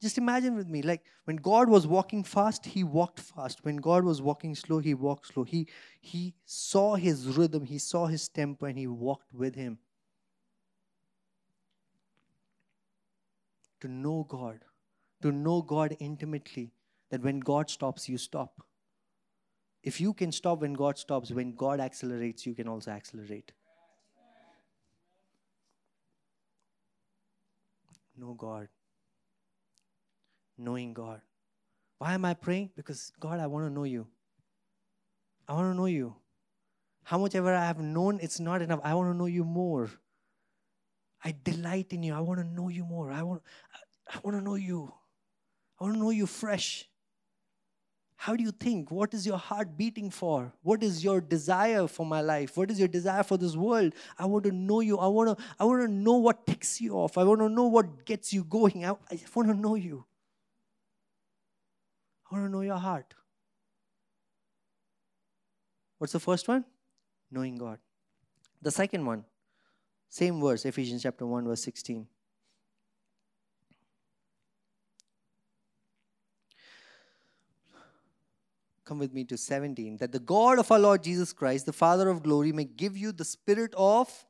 Just 0.00 0.16
imagine 0.16 0.56
with 0.56 0.66
me, 0.66 0.80
like 0.80 1.04
when 1.24 1.36
God 1.36 1.68
was 1.68 1.86
walking 1.86 2.24
fast, 2.24 2.64
he 2.64 2.82
walked 2.82 3.20
fast. 3.20 3.64
When 3.64 3.76
God 3.76 4.02
was 4.02 4.22
walking 4.22 4.54
slow, 4.54 4.78
he 4.78 4.94
walked 4.94 5.26
slow. 5.26 5.44
He, 5.44 5.68
he 6.00 6.34
saw 6.46 6.94
his 6.94 7.36
rhythm, 7.36 7.64
he 7.64 7.78
saw 7.78 8.06
his 8.06 8.26
tempo, 8.28 8.66
and 8.66 8.78
he 8.78 8.86
walked 8.86 9.34
with 9.34 9.54
him. 9.54 9.78
To 13.80 13.88
know 13.88 14.24
God, 14.26 14.60
to 15.20 15.32
know 15.32 15.60
God 15.60 15.96
intimately, 16.00 16.72
that 17.10 17.22
when 17.22 17.40
God 17.40 17.68
stops, 17.68 18.08
you 18.08 18.16
stop. 18.16 18.62
If 19.82 20.00
you 20.00 20.14
can 20.14 20.32
stop 20.32 20.60
when 20.60 20.74
God 20.74 20.98
stops, 20.98 21.30
when 21.30 21.54
God 21.54 21.78
accelerates, 21.80 22.46
you 22.46 22.54
can 22.54 22.68
also 22.68 22.90
accelerate. 22.90 23.52
Know 28.16 28.34
God. 28.34 28.68
Knowing 30.60 30.92
God. 30.92 31.22
Why 31.98 32.12
am 32.14 32.24
I 32.24 32.34
praying? 32.34 32.70
Because 32.76 33.12
God, 33.18 33.40
I 33.40 33.46
want 33.46 33.66
to 33.66 33.70
know 33.70 33.84
you. 33.84 34.06
I 35.48 35.54
want 35.54 35.72
to 35.72 35.76
know 35.76 35.86
you. 35.86 36.14
How 37.02 37.16
much 37.18 37.34
ever 37.34 37.54
I 37.54 37.64
have 37.64 37.80
known, 37.80 38.20
it's 38.22 38.38
not 38.38 38.60
enough. 38.60 38.80
I 38.84 38.94
want 38.94 39.10
to 39.10 39.16
know 39.16 39.26
you 39.26 39.42
more. 39.42 39.90
I 41.24 41.34
delight 41.44 41.92
in 41.92 42.02
you. 42.02 42.14
I 42.14 42.20
want 42.20 42.40
to 42.40 42.46
know 42.46 42.68
you 42.68 42.84
more. 42.84 43.10
I 43.10 43.22
want, 43.22 43.42
I 44.06 44.18
want 44.22 44.36
to 44.36 44.42
know 44.42 44.54
you. 44.54 44.92
I 45.80 45.84
want 45.84 45.96
to 45.96 46.00
know 46.00 46.10
you 46.10 46.26
fresh. 46.26 46.86
How 48.16 48.36
do 48.36 48.42
you 48.42 48.50
think? 48.50 48.90
What 48.90 49.14
is 49.14 49.26
your 49.26 49.38
heart 49.38 49.78
beating 49.78 50.10
for? 50.10 50.52
What 50.62 50.82
is 50.82 51.02
your 51.02 51.22
desire 51.22 51.86
for 51.86 52.04
my 52.04 52.20
life? 52.20 52.54
What 52.58 52.70
is 52.70 52.78
your 52.78 52.88
desire 52.88 53.22
for 53.22 53.38
this 53.38 53.56
world? 53.56 53.94
I 54.18 54.26
want 54.26 54.44
to 54.44 54.52
know 54.52 54.80
you. 54.80 54.98
I 54.98 55.06
want 55.06 55.38
to, 55.38 55.44
I 55.58 55.64
want 55.64 55.80
to 55.80 55.88
know 55.88 56.16
what 56.16 56.46
ticks 56.46 56.82
you 56.82 56.96
off. 56.96 57.16
I 57.16 57.24
want 57.24 57.40
to 57.40 57.48
know 57.48 57.66
what 57.66 58.04
gets 58.04 58.32
you 58.32 58.44
going. 58.44 58.84
I, 58.84 58.90
I 58.90 59.20
want 59.34 59.48
to 59.48 59.54
know 59.54 59.74
you. 59.74 60.04
I 62.30 62.34
want 62.34 62.46
to 62.46 62.50
know 62.50 62.60
your 62.60 62.76
heart. 62.78 63.14
What's 65.98 66.12
the 66.12 66.20
first 66.20 66.48
one? 66.48 66.64
Knowing 67.30 67.56
God. 67.56 67.78
The 68.62 68.70
second 68.70 69.04
one, 69.04 69.24
same 70.08 70.40
verse, 70.40 70.64
Ephesians 70.64 71.02
chapter 71.02 71.26
1, 71.26 71.46
verse 71.46 71.62
16. 71.62 72.06
come 78.90 78.98
with 78.98 79.14
me 79.14 79.22
to 79.22 79.36
17 79.36 79.98
that 79.98 80.10
the 80.10 80.18
God 80.18 80.58
of 80.58 80.72
our 80.72 80.80
Lord 80.80 81.04
Jesus 81.04 81.32
Christ, 81.32 81.64
the 81.64 81.72
Father 81.72 82.08
of 82.08 82.24
glory, 82.24 82.50
may 82.50 82.64
give 82.64 82.96
you 82.96 83.12
the 83.12 83.24
spirit 83.24 83.72
of 83.76 84.26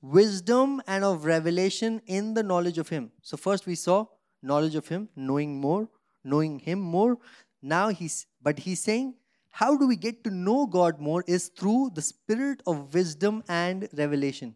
wisdom 0.00 0.80
and 0.86 1.02
of 1.02 1.24
revelation 1.24 2.00
in 2.06 2.34
the 2.34 2.44
knowledge 2.44 2.78
of 2.78 2.88
Him. 2.88 3.10
So, 3.20 3.36
first 3.36 3.66
we 3.66 3.74
saw 3.74 4.06
knowledge 4.40 4.76
of 4.76 4.86
Him, 4.86 5.08
knowing 5.16 5.60
more, 5.60 5.88
knowing 6.26 6.58
Him 6.58 6.80
more. 6.80 7.18
Now 7.62 7.88
he's, 7.88 8.26
but 8.42 8.58
he's 8.58 8.80
saying, 8.80 9.14
how 9.48 9.76
do 9.76 9.86
we 9.86 9.96
get 9.96 10.22
to 10.24 10.30
know 10.30 10.66
God 10.66 11.00
more 11.00 11.24
is 11.26 11.48
through 11.48 11.92
the 11.94 12.02
spirit 12.02 12.62
of 12.66 12.92
wisdom 12.92 13.42
and 13.48 13.88
revelation. 13.96 14.54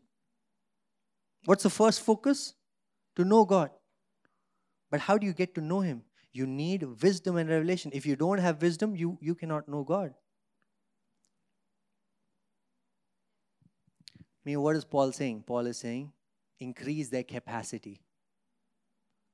What's 1.46 1.62
the 1.62 1.70
first 1.70 2.02
focus? 2.02 2.52
To 3.16 3.24
know 3.24 3.46
God. 3.46 3.70
But 4.90 5.00
how 5.00 5.16
do 5.16 5.26
you 5.26 5.32
get 5.32 5.54
to 5.54 5.60
know 5.60 5.80
Him? 5.80 6.02
You 6.32 6.46
need 6.46 6.82
wisdom 7.02 7.36
and 7.36 7.48
revelation. 7.48 7.90
If 7.94 8.04
you 8.04 8.14
don't 8.14 8.38
have 8.38 8.60
wisdom, 8.60 8.94
you, 8.94 9.16
you 9.20 9.34
cannot 9.34 9.68
know 9.68 9.84
God. 9.84 10.12
I 14.18 14.42
mean, 14.44 14.60
what 14.60 14.76
is 14.76 14.84
Paul 14.84 15.12
saying? 15.12 15.44
Paul 15.46 15.66
is 15.66 15.78
saying, 15.78 16.12
increase 16.58 17.08
their 17.08 17.24
capacity. 17.24 18.00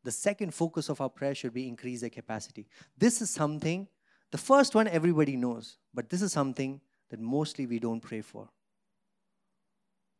The 0.07 0.13
second 0.13 0.55
focus 0.55 0.89
of 0.89 1.01
our 1.01 1.09
prayer 1.09 1.35
should 1.35 1.53
be 1.53 1.67
increase 1.67 2.03
their 2.03 2.11
capacity. 2.11 2.69
This 2.97 3.21
is 3.21 3.29
something, 3.29 3.89
the 4.31 4.39
first 4.39 4.73
one 4.73 4.87
everybody 4.87 5.35
knows, 5.35 5.79
but 5.93 6.09
this 6.09 6.23
is 6.23 6.31
something 6.31 6.81
that 7.11 7.19
mostly 7.19 7.67
we 7.67 7.81
don't 7.81 8.01
pray 8.01 8.21
for. 8.21 8.49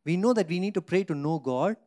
We 0.03 0.17
know 0.17 0.33
that 0.33 0.49
we 0.49 0.59
need 0.59 0.73
to 0.73 0.81
pray 0.81 1.05
to 1.05 1.15
know 1.15 1.39
God, 1.39 1.77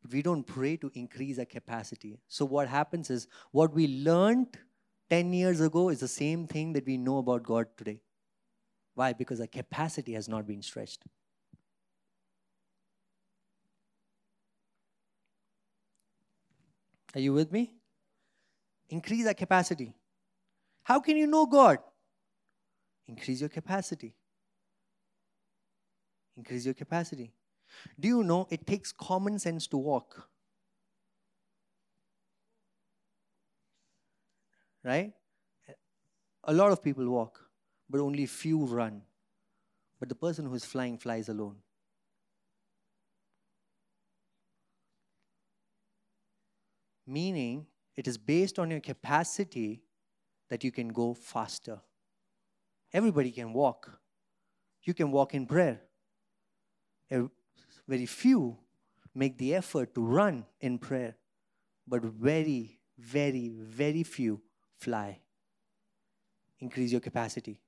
but 0.00 0.10
we 0.10 0.22
don't 0.22 0.42
pray 0.42 0.78
to 0.78 0.90
increase 0.94 1.38
our 1.38 1.44
capacity. 1.44 2.18
So, 2.28 2.46
what 2.46 2.66
happens 2.66 3.10
is 3.10 3.28
what 3.50 3.74
we 3.74 3.88
learned 3.88 4.56
10 5.10 5.30
years 5.34 5.60
ago 5.60 5.90
is 5.90 6.00
the 6.00 6.08
same 6.08 6.46
thing 6.46 6.72
that 6.72 6.86
we 6.86 6.96
know 6.96 7.18
about 7.18 7.42
God 7.42 7.66
today. 7.76 8.00
Why? 8.94 9.12
Because 9.12 9.38
our 9.38 9.46
capacity 9.46 10.14
has 10.14 10.30
not 10.30 10.46
been 10.46 10.62
stretched. 10.62 11.02
Are 17.14 17.20
you 17.20 17.32
with 17.32 17.50
me? 17.50 17.72
Increase 18.88 19.26
our 19.26 19.34
capacity. 19.34 19.94
How 20.82 21.00
can 21.00 21.16
you 21.16 21.26
know 21.26 21.46
God? 21.46 21.78
Increase 23.06 23.40
your 23.40 23.48
capacity. 23.48 24.14
Increase 26.36 26.64
your 26.64 26.74
capacity. 26.74 27.32
Do 27.98 28.08
you 28.08 28.22
know 28.22 28.46
it 28.50 28.66
takes 28.66 28.92
common 28.92 29.38
sense 29.38 29.66
to 29.68 29.76
walk? 29.76 30.28
Right? 34.82 35.12
A 36.44 36.52
lot 36.52 36.72
of 36.72 36.82
people 36.82 37.08
walk, 37.08 37.38
but 37.88 38.00
only 38.00 38.26
few 38.26 38.64
run. 38.64 39.02
But 39.98 40.08
the 40.08 40.14
person 40.14 40.46
who 40.46 40.54
is 40.54 40.64
flying 40.64 40.96
flies 40.96 41.28
alone. 41.28 41.56
Meaning, 47.18 47.66
it 47.96 48.06
is 48.06 48.16
based 48.16 48.58
on 48.58 48.70
your 48.70 48.80
capacity 48.80 49.82
that 50.48 50.62
you 50.64 50.70
can 50.70 50.88
go 50.88 51.14
faster. 51.14 51.80
Everybody 52.92 53.30
can 53.30 53.52
walk. 53.52 53.90
You 54.84 54.94
can 54.94 55.10
walk 55.10 55.34
in 55.34 55.46
prayer 55.46 55.80
very 57.90 58.06
few 58.06 58.56
make 59.14 59.36
the 59.38 59.54
effort 59.54 59.94
to 59.94 60.00
run 60.00 60.44
in 60.60 60.78
prayer, 60.78 61.16
but 61.86 62.04
very, 62.04 62.78
very, 62.96 63.48
very 63.48 64.04
few 64.04 64.40
fly. 64.78 65.18
Increase 66.60 66.92
your 66.92 67.00
capacity. 67.00 67.60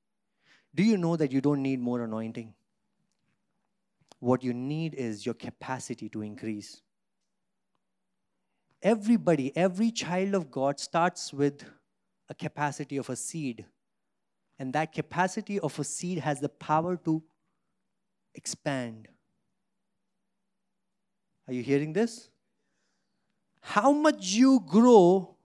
Do 0.74 0.84
you 0.84 0.96
know 0.96 1.16
that 1.16 1.32
you 1.32 1.40
don't 1.40 1.62
need 1.62 1.80
more 1.80 2.04
anointing? 2.04 2.54
What 4.20 4.44
you 4.44 4.54
need 4.54 4.94
is 4.94 5.26
your 5.26 5.34
capacity 5.34 6.08
to 6.10 6.22
increase. 6.22 6.80
Everybody, 8.82 9.56
every 9.56 9.90
child 9.92 10.34
of 10.34 10.50
God 10.50 10.80
starts 10.80 11.32
with 11.32 11.64
a 12.28 12.34
capacity 12.34 12.96
of 12.96 13.08
a 13.08 13.16
seed. 13.16 13.64
And 14.58 14.72
that 14.72 14.92
capacity 14.92 15.60
of 15.60 15.78
a 15.78 15.84
seed 15.84 16.18
has 16.18 16.40
the 16.40 16.48
power 16.48 16.96
to 17.04 17.22
expand. 18.34 19.08
Are 21.46 21.52
you 21.52 21.62
hearing 21.62 21.92
this? 21.92 22.28
How 23.60 23.92
much 23.92 24.32
you 24.32 24.60
grow, 24.66 25.36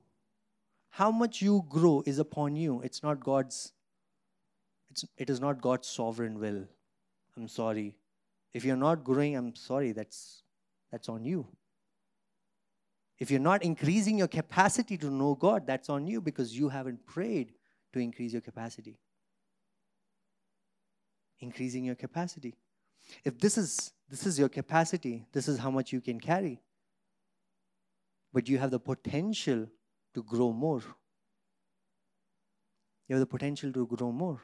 how 0.89 1.11
much 1.11 1.41
you 1.41 1.63
grow 1.69 2.03
is 2.05 2.17
upon 2.17 2.55
you. 2.55 2.81
It's 2.81 3.03
not 3.03 3.19
God's, 3.19 3.71
it's, 4.89 5.05
it 5.17 5.29
is 5.29 5.39
not 5.39 5.61
God's 5.61 5.87
sovereign 5.87 6.39
will. 6.39 6.63
I'm 7.35 7.47
sorry. 7.47 7.95
If 8.53 8.65
you're 8.65 8.75
not 8.75 9.03
growing, 9.03 9.35
I'm 9.35 9.53
sorry, 9.55 9.91
that's, 9.91 10.41
that's 10.91 11.09
on 11.09 11.23
you. 11.23 11.45
If 13.19 13.31
you're 13.31 13.39
not 13.39 13.63
increasing 13.63 14.17
your 14.17 14.27
capacity 14.27 14.97
to 14.97 15.09
know 15.09 15.35
God, 15.35 15.65
that's 15.65 15.89
on 15.89 16.07
you 16.07 16.21
because 16.21 16.57
you 16.57 16.69
haven't 16.69 17.05
prayed 17.05 17.53
to 17.93 17.99
increase 17.99 18.33
your 18.33 18.41
capacity. 18.41 18.99
increasing 21.39 21.85
your 21.85 21.95
capacity. 21.95 22.55
If 23.23 23.39
this 23.39 23.57
is 23.57 23.91
this 24.09 24.25
is 24.25 24.39
your 24.39 24.49
capacity, 24.49 25.25
this 25.33 25.47
is 25.47 25.57
how 25.59 25.71
much 25.71 25.91
you 25.91 26.01
can 26.01 26.19
carry. 26.19 26.61
But 28.33 28.47
you 28.47 28.57
have 28.57 28.71
the 28.71 28.79
potential 28.79 29.67
to 30.13 30.23
grow 30.23 30.51
more. 30.51 30.81
You 33.07 33.15
have 33.15 33.19
the 33.19 33.25
potential 33.25 33.71
to 33.73 33.85
grow 33.85 34.11
more. 34.11 34.41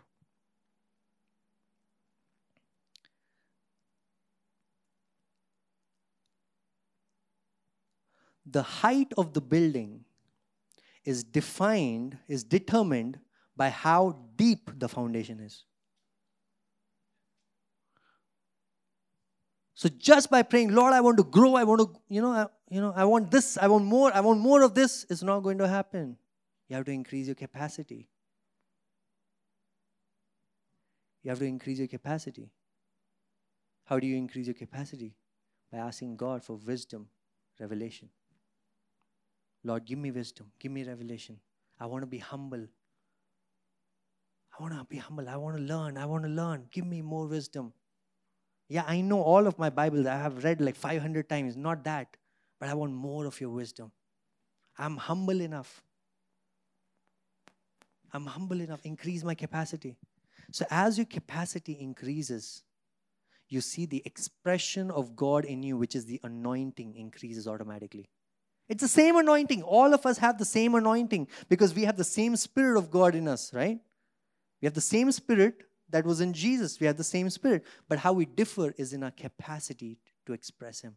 The 8.53 8.61
height 8.61 9.11
of 9.17 9.33
the 9.33 9.41
building 9.41 10.05
is 11.03 11.23
defined, 11.23 12.17
is 12.27 12.43
determined 12.43 13.19
by 13.57 13.69
how 13.69 14.19
deep 14.35 14.69
the 14.77 14.87
foundation 14.87 15.39
is. 15.39 15.65
So 19.73 19.89
just 19.89 20.29
by 20.29 20.43
praying, 20.43 20.73
Lord, 20.73 20.93
I 20.93 21.01
want 21.01 21.17
to 21.17 21.23
grow, 21.23 21.55
I 21.55 21.63
want 21.63 21.81
to, 21.81 21.99
you 22.07 22.21
know, 22.21 22.31
I, 22.31 22.45
you 22.69 22.79
know, 22.79 22.93
I 22.95 23.05
want 23.05 23.31
this, 23.31 23.57
I 23.57 23.67
want 23.67 23.85
more, 23.85 24.15
I 24.15 24.19
want 24.19 24.39
more 24.39 24.61
of 24.61 24.75
this, 24.75 25.05
it's 25.09 25.23
not 25.23 25.39
going 25.39 25.57
to 25.57 25.67
happen. 25.67 26.15
You 26.69 26.75
have 26.75 26.85
to 26.85 26.91
increase 26.91 27.25
your 27.25 27.35
capacity. 27.35 28.07
You 31.23 31.31
have 31.31 31.39
to 31.39 31.45
increase 31.45 31.79
your 31.79 31.87
capacity. 31.87 32.51
How 33.85 33.99
do 33.99 34.05
you 34.05 34.15
increase 34.15 34.45
your 34.45 34.53
capacity? 34.53 35.15
By 35.71 35.79
asking 35.79 36.17
God 36.17 36.43
for 36.43 36.57
wisdom, 36.57 37.07
revelation. 37.59 38.09
Lord, 39.63 39.85
give 39.85 39.97
me 39.97 40.11
wisdom, 40.11 40.51
give 40.59 40.71
me 40.71 40.83
revelation. 40.83 41.39
I 41.79 41.85
want 41.85 42.03
to 42.03 42.07
be 42.07 42.17
humble. 42.17 42.67
I 44.57 44.61
want 44.61 44.73
to 44.73 44.83
be 44.83 44.97
humble. 44.97 45.27
I 45.27 45.35
want 45.35 45.57
to 45.57 45.63
learn. 45.63 45.97
I 45.97 46.05
want 46.05 46.23
to 46.23 46.29
learn. 46.29 46.65
Give 46.71 46.85
me 46.85 47.01
more 47.01 47.25
wisdom. 47.25 47.73
Yeah, 48.69 48.83
I 48.87 49.01
know 49.01 49.21
all 49.21 49.47
of 49.47 49.57
my 49.57 49.69
Bibles. 49.69 50.05
I 50.05 50.15
have 50.15 50.43
read 50.43 50.61
like 50.61 50.75
500 50.75 51.27
times. 51.27 51.57
Not 51.57 51.83
that. 51.85 52.15
But 52.59 52.69
I 52.69 52.73
want 52.75 52.93
more 52.93 53.25
of 53.25 53.41
your 53.41 53.49
wisdom. 53.49 53.91
I'm 54.77 54.97
humble 54.97 55.41
enough. 55.41 55.83
I'm 58.11 58.25
humble 58.25 58.61
enough. 58.61 58.81
Increase 58.83 59.23
my 59.23 59.35
capacity. 59.35 59.97
So, 60.51 60.65
as 60.69 60.97
your 60.97 61.05
capacity 61.05 61.73
increases, 61.73 62.63
you 63.49 63.59
see 63.61 63.85
the 63.85 64.01
expression 64.05 64.91
of 64.91 65.15
God 65.15 65.45
in 65.45 65.63
you, 65.63 65.77
which 65.77 65.95
is 65.95 66.05
the 66.05 66.19
anointing, 66.23 66.95
increases 66.95 67.47
automatically. 67.47 68.07
It's 68.69 68.81
the 68.81 68.87
same 68.87 69.17
anointing. 69.17 69.61
All 69.63 69.93
of 69.93 70.05
us 70.05 70.17
have 70.19 70.37
the 70.37 70.45
same 70.45 70.75
anointing 70.75 71.27
because 71.49 71.73
we 71.73 71.83
have 71.83 71.97
the 71.97 72.03
same 72.03 72.35
Spirit 72.35 72.77
of 72.77 72.89
God 72.89 73.13
in 73.13 73.27
us, 73.27 73.53
right? 73.53 73.79
We 74.61 74.65
have 74.65 74.73
the 74.73 74.81
same 74.81 75.11
Spirit 75.11 75.63
that 75.89 76.05
was 76.05 76.21
in 76.21 76.33
Jesus. 76.33 76.79
We 76.79 76.87
have 76.87 76.97
the 76.97 77.03
same 77.03 77.29
Spirit. 77.29 77.65
But 77.89 77.99
how 77.99 78.13
we 78.13 78.25
differ 78.25 78.73
is 78.77 78.93
in 78.93 79.03
our 79.03 79.11
capacity 79.11 79.99
to 80.25 80.33
express 80.33 80.81
Him. 80.81 80.95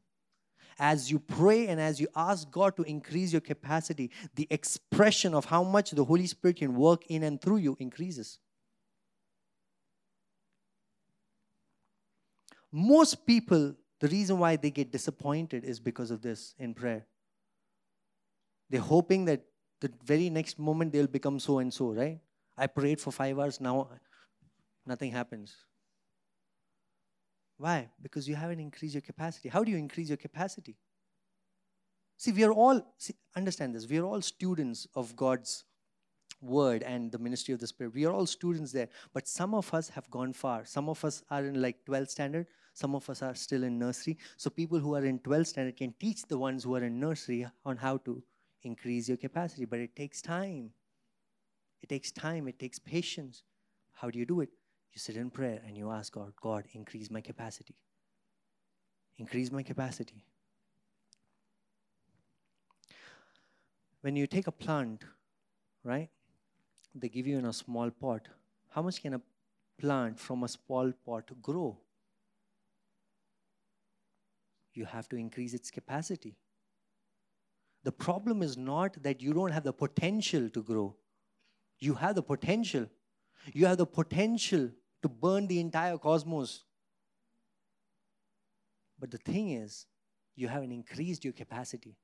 As 0.78 1.10
you 1.10 1.18
pray 1.18 1.68
and 1.68 1.80
as 1.80 2.00
you 2.00 2.06
ask 2.14 2.50
God 2.50 2.76
to 2.76 2.82
increase 2.82 3.32
your 3.32 3.40
capacity, 3.40 4.10
the 4.34 4.46
expression 4.50 5.34
of 5.34 5.46
how 5.46 5.64
much 5.64 5.90
the 5.90 6.04
Holy 6.04 6.26
Spirit 6.26 6.58
can 6.58 6.76
work 6.76 7.06
in 7.08 7.22
and 7.22 7.40
through 7.40 7.58
you 7.58 7.76
increases. 7.80 8.38
Most 12.70 13.26
people, 13.26 13.74
the 14.00 14.08
reason 14.08 14.38
why 14.38 14.56
they 14.56 14.70
get 14.70 14.92
disappointed 14.92 15.64
is 15.64 15.80
because 15.80 16.10
of 16.10 16.20
this 16.20 16.54
in 16.58 16.74
prayer. 16.74 17.06
They're 18.70 18.80
hoping 18.80 19.24
that 19.26 19.44
the 19.80 19.90
very 20.04 20.30
next 20.30 20.58
moment 20.58 20.92
they'll 20.92 21.06
become 21.06 21.38
so 21.38 21.58
and 21.58 21.72
so, 21.72 21.92
right? 21.92 22.18
I 22.56 22.66
prayed 22.66 23.00
for 23.00 23.10
five 23.10 23.38
hours, 23.38 23.60
now 23.60 23.88
nothing 24.86 25.12
happens. 25.12 25.54
Why? 27.58 27.88
Because 28.02 28.28
you 28.28 28.34
haven't 28.34 28.60
increased 28.60 28.94
your 28.94 29.02
capacity. 29.02 29.48
How 29.48 29.64
do 29.64 29.70
you 29.70 29.78
increase 29.78 30.08
your 30.08 30.16
capacity? 30.16 30.76
See, 32.18 32.32
we 32.32 32.44
are 32.44 32.52
all, 32.52 32.80
see, 32.96 33.14
understand 33.34 33.74
this, 33.74 33.86
we 33.86 33.98
are 33.98 34.04
all 34.04 34.22
students 34.22 34.86
of 34.94 35.14
God's 35.14 35.64
word 36.40 36.82
and 36.82 37.12
the 37.12 37.18
ministry 37.18 37.52
of 37.52 37.60
the 37.60 37.66
Spirit. 37.66 37.94
We 37.94 38.06
are 38.06 38.12
all 38.12 38.26
students 38.26 38.72
there, 38.72 38.88
but 39.12 39.28
some 39.28 39.54
of 39.54 39.72
us 39.74 39.88
have 39.90 40.10
gone 40.10 40.32
far. 40.32 40.64
Some 40.64 40.88
of 40.88 41.04
us 41.04 41.22
are 41.30 41.44
in 41.44 41.60
like 41.60 41.84
12th 41.86 42.10
standard, 42.10 42.46
some 42.72 42.94
of 42.94 43.08
us 43.08 43.22
are 43.22 43.34
still 43.34 43.64
in 43.64 43.78
nursery. 43.78 44.18
So 44.36 44.50
people 44.50 44.78
who 44.78 44.94
are 44.94 45.04
in 45.04 45.18
12th 45.18 45.48
standard 45.48 45.76
can 45.76 45.94
teach 45.98 46.22
the 46.26 46.38
ones 46.38 46.64
who 46.64 46.74
are 46.74 46.84
in 46.84 46.98
nursery 47.00 47.46
on 47.64 47.76
how 47.76 47.98
to 47.98 48.22
increase 48.66 49.08
your 49.08 49.16
capacity, 49.16 49.64
but 49.64 49.78
it 49.78 49.94
takes 49.94 50.20
time. 50.20 50.70
It 51.82 51.88
takes 51.88 52.10
time, 52.10 52.48
it 52.48 52.58
takes 52.58 52.78
patience. 52.78 53.42
How 53.92 54.10
do 54.10 54.18
you 54.18 54.26
do 54.26 54.40
it? 54.40 54.50
You 54.92 54.98
sit 54.98 55.16
in 55.16 55.30
prayer 55.30 55.60
and 55.66 55.76
you 55.76 55.90
ask 55.90 56.12
God, 56.12 56.32
God, 56.40 56.64
increase 56.72 57.10
my 57.10 57.20
capacity. 57.20 57.76
Increase 59.18 59.50
my 59.50 59.62
capacity. 59.62 60.24
When 64.00 64.16
you 64.16 64.26
take 64.26 64.46
a 64.46 64.52
plant, 64.52 65.02
right, 65.84 66.08
they 66.94 67.08
give 67.08 67.26
you 67.26 67.38
in 67.38 67.46
a 67.46 67.52
small 67.52 67.90
pot. 67.90 68.28
How 68.70 68.82
much 68.82 69.02
can 69.02 69.14
a 69.14 69.20
plant 69.78 70.18
from 70.18 70.44
a 70.44 70.48
small 70.48 70.92
pot 71.04 71.30
grow? 71.42 71.76
You 74.74 74.84
have 74.84 75.08
to 75.08 75.16
increase 75.16 75.54
its 75.54 75.70
capacity. 75.70 76.36
The 77.86 77.92
problem 77.92 78.42
is 78.42 78.56
not 78.56 79.00
that 79.04 79.22
you 79.22 79.32
don't 79.32 79.52
have 79.52 79.62
the 79.62 79.72
potential 79.72 80.50
to 80.50 80.60
grow. 80.60 80.96
You 81.78 81.94
have 81.94 82.16
the 82.16 82.22
potential. 82.22 82.86
You 83.52 83.66
have 83.66 83.78
the 83.78 83.86
potential 83.86 84.70
to 85.02 85.08
burn 85.08 85.46
the 85.46 85.60
entire 85.60 85.96
cosmos. 85.96 86.64
But 88.98 89.12
the 89.12 89.18
thing 89.18 89.50
is, 89.50 89.86
you 90.34 90.48
haven't 90.48 90.72
increased 90.72 91.22
your 91.22 91.32
capacity. 91.32 91.94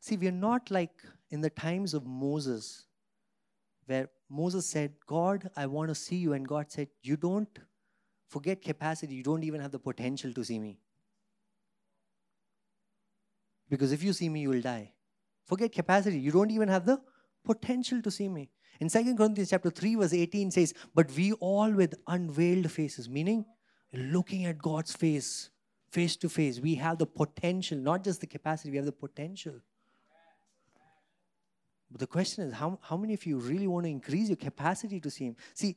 See, 0.00 0.16
we 0.16 0.26
are 0.26 0.32
not 0.32 0.68
like 0.68 1.04
in 1.30 1.42
the 1.42 1.50
times 1.50 1.94
of 1.94 2.04
Moses, 2.04 2.86
where 3.86 4.08
Moses 4.28 4.66
said, 4.66 4.94
God, 5.06 5.48
I 5.56 5.66
want 5.66 5.90
to 5.90 5.94
see 5.94 6.16
you. 6.16 6.32
And 6.32 6.48
God 6.48 6.72
said, 6.72 6.88
You 7.04 7.16
don't 7.16 7.56
Forget 8.32 8.62
capacity. 8.62 9.14
You 9.14 9.22
don't 9.22 9.44
even 9.44 9.60
have 9.60 9.72
the 9.72 9.78
potential 9.78 10.32
to 10.32 10.42
see 10.42 10.58
me. 10.58 10.78
Because 13.68 13.92
if 13.92 14.02
you 14.02 14.14
see 14.14 14.30
me, 14.30 14.40
you 14.40 14.48
will 14.48 14.62
die. 14.62 14.92
Forget 15.44 15.70
capacity. 15.70 16.18
You 16.18 16.32
don't 16.32 16.50
even 16.50 16.68
have 16.68 16.86
the 16.86 16.98
potential 17.44 18.00
to 18.00 18.10
see 18.10 18.28
me. 18.28 18.48
In 18.80 18.88
2 18.88 19.16
Corinthians 19.16 19.50
chapter 19.50 19.68
3, 19.68 19.96
verse 19.96 20.14
18 20.14 20.50
says, 20.50 20.72
But 20.94 21.12
we 21.12 21.32
all 21.32 21.70
with 21.72 21.94
unveiled 22.06 22.70
faces, 22.70 23.06
meaning 23.06 23.44
looking 23.92 24.46
at 24.46 24.56
God's 24.56 24.94
face, 24.96 25.50
face 25.90 26.16
to 26.16 26.30
face. 26.30 26.58
We 26.58 26.76
have 26.76 26.96
the 26.96 27.06
potential, 27.06 27.76
not 27.76 28.02
just 28.02 28.22
the 28.22 28.26
capacity, 28.26 28.70
we 28.70 28.78
have 28.78 28.86
the 28.86 28.92
potential. 28.92 29.60
But 31.90 32.00
the 32.00 32.06
question 32.06 32.44
is, 32.44 32.54
how, 32.54 32.78
how 32.80 32.96
many 32.96 33.12
of 33.12 33.26
you 33.26 33.36
really 33.36 33.66
want 33.66 33.84
to 33.84 33.90
increase 33.90 34.28
your 34.28 34.36
capacity 34.36 35.00
to 35.00 35.10
see 35.10 35.26
Him? 35.26 35.36
See, 35.52 35.76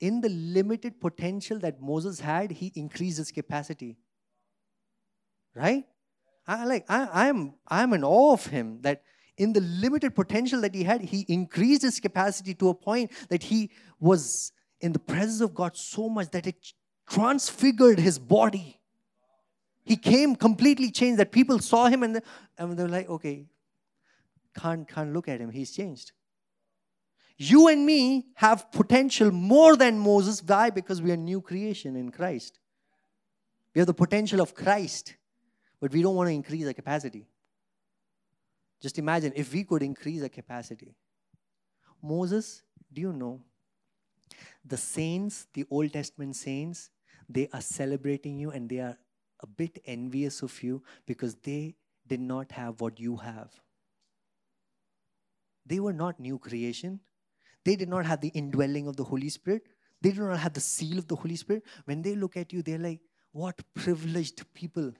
in 0.00 0.20
the 0.20 0.28
limited 0.28 1.00
potential 1.00 1.58
that 1.60 1.80
Moses 1.80 2.20
had, 2.20 2.50
he 2.50 2.72
increased 2.74 3.18
his 3.18 3.30
capacity. 3.30 3.96
Right? 5.54 5.84
I 6.46 6.64
like 6.64 6.84
I, 6.88 7.28
I'm 7.28 7.54
I'm 7.66 7.92
in 7.92 8.04
awe 8.04 8.32
of 8.32 8.46
him 8.46 8.80
that 8.82 9.02
in 9.36 9.52
the 9.52 9.60
limited 9.60 10.14
potential 10.14 10.60
that 10.62 10.74
he 10.74 10.84
had, 10.84 11.02
he 11.02 11.26
increased 11.28 11.82
his 11.82 12.00
capacity 12.00 12.54
to 12.54 12.70
a 12.70 12.74
point 12.74 13.10
that 13.28 13.42
he 13.42 13.70
was 14.00 14.52
in 14.80 14.92
the 14.92 14.98
presence 14.98 15.40
of 15.40 15.54
God 15.54 15.76
so 15.76 16.08
much 16.08 16.30
that 16.30 16.46
it 16.46 16.56
transfigured 17.08 17.98
his 17.98 18.18
body. 18.18 18.80
He 19.84 19.96
came 19.96 20.36
completely 20.36 20.90
changed 20.90 21.20
that 21.20 21.32
people 21.32 21.58
saw 21.58 21.86
him 21.86 22.02
and, 22.02 22.16
they, 22.16 22.20
and 22.58 22.76
they 22.76 22.82
were 22.82 22.88
like, 22.88 23.08
okay, 23.08 23.46
can't, 24.58 24.88
can't 24.88 25.12
look 25.12 25.28
at 25.28 25.40
him. 25.40 25.50
He's 25.50 25.70
changed. 25.70 26.12
You 27.38 27.68
and 27.68 27.84
me 27.84 28.26
have 28.34 28.72
potential 28.72 29.30
more 29.30 29.76
than 29.76 29.98
Moses. 29.98 30.42
Why? 30.42 30.70
Because 30.70 31.02
we 31.02 31.12
are 31.12 31.16
new 31.16 31.40
creation 31.40 31.94
in 31.96 32.10
Christ. 32.10 32.58
We 33.74 33.80
have 33.80 33.86
the 33.86 33.94
potential 33.94 34.40
of 34.40 34.54
Christ, 34.54 35.16
but 35.80 35.92
we 35.92 36.00
don't 36.00 36.14
want 36.14 36.28
to 36.28 36.34
increase 36.34 36.66
our 36.66 36.72
capacity. 36.72 37.26
Just 38.80 38.98
imagine 38.98 39.32
if 39.36 39.52
we 39.52 39.64
could 39.64 39.82
increase 39.82 40.22
our 40.22 40.30
capacity. 40.30 40.94
Moses, 42.02 42.62
do 42.90 43.02
you 43.02 43.12
know? 43.12 43.40
The 44.64 44.76
saints, 44.78 45.46
the 45.52 45.66
Old 45.70 45.92
Testament 45.92 46.36
saints, 46.36 46.90
they 47.28 47.48
are 47.52 47.60
celebrating 47.60 48.38
you 48.38 48.50
and 48.50 48.68
they 48.68 48.78
are 48.78 48.96
a 49.40 49.46
bit 49.46 49.78
envious 49.84 50.42
of 50.42 50.62
you 50.62 50.82
because 51.06 51.34
they 51.36 51.74
did 52.06 52.20
not 52.20 52.52
have 52.52 52.80
what 52.80 52.98
you 52.98 53.16
have. 53.16 53.52
They 55.66 55.80
were 55.80 55.92
not 55.92 56.20
new 56.20 56.38
creation. 56.38 57.00
They 57.66 57.74
did 57.74 57.88
not 57.88 58.06
have 58.06 58.20
the 58.20 58.28
indwelling 58.28 58.86
of 58.86 58.94
the 58.94 59.02
Holy 59.02 59.28
Spirit. 59.28 59.62
They 60.00 60.12
do 60.12 60.20
not 60.20 60.38
have 60.38 60.52
the 60.52 60.60
seal 60.60 60.98
of 60.98 61.08
the 61.08 61.16
Holy 61.16 61.34
Spirit. 61.34 61.64
When 61.84 62.00
they 62.00 62.14
look 62.14 62.36
at 62.36 62.52
you, 62.52 62.62
they're 62.62 62.78
like, 62.78 63.00
what 63.32 63.60
privileged 63.74 64.44
people. 64.54 64.92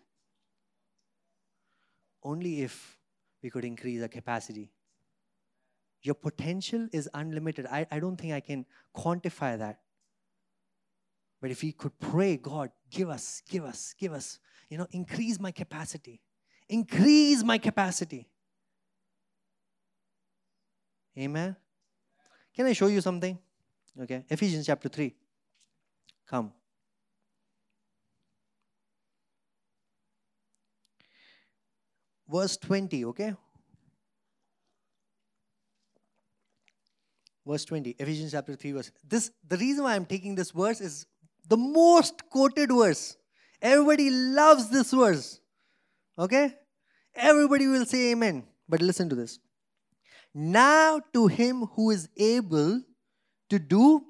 Only 2.24 2.62
if 2.62 2.98
we 3.40 3.50
could 3.50 3.64
increase 3.64 4.02
our 4.02 4.09
capacity. 4.09 4.72
Your 6.02 6.16
potential 6.16 6.88
is 6.92 7.09
unlimited. 7.14 7.66
I, 7.70 7.87
I 7.88 8.00
don't 8.00 8.16
think 8.16 8.33
I 8.33 8.40
can 8.40 8.66
quantify 8.96 9.57
that. 9.59 9.79
But 11.40 11.52
if 11.52 11.62
we 11.62 11.70
could 11.70 11.96
pray, 12.00 12.37
God, 12.37 12.70
give 12.90 13.09
us, 13.09 13.42
give 13.48 13.64
us, 13.64 13.94
give 13.96 14.12
us, 14.12 14.40
you 14.68 14.79
know, 14.79 14.88
increase 14.90 15.38
my 15.38 15.52
capacity. 15.52 16.20
Increase 16.68 17.44
my 17.44 17.59
capacity. 17.59 18.26
Amen. 21.16 21.55
Can 22.56 22.66
I 22.66 22.72
show 22.72 22.86
you 22.86 23.02
something? 23.02 23.38
Okay. 24.00 24.24
Ephesians 24.30 24.66
chapter 24.66 24.88
3. 24.88 25.14
Come. 26.26 26.52
Verse 32.28 32.56
20, 32.56 33.04
okay? 33.04 33.34
Verse 37.46 37.64
20, 37.64 37.94
Ephesians 37.98 38.32
chapter 38.32 38.56
3, 38.56 38.72
verse. 38.72 38.90
This 39.06 39.30
the 39.46 39.56
reason 39.56 39.84
why 39.84 39.94
I'm 39.94 40.06
taking 40.06 40.34
this 40.34 40.50
verse 40.50 40.80
is 40.80 41.06
the 41.48 41.56
most 41.56 42.28
quoted 42.28 42.72
verse. 42.72 43.16
Everybody 43.62 44.10
loves 44.10 44.68
this 44.68 44.90
verse. 44.90 45.40
Okay? 46.18 46.54
Everybody 47.14 47.68
will 47.68 47.86
say 47.86 48.10
amen. 48.10 48.44
But 48.68 48.82
listen 48.82 49.08
to 49.10 49.14
this. 49.14 49.38
Now 50.38 51.01
to 51.14 51.29
him 51.29 51.62
who 51.75 51.90
is 51.90 52.11
able 52.14 52.83
to 53.49 53.59
do 53.59 54.05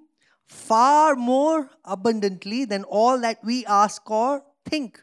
far 0.45 1.15
more 1.15 1.71
abundantly 1.85 2.65
than 2.65 2.83
all 2.83 3.21
that 3.21 3.39
we 3.45 3.65
ask 3.67 4.11
or 4.11 4.43
think. 4.65 5.01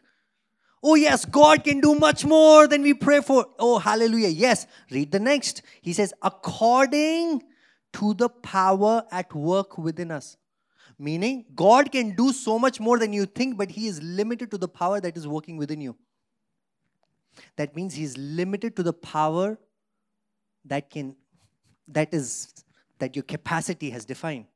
Oh, 0.82 0.96
yes, 0.96 1.24
God 1.24 1.64
can 1.64 1.80
do 1.80 1.94
much 1.94 2.26
more 2.26 2.68
than 2.68 2.82
we 2.82 2.92
pray 2.92 3.22
for. 3.22 3.46
Oh, 3.58 3.78
hallelujah. 3.78 4.28
Yes. 4.28 4.66
Read 4.90 5.12
the 5.12 5.18
next. 5.18 5.62
He 5.80 5.94
says, 5.94 6.12
according 6.20 7.42
to 7.94 8.12
the 8.12 8.28
power 8.28 9.04
at 9.10 9.34
work 9.34 9.78
within 9.78 10.10
us. 10.10 10.36
Meaning, 10.98 11.46
God 11.54 11.90
can 11.90 12.14
do 12.14 12.34
so 12.34 12.58
much 12.58 12.80
more 12.80 12.98
than 12.98 13.14
you 13.14 13.24
think, 13.24 13.56
but 13.56 13.70
He 13.70 13.86
is 13.86 14.02
limited 14.02 14.50
to 14.50 14.58
the 14.58 14.68
power 14.68 15.00
that 15.00 15.16
is 15.16 15.26
working 15.26 15.56
within 15.56 15.80
you. 15.80 15.96
That 17.56 17.74
means 17.74 17.94
He 17.94 18.04
is 18.04 18.18
limited 18.18 18.76
to 18.76 18.82
the 18.82 18.92
power 18.92 19.58
that 20.64 20.90
can, 20.90 21.16
that 21.88 22.12
is, 22.12 22.52
that 22.98 23.16
your 23.16 23.22
capacity 23.22 23.90
has 23.90 24.04
defined. 24.04 24.46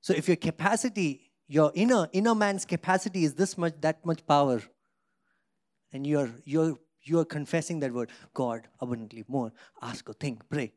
So 0.00 0.14
if 0.14 0.28
your 0.28 0.36
capacity, 0.36 1.30
your 1.46 1.72
inner 1.74 2.08
inner 2.12 2.34
man's 2.34 2.64
capacity 2.64 3.24
is 3.24 3.34
this 3.34 3.58
much, 3.58 3.74
that 3.80 4.04
much 4.06 4.26
power, 4.26 4.62
and 5.92 6.06
you're 6.06 6.30
you're 6.44 6.78
you're 7.02 7.24
confessing 7.24 7.80
that 7.80 7.92
word, 7.92 8.10
God, 8.34 8.68
abundantly 8.80 9.24
more, 9.28 9.52
ask 9.82 10.08
or 10.08 10.12
think, 10.12 10.48
pray. 10.48 10.72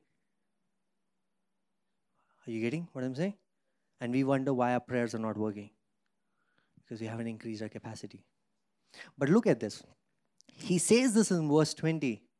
Are 2.45 2.51
you 2.51 2.62
getting 2.62 2.88
what 2.91 3.03
I'm 3.03 3.15
saying? 3.15 3.36
And 4.01 4.12
we 4.12 4.23
wonder 4.23 4.53
why 4.53 4.73
our 4.73 4.79
prayers 4.79 5.15
are 5.15 5.19
not 5.19 5.38
working. 5.38 5.69
Because 6.77 6.99
we 6.99 7.08
haven't 7.08 7.27
increased 7.27 7.62
our 7.62 7.69
capacity. 7.69 8.25
But 9.17 9.29
look 9.29 9.47
at 9.47 9.60
this. 9.60 9.84
He 10.53 10.77
says 10.77 11.13
this 11.13 11.32
in 11.32 11.49
verse 11.49 11.73
20 11.73 12.21
that 12.21 12.33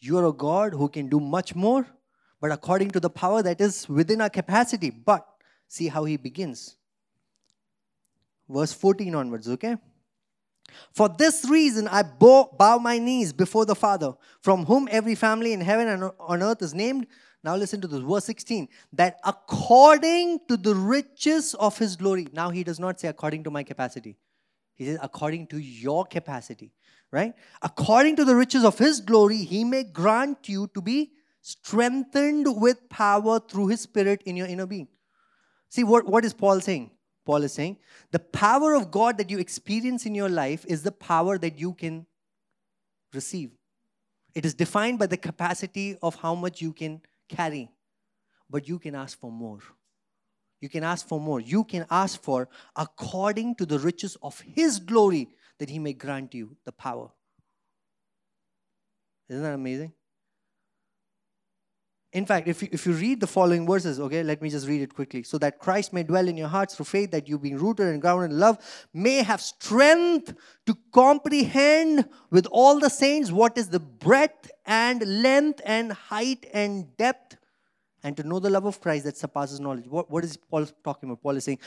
you 0.00 0.18
are 0.18 0.26
a 0.26 0.32
God 0.32 0.72
who 0.72 0.88
can 0.88 1.08
do 1.08 1.20
much 1.20 1.54
more, 1.54 1.86
but 2.40 2.50
according 2.50 2.90
to 2.92 3.00
the 3.00 3.10
power 3.10 3.42
that 3.42 3.60
is 3.60 3.88
within 3.88 4.20
our 4.20 4.30
capacity. 4.30 4.90
But 4.90 5.26
see 5.68 5.88
how 5.88 6.04
he 6.04 6.16
begins. 6.16 6.76
Verse 8.48 8.72
14 8.72 9.14
onwards, 9.14 9.48
okay? 9.48 9.76
For 10.92 11.08
this 11.08 11.44
reason, 11.48 11.88
I 11.88 12.02
bow, 12.02 12.54
bow 12.56 12.78
my 12.78 12.98
knees 12.98 13.32
before 13.32 13.64
the 13.64 13.74
Father, 13.74 14.14
from 14.40 14.64
whom 14.64 14.88
every 14.90 15.14
family 15.14 15.52
in 15.52 15.60
heaven 15.60 15.88
and 15.88 16.10
on 16.18 16.42
earth 16.42 16.62
is 16.62 16.74
named 16.74 17.06
now 17.42 17.56
listen 17.56 17.80
to 17.80 17.88
this, 17.88 18.00
verse 18.00 18.24
16. 18.24 18.68
That 18.92 19.18
according 19.24 20.40
to 20.48 20.56
the 20.56 20.74
riches 20.74 21.54
of 21.54 21.78
his 21.78 21.96
glory. 21.96 22.28
Now 22.32 22.50
he 22.50 22.64
does 22.64 22.78
not 22.78 23.00
say 23.00 23.08
according 23.08 23.44
to 23.44 23.50
my 23.50 23.62
capacity. 23.62 24.16
He 24.74 24.86
says 24.86 24.98
according 25.02 25.46
to 25.48 25.58
your 25.58 26.04
capacity, 26.04 26.72
right? 27.12 27.34
According 27.62 28.16
to 28.16 28.24
the 28.24 28.36
riches 28.36 28.64
of 28.64 28.78
his 28.78 29.00
glory, 29.00 29.38
he 29.38 29.64
may 29.64 29.84
grant 29.84 30.48
you 30.48 30.68
to 30.74 30.80
be 30.80 31.12
strengthened 31.40 32.46
with 32.60 32.88
power 32.88 33.40
through 33.40 33.68
his 33.68 33.80
spirit 33.80 34.22
in 34.24 34.36
your 34.36 34.46
inner 34.46 34.66
being. 34.66 34.88
See, 35.68 35.84
what, 35.84 36.06
what 36.06 36.24
is 36.24 36.32
Paul 36.32 36.60
saying? 36.60 36.90
Paul 37.24 37.42
is 37.44 37.52
saying 37.52 37.76
the 38.10 38.18
power 38.18 38.74
of 38.74 38.90
God 38.90 39.18
that 39.18 39.30
you 39.30 39.38
experience 39.38 40.06
in 40.06 40.14
your 40.14 40.28
life 40.28 40.64
is 40.66 40.82
the 40.82 40.92
power 40.92 41.38
that 41.38 41.58
you 41.58 41.74
can 41.74 42.06
receive. 43.14 43.50
It 44.34 44.44
is 44.44 44.54
defined 44.54 44.98
by 44.98 45.06
the 45.06 45.16
capacity 45.16 45.96
of 46.02 46.14
how 46.16 46.34
much 46.34 46.60
you 46.60 46.72
can 46.72 47.02
carry. 47.28 47.70
But 48.48 48.68
you 48.68 48.78
can 48.78 48.94
ask 48.94 49.18
for 49.18 49.30
more. 49.30 49.60
You 50.60 50.68
can 50.68 50.84
ask 50.84 51.06
for 51.06 51.20
more. 51.20 51.40
You 51.40 51.64
can 51.64 51.86
ask 51.90 52.20
for 52.20 52.48
according 52.76 53.56
to 53.56 53.66
the 53.66 53.78
riches 53.78 54.16
of 54.22 54.40
His 54.40 54.78
glory 54.78 55.28
that 55.60 55.70
He 55.70 55.78
may 55.78 55.92
grant 55.92 56.34
you 56.34 56.56
the 56.64 56.72
power. 56.72 57.10
Isn't 59.28 59.42
that 59.44 59.54
amazing? 59.54 59.92
In 62.12 62.26
fact, 62.26 62.48
if 62.48 62.62
you, 62.62 62.68
if 62.72 62.86
you 62.86 62.92
read 62.92 63.20
the 63.20 63.26
following 63.28 63.64
verses, 63.64 64.00
okay, 64.00 64.24
let 64.24 64.42
me 64.42 64.50
just 64.50 64.66
read 64.66 64.80
it 64.80 64.92
quickly. 64.92 65.22
So 65.22 65.38
that 65.38 65.60
Christ 65.60 65.92
may 65.92 66.02
dwell 66.02 66.26
in 66.26 66.36
your 66.36 66.48
hearts 66.48 66.74
through 66.74 66.86
faith, 66.86 67.12
that 67.12 67.28
you, 67.28 67.38
being 67.38 67.56
rooted 67.56 67.86
and 67.86 68.00
grounded 68.02 68.32
in 68.32 68.40
love, 68.40 68.58
may 68.92 69.22
have 69.22 69.40
strength 69.40 70.34
to 70.66 70.76
comprehend 70.92 72.08
with 72.30 72.46
all 72.50 72.80
the 72.80 72.90
saints 72.90 73.30
what 73.30 73.56
is 73.56 73.68
the 73.68 73.78
breadth 73.78 74.50
and 74.66 75.22
length 75.22 75.60
and 75.64 75.92
height 75.92 76.46
and 76.52 76.96
depth, 76.96 77.36
and 78.02 78.16
to 78.16 78.24
know 78.24 78.40
the 78.40 78.50
love 78.50 78.64
of 78.64 78.80
Christ 78.80 79.04
that 79.04 79.16
surpasses 79.16 79.60
knowledge. 79.60 79.86
What, 79.86 80.10
what 80.10 80.24
is 80.24 80.36
Paul 80.36 80.66
talking 80.82 81.10
about? 81.10 81.22
Paul 81.22 81.36
is 81.36 81.44
saying, 81.44 81.60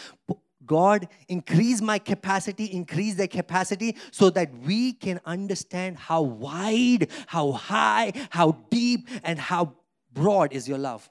God, 0.65 1.07
increase 1.27 1.81
my 1.81 1.99
capacity, 1.99 2.65
increase 2.65 3.15
their 3.15 3.27
capacity 3.27 3.95
so 4.11 4.29
that 4.31 4.51
we 4.59 4.93
can 4.93 5.19
understand 5.25 5.97
how 5.97 6.21
wide, 6.21 7.09
how 7.27 7.51
high, 7.51 8.13
how 8.29 8.51
deep, 8.69 9.07
and 9.23 9.39
how 9.39 9.75
broad 10.13 10.53
is 10.53 10.67
your 10.67 10.77
love. 10.77 11.09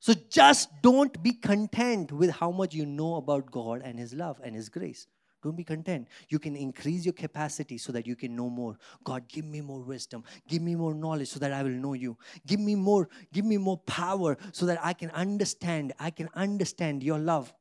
So 0.00 0.12
just 0.28 0.68
don't 0.82 1.22
be 1.22 1.32
content 1.32 2.12
with 2.12 2.30
how 2.30 2.50
much 2.50 2.74
you 2.74 2.84
know 2.84 3.16
about 3.16 3.50
God 3.50 3.80
and 3.82 3.98
His 3.98 4.12
love 4.12 4.38
and 4.44 4.54
His 4.54 4.68
grace. 4.68 5.06
Don't 5.44 5.56
be 5.56 5.62
content. 5.62 6.08
You 6.30 6.40
can 6.40 6.56
increase 6.56 7.04
your 7.04 7.12
capacity 7.12 7.78
so 7.78 7.92
that 7.92 8.06
you 8.06 8.16
can 8.16 8.34
know 8.34 8.48
more. 8.48 8.78
God, 9.04 9.28
give 9.28 9.44
me 9.44 9.60
more 9.60 9.80
wisdom. 9.80 10.24
Give 10.48 10.62
me 10.62 10.74
more 10.74 10.94
knowledge 10.94 11.28
so 11.28 11.38
that 11.38 11.52
I 11.52 11.62
will 11.62 11.70
know 11.70 11.92
you. 11.92 12.16
Give 12.46 12.58
me 12.58 12.74
more, 12.74 13.10
give 13.30 13.44
me 13.44 13.58
more 13.58 13.78
power 13.78 14.38
so 14.52 14.64
that 14.66 14.78
I 14.82 14.94
can 14.94 15.10
understand. 15.10 15.92
I 16.00 16.10
can 16.10 16.30
understand 16.34 17.02
your 17.04 17.18
love. 17.18 17.52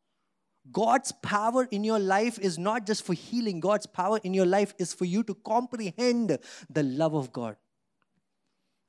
God's 0.71 1.11
power 1.11 1.67
in 1.71 1.83
your 1.83 1.99
life 1.99 2.39
is 2.39 2.57
not 2.57 2.87
just 2.87 3.05
for 3.05 3.13
healing. 3.13 3.59
God's 3.59 3.85
power 3.85 4.19
in 4.23 4.33
your 4.33 4.45
life 4.45 4.73
is 4.79 4.93
for 4.93 5.03
you 5.03 5.21
to 5.23 5.35
comprehend 5.35 6.39
the 6.69 6.83
love 6.83 7.13
of 7.13 7.33
God 7.33 7.57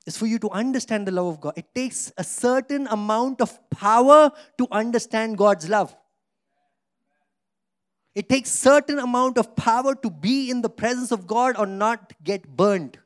It's 0.05 0.17
for 0.17 0.27
you 0.27 0.37
to 0.39 0.49
understand 0.51 1.07
the 1.07 1.11
love 1.11 1.25
of 1.25 1.41
God. 1.41 1.53
It 1.57 1.73
takes 1.73 2.13
a 2.15 2.23
certain 2.23 2.87
amount 2.87 3.41
of 3.41 3.57
power 3.71 4.31
to 4.59 4.67
understand 4.71 5.37
God's 5.37 5.67
love. 5.67 5.95
It 8.15 8.29
takes 8.29 8.49
certain 8.49 8.97
amount 8.97 9.37
of 9.37 9.55
power 9.57 9.93
to 9.93 10.09
be 10.09 10.49
in 10.49 10.61
the 10.61 10.69
presence 10.69 11.11
of 11.11 11.27
God 11.27 11.57
or 11.57 11.65
not 11.65 12.13
get 12.23 12.47
burned. 12.47 12.97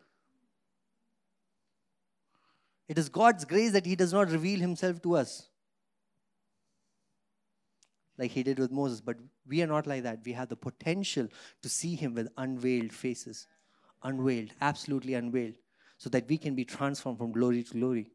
It 2.87 2.97
is 2.97 3.09
God's 3.09 3.43
grace 3.43 3.71
that 3.71 3.87
He 3.87 3.95
does 3.95 4.13
not 4.13 4.29
reveal 4.29 4.59
Himself 4.59 5.01
to 5.01 5.15
us 5.15 5.49
like 8.19 8.31
He 8.31 8.43
did 8.43 8.59
with 8.59 8.71
Moses. 8.71 9.01
But 9.01 9.17
we 9.47 9.63
are 9.63 9.67
not 9.67 9.87
like 9.87 10.03
that. 10.03 10.19
We 10.23 10.33
have 10.33 10.49
the 10.49 10.55
potential 10.55 11.27
to 11.63 11.69
see 11.69 11.95
Him 11.95 12.13
with 12.13 12.29
unveiled 12.37 12.93
faces. 12.93 13.47
Unveiled, 14.03 14.51
absolutely 14.61 15.15
unveiled 15.15 15.55
so 15.97 16.09
that 16.11 16.27
we 16.29 16.37
can 16.37 16.55
be 16.55 16.63
transformed 16.63 17.17
from 17.17 17.31
glory 17.31 17.63
to 17.63 17.73
glory. 17.73 18.11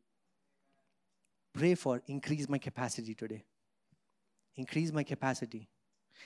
Pray 1.52 1.74
for 1.74 2.02
increase 2.06 2.48
my 2.48 2.58
capacity 2.58 3.14
today. 3.14 3.44
Increase 4.56 4.92
my 4.92 5.02
capacity. 5.02 5.68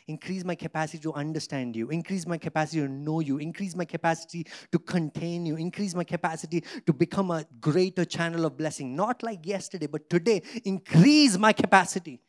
Increase 0.07 0.45
my 0.45 0.55
capacity 0.55 1.03
to 1.03 1.13
understand 1.13 1.77
you. 1.77 1.91
Increase 1.91 2.27
my 2.27 2.39
capacity 2.39 2.81
to 2.81 2.89
know 2.89 3.21
you. 3.21 3.39
Increase 3.39 3.75
my 3.75 3.85
capacity 3.85 4.47
to 4.73 4.79
contain 4.79 5.45
you. 5.45 5.57
Increase 5.57 5.95
my 5.95 6.05
capacity 6.05 6.63
to 6.87 6.93
become 6.93 7.31
a 7.31 7.45
greater 7.61 8.05
channel 8.05 8.45
of 8.47 8.57
blessing. 8.57 8.95
Not 8.97 9.23
like 9.23 9.47
yesterday, 9.47 9.87
but 9.87 10.09
today. 10.09 10.43
Increase 10.65 11.37
my 11.37 11.53
capacity. 11.53 12.21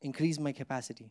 Increase 0.00 0.38
my 0.38 0.52
capacity. 0.52 1.10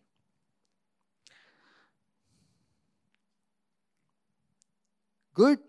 Good. 5.34 5.60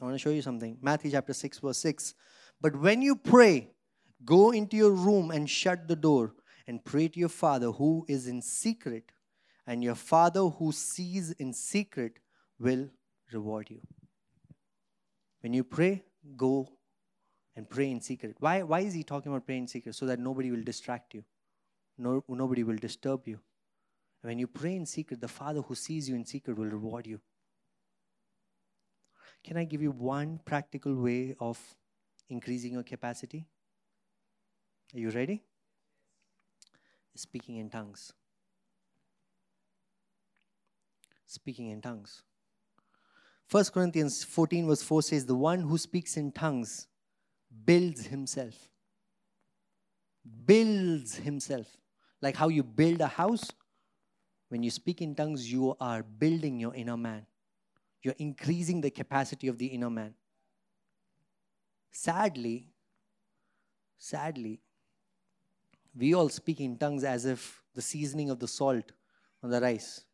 I 0.00 0.04
want 0.04 0.14
to 0.14 0.18
show 0.18 0.30
you 0.30 0.42
something. 0.42 0.78
Matthew 0.80 1.10
chapter 1.10 1.32
6, 1.32 1.58
verse 1.58 1.78
6. 1.78 2.14
But 2.60 2.76
when 2.76 3.02
you 3.02 3.16
pray, 3.16 3.70
go 4.24 4.52
into 4.52 4.76
your 4.76 4.92
room 4.92 5.30
and 5.30 5.50
shut 5.50 5.88
the 5.88 5.96
door 5.96 6.34
and 6.68 6.84
pray 6.84 7.08
to 7.08 7.18
your 7.18 7.30
Father 7.30 7.72
who 7.72 8.04
is 8.08 8.28
in 8.28 8.42
secret, 8.42 9.10
and 9.66 9.82
your 9.82 9.94
Father 9.94 10.42
who 10.42 10.70
sees 10.70 11.32
in 11.32 11.54
secret 11.54 12.18
will 12.60 12.90
reward 13.32 13.70
you. 13.70 13.80
When 15.40 15.54
you 15.54 15.64
pray, 15.64 16.04
go 16.36 16.68
and 17.56 17.68
pray 17.68 17.90
in 17.90 18.02
secret. 18.02 18.36
Why, 18.38 18.62
why 18.62 18.80
is 18.80 18.92
he 18.92 19.02
talking 19.02 19.32
about 19.32 19.46
praying 19.46 19.62
in 19.62 19.68
secret? 19.68 19.94
So 19.94 20.04
that 20.06 20.18
nobody 20.18 20.50
will 20.50 20.62
distract 20.62 21.14
you, 21.14 21.24
no, 21.96 22.22
nobody 22.28 22.64
will 22.64 22.76
disturb 22.76 23.26
you. 23.26 23.40
When 24.20 24.38
you 24.38 24.46
pray 24.46 24.76
in 24.76 24.84
secret, 24.84 25.22
the 25.22 25.28
Father 25.28 25.62
who 25.62 25.74
sees 25.74 26.06
you 26.06 26.16
in 26.16 26.26
secret 26.26 26.58
will 26.58 26.66
reward 26.66 27.06
you. 27.06 27.20
Can 29.42 29.56
I 29.56 29.64
give 29.64 29.80
you 29.80 29.92
one 29.92 30.40
practical 30.44 30.94
way 30.94 31.34
of 31.40 31.58
increasing 32.28 32.74
your 32.74 32.82
capacity? 32.82 33.46
Are 34.94 34.98
you 34.98 35.10
ready? 35.10 35.44
Speaking 37.14 37.56
in 37.56 37.68
tongues. 37.68 38.12
Speaking 41.26 41.70
in 41.70 41.80
tongues. 41.80 42.22
1 43.50 43.64
Corinthians 43.72 44.24
14, 44.24 44.66
verse 44.66 44.82
4 44.82 45.02
says, 45.02 45.26
The 45.26 45.34
one 45.34 45.60
who 45.60 45.78
speaks 45.78 46.16
in 46.16 46.32
tongues 46.32 46.86
builds 47.64 48.06
himself. 48.06 48.68
Builds 50.44 51.16
himself. 51.16 51.66
Like 52.20 52.36
how 52.36 52.48
you 52.48 52.62
build 52.62 53.00
a 53.00 53.06
house, 53.06 53.50
when 54.48 54.62
you 54.62 54.70
speak 54.70 55.02
in 55.02 55.14
tongues, 55.14 55.50
you 55.50 55.76
are 55.80 56.02
building 56.02 56.58
your 56.58 56.74
inner 56.74 56.96
man. 56.96 57.26
You're 58.02 58.14
increasing 58.18 58.80
the 58.80 58.90
capacity 58.90 59.48
of 59.48 59.58
the 59.58 59.66
inner 59.66 59.90
man. 59.90 60.14
Sadly, 61.90 62.68
sadly, 63.98 64.60
we 65.98 66.14
all 66.14 66.28
speak 66.28 66.60
in 66.60 66.76
tongues 66.78 67.02
as 67.02 67.24
if 67.24 67.62
the 67.74 67.82
seasoning 67.82 68.30
of 68.30 68.38
the 68.38 68.48
salt 68.48 68.92
on 69.42 69.50
the 69.50 69.60
rice. 69.60 70.04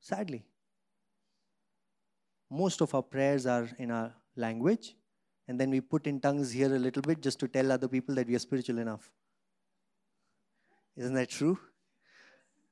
Sadly, 0.00 0.44
most 2.50 2.80
of 2.80 2.94
our 2.94 3.02
prayers 3.02 3.46
are 3.46 3.68
in 3.78 3.90
our 3.90 4.14
language, 4.36 4.94
and 5.46 5.58
then 5.58 5.70
we 5.70 5.80
put 5.80 6.06
in 6.06 6.20
tongues 6.20 6.52
here 6.52 6.74
a 6.74 6.78
little 6.78 7.02
bit 7.02 7.20
just 7.20 7.38
to 7.40 7.48
tell 7.48 7.72
other 7.72 7.88
people 7.88 8.14
that 8.14 8.26
we 8.26 8.34
are 8.34 8.38
spiritual 8.38 8.78
enough. 8.78 9.10
Isn't 10.96 11.14
that 11.14 11.30
true? 11.30 11.58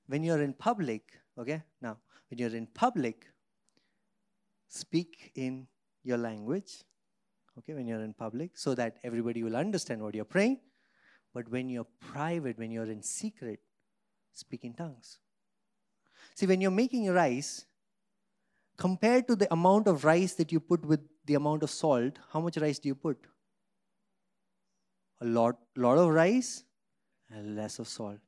When 0.06 0.22
you're 0.22 0.42
in 0.42 0.52
public, 0.52 1.02
okay, 1.38 1.62
now, 1.80 1.98
when 2.30 2.38
you're 2.38 2.56
in 2.56 2.66
public, 2.66 3.26
speak 4.68 5.32
in 5.34 5.66
your 6.02 6.18
language, 6.18 6.84
okay, 7.58 7.74
when 7.74 7.86
you're 7.86 8.02
in 8.02 8.14
public, 8.14 8.56
so 8.56 8.74
that 8.74 8.96
everybody 9.02 9.42
will 9.42 9.56
understand 9.56 10.02
what 10.02 10.14
you're 10.14 10.24
praying. 10.24 10.60
But 11.34 11.48
when 11.50 11.68
you're 11.68 11.86
private, 12.00 12.58
when 12.58 12.70
you're 12.70 12.90
in 12.90 13.02
secret, 13.02 13.60
speak 14.32 14.64
in 14.64 14.74
tongues. 14.74 15.18
See, 16.34 16.46
when 16.46 16.60
you're 16.60 16.70
making 16.70 17.08
rice, 17.10 17.66
compared 18.76 19.26
to 19.28 19.36
the 19.36 19.50
amount 19.52 19.88
of 19.88 20.04
rice 20.04 20.34
that 20.34 20.52
you 20.52 20.60
put 20.60 20.84
with 20.84 21.00
the 21.24 21.34
amount 21.34 21.62
of 21.62 21.70
salt, 21.70 22.18
how 22.32 22.40
much 22.40 22.56
rice 22.56 22.78
do 22.78 22.88
you 22.88 22.94
put? 22.94 23.18
A 25.20 25.24
lot, 25.24 25.56
lot 25.76 25.96
of 25.98 26.10
rice 26.10 26.64
and 27.30 27.56
less 27.56 27.78
of 27.78 27.88
salt. 27.88 28.18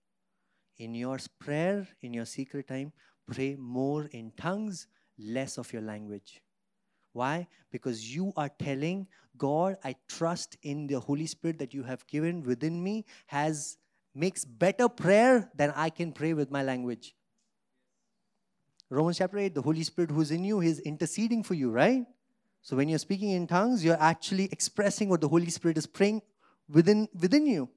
In 0.79 0.95
your 0.95 1.19
prayer, 1.39 1.87
in 2.03 2.15
your 2.15 2.25
secret 2.25 2.69
time, 2.69 2.93
pray 3.27 3.57
more 3.57 4.07
in 4.07 4.33
tongues, 4.37 4.87
less 5.19 5.59
of 5.59 5.73
your 5.73 5.83
language. 5.83 6.41
Why? 7.19 7.49
Because 7.73 8.15
you 8.15 8.33
are 8.37 8.49
telling 8.49 9.09
God, 9.37 9.77
I 9.83 9.97
trust 10.07 10.57
in 10.63 10.87
the 10.87 11.01
Holy 11.01 11.27
Spirit 11.27 11.59
that 11.59 11.75
you 11.75 11.83
have 11.83 12.07
given 12.07 12.45
within 12.45 12.81
me 12.81 13.07
has 13.27 13.77
makes 14.15 14.45
better 14.45 14.89
prayer 14.89 15.51
than 15.55 15.73
I 15.75 15.91
can 15.91 16.13
pray 16.13 16.33
with 16.33 16.53
my 16.53 16.63
language. 16.63 17.17
Romans 18.89 19.19
chapter 19.19 19.37
8, 19.37 19.53
the 19.53 19.63
Holy 19.63 19.83
Spirit 19.83 20.13
who's 20.13 20.31
in 20.31 20.45
you 20.45 20.61
is 20.61 20.79
interceding 20.81 21.43
for 21.43 21.55
you, 21.55 21.73
right? 21.73 22.07
So 22.63 22.77
when 22.77 22.89
you're 22.89 23.01
speaking 23.01 23.31
in 23.31 23.49
tongues, 23.49 23.85
you're 23.85 24.01
actually 24.01 24.49
expressing 24.53 25.09
what 25.09 25.21
the 25.21 25.29
Holy 25.29 25.51
Spirit 25.51 25.77
is 25.77 25.87
praying 25.87 26.23
within, 26.69 27.09
within 27.21 27.47
you. 27.47 27.69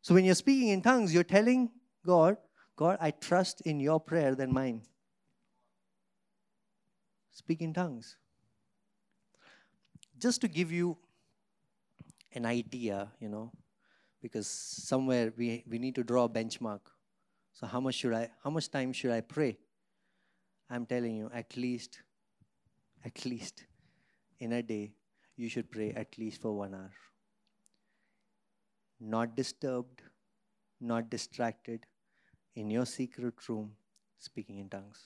So 0.00 0.14
when 0.14 0.24
you're 0.24 0.34
speaking 0.34 0.68
in 0.68 0.82
tongues, 0.82 1.14
you're 1.14 1.22
telling 1.22 1.70
God, 2.04 2.38
God, 2.74 2.98
I 3.00 3.12
trust 3.12 3.60
in 3.60 3.78
your 3.78 4.00
prayer 4.00 4.34
than 4.34 4.52
mine. 4.52 4.82
Speak 7.30 7.62
in 7.62 7.72
tongues. 7.72 8.16
Just 10.22 10.40
to 10.42 10.46
give 10.46 10.70
you 10.70 10.96
an 12.32 12.46
idea, 12.46 13.08
you 13.18 13.28
know, 13.28 13.50
because 14.20 14.46
somewhere 14.46 15.32
we, 15.36 15.64
we 15.68 15.80
need 15.80 15.96
to 15.96 16.04
draw 16.04 16.26
a 16.26 16.28
benchmark. 16.28 16.78
So 17.52 17.66
how 17.66 17.80
much 17.80 17.96
should 17.96 18.14
I 18.14 18.30
how 18.44 18.50
much 18.50 18.70
time 18.70 18.92
should 18.92 19.10
I 19.10 19.20
pray? 19.20 19.58
I'm 20.70 20.86
telling 20.86 21.16
you, 21.16 21.28
at 21.34 21.56
least, 21.56 22.02
at 23.04 23.26
least 23.26 23.64
in 24.38 24.52
a 24.52 24.62
day, 24.62 24.92
you 25.36 25.48
should 25.48 25.72
pray 25.72 25.90
at 25.90 26.16
least 26.16 26.40
for 26.40 26.52
one 26.52 26.72
hour. 26.72 26.92
Not 29.00 29.34
disturbed, 29.34 30.02
not 30.80 31.10
distracted, 31.10 31.84
in 32.54 32.70
your 32.70 32.86
secret 32.86 33.48
room, 33.48 33.72
speaking 34.20 34.58
in 34.58 34.68
tongues. 34.68 35.02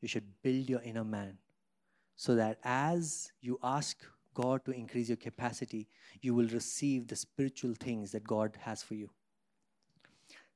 You 0.00 0.06
should 0.06 0.40
build 0.40 0.70
your 0.70 0.82
inner 0.82 1.04
man 1.04 1.38
so 2.18 2.34
that 2.34 2.58
as 2.64 3.30
you 3.40 3.60
ask 3.62 3.96
God 4.34 4.64
to 4.64 4.72
increase 4.72 5.08
your 5.08 5.16
capacity, 5.16 5.86
you 6.20 6.34
will 6.34 6.48
receive 6.48 7.06
the 7.06 7.14
spiritual 7.14 7.74
things 7.78 8.10
that 8.10 8.24
God 8.24 8.58
has 8.60 8.82
for 8.82 8.94
you. 8.94 9.08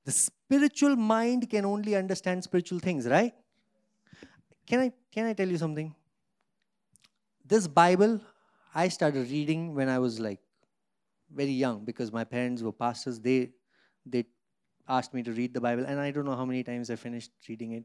The 0.04 0.10
spiritual 0.10 0.96
mind 0.96 1.48
can 1.48 1.64
only 1.64 1.94
understand 1.94 2.42
spiritual 2.42 2.80
things, 2.80 3.06
right? 3.06 3.32
Can 4.66 4.80
I, 4.80 4.92
can 5.12 5.26
I 5.26 5.34
tell 5.34 5.48
you 5.48 5.56
something? 5.56 5.94
This 7.46 7.68
Bible, 7.68 8.20
I 8.74 8.88
started 8.88 9.30
reading 9.30 9.72
when 9.72 9.88
I 9.88 10.00
was 10.00 10.18
like 10.18 10.40
very 11.32 11.52
young 11.52 11.84
because 11.84 12.10
my 12.10 12.24
parents 12.24 12.60
were 12.60 12.72
pastors. 12.72 13.20
They, 13.20 13.50
they 14.04 14.24
asked 14.88 15.14
me 15.14 15.22
to 15.22 15.30
read 15.30 15.54
the 15.54 15.60
Bible, 15.60 15.84
and 15.86 16.00
I 16.00 16.10
don't 16.10 16.24
know 16.24 16.34
how 16.34 16.44
many 16.44 16.64
times 16.64 16.90
I 16.90 16.96
finished 16.96 17.30
reading 17.48 17.70
it. 17.72 17.84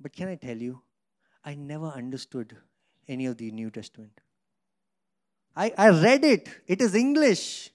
But 0.00 0.12
can 0.12 0.26
I 0.26 0.34
tell 0.34 0.56
you, 0.56 0.82
I 1.44 1.54
never 1.54 1.86
understood 1.86 2.56
any 3.08 3.26
of 3.26 3.38
the 3.38 3.50
New 3.50 3.70
Testament. 3.70 4.20
I, 5.56 5.72
I 5.76 5.88
read 5.90 6.24
it, 6.24 6.48
it 6.66 6.80
is 6.80 6.94
English, 6.94 7.70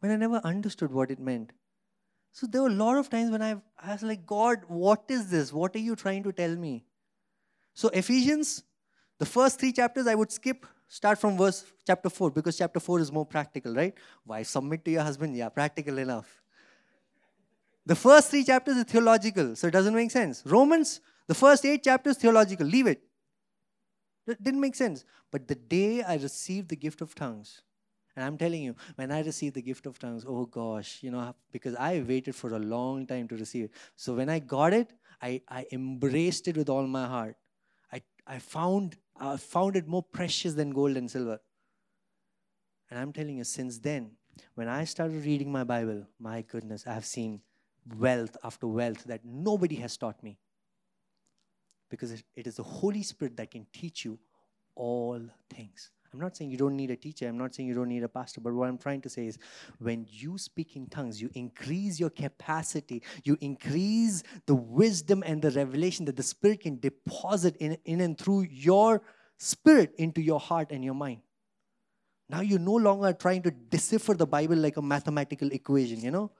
but 0.00 0.10
I 0.10 0.16
never 0.16 0.40
understood 0.44 0.92
what 0.92 1.10
it 1.10 1.18
meant. 1.18 1.52
So 2.32 2.46
there 2.46 2.62
were 2.62 2.68
a 2.68 2.72
lot 2.72 2.96
of 2.96 3.08
times 3.08 3.30
when 3.30 3.42
I, 3.42 3.56
I 3.80 3.92
was 3.92 4.02
like, 4.02 4.26
God, 4.26 4.58
what 4.68 5.04
is 5.08 5.30
this? 5.30 5.52
What 5.52 5.74
are 5.76 5.80
you 5.80 5.96
trying 5.96 6.22
to 6.24 6.32
tell 6.32 6.54
me? 6.54 6.84
So 7.74 7.88
Ephesians, 7.88 8.62
the 9.18 9.26
first 9.26 9.60
three 9.60 9.72
chapters 9.72 10.06
I 10.06 10.14
would 10.14 10.32
skip, 10.32 10.66
start 10.88 11.18
from 11.18 11.36
verse 11.36 11.64
chapter 11.86 12.10
4, 12.10 12.30
because 12.30 12.56
chapter 12.56 12.80
4 12.80 13.00
is 13.00 13.12
more 13.12 13.26
practical, 13.26 13.74
right? 13.74 13.94
Why 14.24 14.42
submit 14.42 14.84
to 14.84 14.90
your 14.90 15.02
husband? 15.02 15.36
Yeah, 15.36 15.48
practical 15.48 15.98
enough. 15.98 16.42
The 17.86 17.94
first 17.94 18.30
three 18.30 18.44
chapters 18.44 18.78
are 18.78 18.84
theological, 18.84 19.56
so 19.56 19.66
it 19.66 19.72
doesn't 19.72 19.94
make 19.94 20.10
sense. 20.10 20.42
Romans, 20.46 21.00
the 21.26 21.34
first 21.34 21.64
eight 21.64 21.84
chapters, 21.84 22.16
theological. 22.16 22.66
Leave 22.66 22.86
it. 22.86 23.02
It 24.26 24.42
didn't 24.42 24.60
make 24.60 24.74
sense. 24.74 25.04
But 25.30 25.48
the 25.48 25.54
day 25.54 26.02
I 26.02 26.14
received 26.14 26.68
the 26.68 26.76
gift 26.76 27.00
of 27.00 27.14
tongues, 27.14 27.62
and 28.16 28.24
I'm 28.24 28.38
telling 28.38 28.62
you, 28.62 28.76
when 28.94 29.10
I 29.10 29.22
received 29.22 29.54
the 29.54 29.62
gift 29.62 29.86
of 29.86 29.98
tongues, 29.98 30.24
oh 30.26 30.46
gosh, 30.46 30.98
you 31.02 31.10
know, 31.10 31.34
because 31.50 31.74
I 31.74 32.04
waited 32.06 32.34
for 32.34 32.54
a 32.54 32.58
long 32.58 33.06
time 33.06 33.26
to 33.28 33.36
receive 33.36 33.64
it. 33.64 33.72
So 33.96 34.14
when 34.14 34.28
I 34.28 34.38
got 34.38 34.72
it, 34.72 34.92
I, 35.20 35.42
I 35.48 35.66
embraced 35.72 36.46
it 36.48 36.56
with 36.56 36.68
all 36.68 36.86
my 36.86 37.06
heart. 37.06 37.36
I, 37.92 38.02
I 38.26 38.38
found 38.38 38.96
I 39.18 39.36
found 39.36 39.76
it 39.76 39.86
more 39.86 40.02
precious 40.02 40.54
than 40.54 40.70
gold 40.70 40.96
and 40.96 41.10
silver. 41.10 41.38
And 42.90 42.98
I'm 42.98 43.12
telling 43.12 43.38
you, 43.38 43.44
since 43.44 43.78
then, 43.78 44.12
when 44.54 44.68
I 44.68 44.84
started 44.84 45.24
reading 45.24 45.50
my 45.50 45.64
Bible, 45.64 46.06
my 46.18 46.42
goodness, 46.42 46.84
I 46.86 46.94
have 46.94 47.04
seen 47.04 47.40
wealth 47.96 48.36
after 48.42 48.66
wealth 48.66 49.04
that 49.04 49.24
nobody 49.24 49.76
has 49.76 49.96
taught 49.96 50.22
me. 50.22 50.38
Because 51.88 52.12
it, 52.12 52.46
is 52.46 52.56
the 52.56 52.62
Holy 52.62 53.02
Spirit 53.02 53.36
that 53.36 53.50
can 53.50 53.66
teach 53.72 54.04
you 54.04 54.18
all 54.74 55.20
things. 55.50 55.90
I'm 56.12 56.20
not 56.20 56.36
saying 56.36 56.50
you 56.50 56.56
don't 56.56 56.76
need 56.76 56.90
a 56.90 56.96
teacher. 56.96 57.28
I'm 57.28 57.38
not 57.38 57.54
saying 57.54 57.68
you 57.68 57.74
don't 57.74 57.88
need 57.88 58.04
a 58.04 58.08
pastor. 58.08 58.40
But 58.40 58.54
what 58.54 58.68
I'm 58.68 58.78
trying 58.78 59.00
to 59.02 59.08
say 59.08 59.26
is 59.26 59.38
when 59.78 60.06
you 60.08 60.38
speak 60.38 60.76
in 60.76 60.86
tongues, 60.86 61.20
you 61.20 61.28
increase 61.34 61.98
your 61.98 62.10
capacity. 62.10 63.02
You 63.24 63.36
increase 63.40 64.22
the 64.46 64.54
wisdom 64.54 65.24
and 65.26 65.42
the 65.42 65.50
revelation 65.50 66.04
that 66.04 66.16
the 66.16 66.22
Spirit 66.22 66.60
can 66.60 66.78
deposit 66.78 67.56
in, 67.56 67.76
in 67.84 68.00
and 68.00 68.16
through 68.16 68.42
your 68.42 69.02
spirit 69.38 69.94
into 69.98 70.20
your 70.20 70.40
heart 70.40 70.70
and 70.70 70.84
your 70.84 70.94
mind. 70.94 71.20
Now 72.28 72.40
you're 72.40 72.58
no 72.58 72.74
longer 72.74 73.12
trying 73.12 73.42
to 73.42 73.50
decipher 73.50 74.14
the 74.14 74.26
Bible 74.26 74.56
like 74.56 74.76
a 74.76 74.82
mathematical 74.82 75.50
equation, 75.52 76.00
you 76.00 76.10
know? 76.10 76.30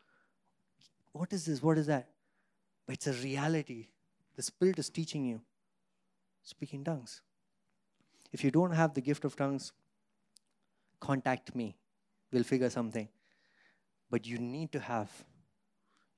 What 1.12 1.32
is 1.32 1.44
this? 1.46 1.62
What 1.62 1.78
is 1.78 1.86
that? 1.86 2.08
But 2.86 2.94
it's 2.94 3.06
a 3.06 3.12
reality. 3.12 3.88
The 4.36 4.42
Spirit 4.42 4.78
is 4.78 4.90
teaching 4.90 5.24
you. 5.24 5.40
Speak 6.42 6.74
in 6.74 6.84
tongues. 6.84 7.22
If 8.32 8.44
you 8.44 8.50
don't 8.50 8.72
have 8.72 8.94
the 8.94 9.00
gift 9.00 9.24
of 9.24 9.36
tongues, 9.36 9.72
contact 11.00 11.54
me. 11.54 11.76
We'll 12.32 12.42
figure 12.42 12.70
something. 12.70 13.08
But 14.10 14.26
you 14.26 14.38
need 14.38 14.72
to 14.72 14.80
have, 14.80 15.10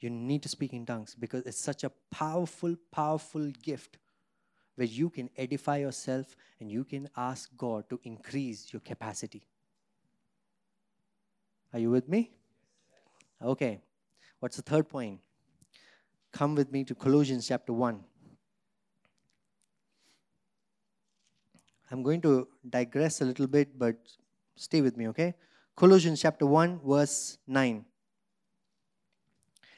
you 0.00 0.10
need 0.10 0.42
to 0.42 0.48
speak 0.48 0.72
in 0.72 0.86
tongues 0.86 1.14
because 1.18 1.44
it's 1.44 1.58
such 1.60 1.84
a 1.84 1.92
powerful, 2.10 2.76
powerful 2.90 3.50
gift. 3.62 3.98
where 4.76 4.86
you 4.86 5.10
can 5.10 5.28
edify 5.36 5.78
yourself 5.78 6.36
and 6.60 6.70
you 6.70 6.84
can 6.84 7.08
ask 7.16 7.50
God 7.56 7.88
to 7.90 7.98
increase 8.04 8.72
your 8.72 8.80
capacity. 8.80 9.42
Are 11.72 11.78
you 11.78 11.90
with 11.90 12.08
me? 12.08 12.30
Okay. 13.42 13.80
What's 14.38 14.56
the 14.56 14.62
third 14.62 14.88
point? 14.88 15.20
Come 16.36 16.54
with 16.54 16.70
me 16.70 16.84
to 16.84 16.94
Colossians 16.94 17.48
chapter 17.48 17.72
1. 17.72 17.98
I'm 21.90 22.02
going 22.02 22.20
to 22.20 22.46
digress 22.68 23.22
a 23.22 23.24
little 23.24 23.46
bit, 23.46 23.78
but 23.78 23.96
stay 24.54 24.82
with 24.82 24.98
me, 24.98 25.08
okay? 25.08 25.34
Colossians 25.74 26.20
chapter 26.20 26.44
1, 26.44 26.80
verse 26.84 27.38
9. 27.46 27.86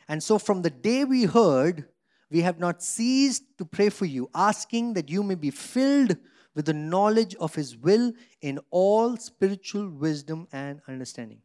And 0.09 0.21
so 0.21 0.37
from 0.37 0.63
the 0.63 0.71
day 0.71 1.05
we 1.05 1.27
heard, 1.27 1.85
we 2.29 2.41
have 2.41 2.59
not 2.59 2.83
ceased 2.83 3.45
to 3.59 3.65
pray 3.65 3.89
for 3.89 4.07
you, 4.07 4.29
asking 4.35 4.95
that 4.95 5.09
you 5.09 5.23
may 5.23 5.37
be 5.37 5.53
filled 5.53 6.17
with 6.57 6.65
the 6.65 6.75
knowledge 6.75 7.37
of 7.37 7.55
His 7.55 7.77
will 7.77 8.13
in 8.41 8.59
all 8.73 9.17
spiritual 9.17 9.89
wisdom 9.89 10.49
and 10.51 10.81
understanding. 10.89 11.41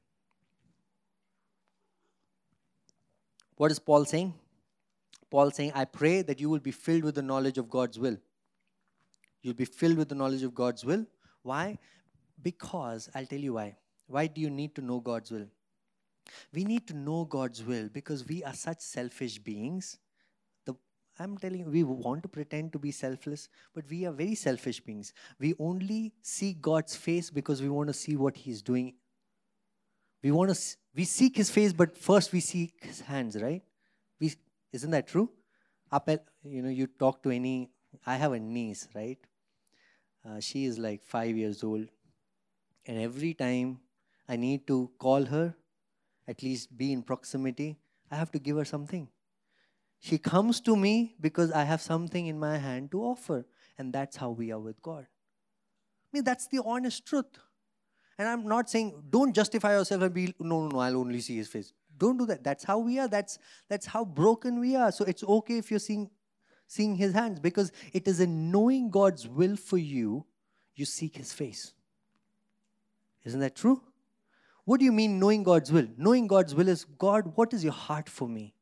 What 3.58 3.70
is 3.70 3.78
Paul 3.78 4.06
saying? 4.06 4.34
Paul 5.34 5.50
saying, 5.50 5.72
I 5.74 5.86
pray 5.86 6.22
that 6.22 6.40
you 6.40 6.48
will 6.48 6.60
be 6.60 6.70
filled 6.70 7.04
with 7.04 7.16
the 7.16 7.24
knowledge 7.24 7.58
of 7.58 7.68
God's 7.68 7.98
will. 7.98 8.18
You'll 9.42 9.56
be 9.56 9.66
filled 9.66 9.98
with 9.98 10.10
the 10.10 10.14
knowledge 10.14 10.44
of 10.44 10.54
God's 10.54 10.86
will. 10.86 11.08
Why? 11.42 11.80
Because 12.40 13.10
I'll 13.16 13.26
tell 13.26 13.40
you 13.40 13.54
why. 13.54 13.76
Why 14.06 14.28
do 14.28 14.42
you 14.42 14.52
need 14.52 14.76
to 14.76 14.82
know 14.82 15.00
God's 15.00 15.32
will? 15.32 15.48
We 16.54 16.64
need 16.64 16.86
to 16.86 16.94
know 16.94 17.26
God's 17.26 17.64
will 17.64 17.90
because 17.92 18.28
we 18.28 18.44
are 18.44 18.54
such 18.54 18.82
selfish 18.82 19.40
beings. 19.40 19.98
The, 20.66 20.76
I'm 21.18 21.36
telling 21.40 21.62
you, 21.62 21.66
we 21.66 21.84
want 21.84 22.22
to 22.22 22.30
pretend 22.30 22.72
to 22.74 22.78
be 22.78 22.92
selfless, 22.92 23.50
but 23.74 23.86
we 23.90 24.06
are 24.06 24.12
very 24.12 24.36
selfish 24.36 24.82
beings. 24.82 25.14
We 25.40 25.56
only 25.58 26.14
see 26.22 26.54
God's 26.54 26.96
face 26.96 27.32
because 27.32 27.60
we 27.60 27.70
want 27.70 27.88
to 27.88 27.94
see 27.96 28.16
what 28.16 28.38
He's 28.38 28.62
doing. 28.62 28.94
We 30.22 30.30
want 30.30 30.54
to 30.54 30.62
we 30.94 31.06
seek 31.06 31.38
His 31.38 31.50
face, 31.50 31.74
but 31.74 31.98
first 31.98 32.32
we 32.32 32.40
seek 32.40 32.76
His 32.84 33.02
hands, 33.02 33.42
right? 33.42 33.64
Isn't 34.74 34.92
that 34.92 35.08
true? 35.08 35.30
Up 35.92 36.10
at, 36.10 36.26
you 36.44 36.62
know, 36.62 36.70
you 36.70 36.88
talk 36.88 37.24
to 37.24 37.30
any. 37.30 37.70
I 38.06 38.16
have 38.16 38.34
a 38.34 38.40
niece, 38.40 38.88
right? 38.94 39.20
Uh, 40.28 40.40
she 40.40 40.66
is 40.66 40.78
like 40.80 41.04
five 41.04 41.38
years 41.38 41.64
old, 41.64 41.88
and 42.86 43.00
every 43.00 43.34
time 43.34 43.80
I 44.28 44.36
need 44.36 44.66
to 44.68 44.90
call 44.98 45.26
her 45.26 45.56
at 46.28 46.42
least 46.42 46.76
be 46.76 46.92
in 46.92 47.04
proximity, 47.04 47.78
I 48.10 48.16
have 48.16 48.32
to 48.32 48.40
give 48.40 48.58
her 48.58 48.66
something. 48.66 49.10
She 50.00 50.18
comes 50.18 50.60
to 50.62 50.76
me 50.76 51.16
because 51.20 51.52
I 51.52 51.64
have 51.64 51.82
something 51.82 52.28
in 52.28 52.40
my 52.40 52.58
hand 52.58 52.92
to 52.92 53.02
offer. 53.02 53.46
And 53.78 53.94
that's 53.94 54.18
how 54.18 54.32
we 54.32 54.52
are 54.52 54.60
with 54.60 54.82
God. 54.82 55.08
I 55.08 56.18
mean, 56.18 56.24
that's 56.24 56.48
the 56.48 56.62
honest 56.64 57.06
truth. 57.06 57.40
And 58.18 58.28
I'm 58.28 58.46
not 58.48 58.70
saying 58.70 59.04
don't 59.10 59.34
justify 59.34 59.74
yourself 59.78 60.02
and 60.02 60.14
be, 60.14 60.36
no, 60.40 60.62
no, 60.64 60.68
no, 60.68 60.80
I'll 60.80 60.98
only 60.98 61.22
see 61.22 61.38
his 61.38 61.48
face. 61.48 61.74
Don't 61.98 62.18
do 62.18 62.26
that. 62.26 62.44
That's 62.44 62.64
how 62.64 62.80
we 62.80 63.00
are. 63.00 63.08
That's 63.08 63.38
that's 63.70 63.86
how 63.86 64.06
broken 64.06 64.60
we 64.60 64.76
are. 64.76 64.92
So 64.92 65.06
it's 65.06 65.24
okay 65.24 65.58
if 65.58 65.70
you're 65.70 65.80
seeing 65.80 66.10
seeing 66.68 66.96
his 66.96 67.14
hands 67.14 67.40
because 67.40 67.72
it 67.94 68.08
is 68.08 68.20
in 68.20 68.52
knowing 68.52 68.90
God's 68.90 69.28
will 69.28 69.56
for 69.56 69.78
you, 69.78 70.26
you 70.76 70.86
seek 70.86 71.18
his 71.18 71.32
face. 71.32 71.74
Isn't 73.26 73.40
that 73.42 73.56
true? 73.56 73.82
What 74.66 74.80
do 74.80 74.86
you 74.86 74.92
mean 74.92 75.20
knowing 75.20 75.44
God's 75.44 75.72
will? 75.72 75.88
Knowing 75.98 76.28
God's 76.28 76.56
will 76.56 76.70
is 76.70 76.86
God, 76.86 77.34
what 77.36 77.54
is 77.54 77.64
your 77.64 77.74
heart 77.74 78.10
for 78.10 78.28
me? 78.28 78.56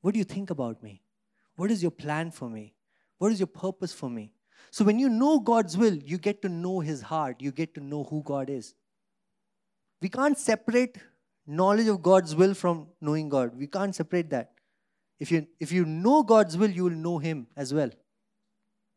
What 0.00 0.12
do 0.12 0.18
you 0.18 0.24
think 0.24 0.50
about 0.50 0.82
me? 0.82 1.02
What 1.56 1.70
is 1.70 1.82
your 1.82 1.90
plan 1.90 2.30
for 2.30 2.48
me? 2.48 2.74
What 3.18 3.32
is 3.32 3.40
your 3.40 3.48
purpose 3.48 3.92
for 3.92 4.08
me? 4.08 4.32
So 4.70 4.84
when 4.84 4.98
you 4.98 5.08
know 5.08 5.38
God's 5.38 5.76
will, 5.76 5.94
you 5.94 6.18
get 6.18 6.42
to 6.42 6.48
know 6.48 6.80
his 6.80 7.02
heart, 7.02 7.36
you 7.40 7.52
get 7.52 7.74
to 7.74 7.80
know 7.80 8.04
who 8.04 8.22
God 8.22 8.48
is. 8.48 8.74
We 10.00 10.08
can't 10.08 10.38
separate 10.38 10.96
knowledge 11.46 11.88
of 11.88 12.02
God's 12.02 12.34
will 12.34 12.54
from 12.54 12.88
knowing 13.00 13.28
God. 13.28 13.56
We 13.56 13.66
can't 13.66 13.94
separate 13.94 14.30
that. 14.30 14.52
If 15.18 15.30
you 15.30 15.46
if 15.60 15.72
you 15.72 15.84
know 15.84 16.22
God's 16.22 16.56
will, 16.56 16.70
you 16.70 16.84
will 16.84 16.90
know 16.90 17.18
him 17.18 17.46
as 17.56 17.72
well. 17.72 17.90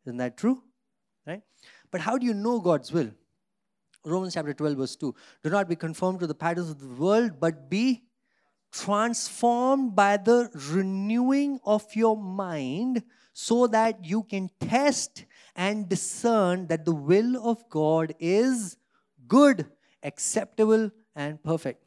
Isn't 0.05 0.17
that 0.17 0.37
true? 0.37 0.63
Right? 1.25 1.41
But 1.91 2.01
how 2.01 2.17
do 2.17 2.25
you 2.25 2.33
know 2.33 2.59
God's 2.59 2.91
will? 2.91 3.11
Romans 4.03 4.35
chapter 4.35 4.53
12, 4.53 4.77
verse 4.77 4.95
2. 4.95 5.15
Do 5.43 5.49
not 5.49 5.67
be 5.67 5.75
conformed 5.75 6.19
to 6.19 6.27
the 6.27 6.35
patterns 6.35 6.69
of 6.69 6.79
the 6.79 6.87
world, 6.87 7.39
but 7.39 7.69
be 7.69 8.03
transformed 8.71 9.95
by 9.95 10.17
the 10.17 10.49
renewing 10.71 11.59
of 11.65 11.83
your 11.95 12.15
mind 12.17 13.03
so 13.33 13.67
that 13.67 14.03
you 14.03 14.23
can 14.23 14.49
test 14.59 15.25
and 15.55 15.89
discern 15.89 16.67
that 16.67 16.85
the 16.85 16.93
will 16.93 17.47
of 17.47 17.67
God 17.69 18.13
is 18.19 18.77
good, 19.27 19.65
acceptable, 20.03 20.91
and 21.15 21.41
perfect. 21.41 21.84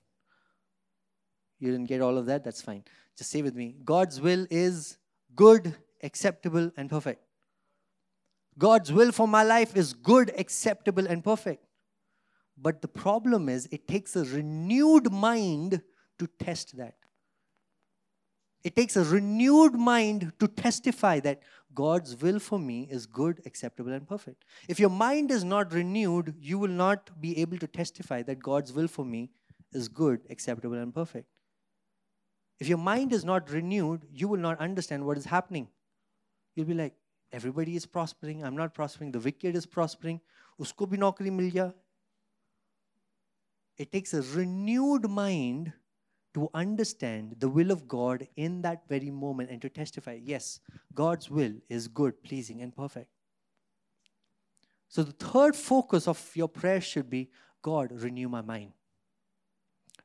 You 1.58 1.70
didn't 1.70 1.88
get 1.88 2.00
all 2.00 2.18
of 2.18 2.26
that? 2.26 2.44
That's 2.44 2.62
fine. 2.62 2.84
Just 3.16 3.30
say 3.30 3.42
with 3.42 3.54
me 3.54 3.76
God's 3.84 4.20
will 4.20 4.46
is 4.50 4.98
good, 5.34 5.74
acceptable, 6.02 6.70
and 6.76 6.88
perfect. 6.88 7.22
God's 8.58 8.92
will 8.92 9.12
for 9.12 9.28
my 9.28 9.44
life 9.44 9.76
is 9.76 9.92
good, 9.92 10.32
acceptable, 10.36 11.06
and 11.06 11.22
perfect. 11.22 11.64
But 12.60 12.82
the 12.82 12.88
problem 12.88 13.48
is, 13.48 13.68
it 13.70 13.86
takes 13.86 14.16
a 14.16 14.24
renewed 14.24 15.12
mind 15.12 15.80
to 16.18 16.26
test 16.40 16.76
that. 16.76 16.94
It 18.64 18.74
takes 18.74 18.96
a 18.96 19.04
renewed 19.04 19.74
mind 19.74 20.32
to 20.40 20.48
testify 20.48 21.20
that 21.20 21.40
God's 21.72 22.20
will 22.20 22.40
for 22.40 22.58
me 22.58 22.88
is 22.90 23.06
good, 23.06 23.40
acceptable, 23.46 23.92
and 23.92 24.08
perfect. 24.08 24.44
If 24.68 24.80
your 24.80 24.90
mind 24.90 25.30
is 25.30 25.44
not 25.44 25.72
renewed, 25.72 26.34
you 26.40 26.58
will 26.58 26.68
not 26.68 27.20
be 27.20 27.38
able 27.38 27.58
to 27.58 27.68
testify 27.68 28.22
that 28.22 28.42
God's 28.42 28.72
will 28.72 28.88
for 28.88 29.04
me 29.04 29.30
is 29.72 29.86
good, 29.86 30.20
acceptable, 30.28 30.78
and 30.78 30.92
perfect. 30.92 31.28
If 32.60 32.68
your 32.68 32.78
mind 32.78 33.12
is 33.12 33.24
not 33.24 33.50
renewed, 33.50 34.06
you 34.12 34.28
will 34.28 34.38
not 34.38 34.58
understand 34.60 35.04
what 35.04 35.16
is 35.16 35.24
happening. 35.24 35.68
You'll 36.54 36.66
be 36.66 36.74
like, 36.74 36.94
everybody 37.32 37.76
is 37.76 37.86
prospering, 37.86 38.42
I'm 38.42 38.56
not 38.56 38.74
prospering, 38.74 39.12
the 39.12 39.20
wicked 39.20 39.54
is 39.54 39.66
prospering, 39.66 40.20
usko 40.60 40.88
bhi 40.88 40.98
naukri 40.98 41.32
mil 41.32 41.50
gaya, 41.50 41.74
it 43.76 43.92
takes 43.92 44.12
a 44.12 44.22
renewed 44.22 45.08
mind 45.08 45.72
to 46.34 46.48
understand 46.52 47.36
the 47.38 47.48
will 47.48 47.70
of 47.70 47.86
God 47.86 48.26
in 48.36 48.62
that 48.62 48.88
very 48.88 49.10
moment 49.10 49.50
and 49.50 49.62
to 49.62 49.68
testify, 49.68 50.18
yes, 50.20 50.60
God's 50.94 51.30
will 51.30 51.52
is 51.68 51.86
good, 51.86 52.22
pleasing, 52.22 52.60
and 52.60 52.74
perfect. 52.74 53.08
So 54.88 55.02
the 55.02 55.12
third 55.12 55.54
focus 55.54 56.08
of 56.08 56.30
your 56.34 56.48
prayer 56.48 56.80
should 56.80 57.08
be 57.08 57.30
God, 57.62 57.92
renew 57.92 58.28
my 58.28 58.40
mind. 58.40 58.72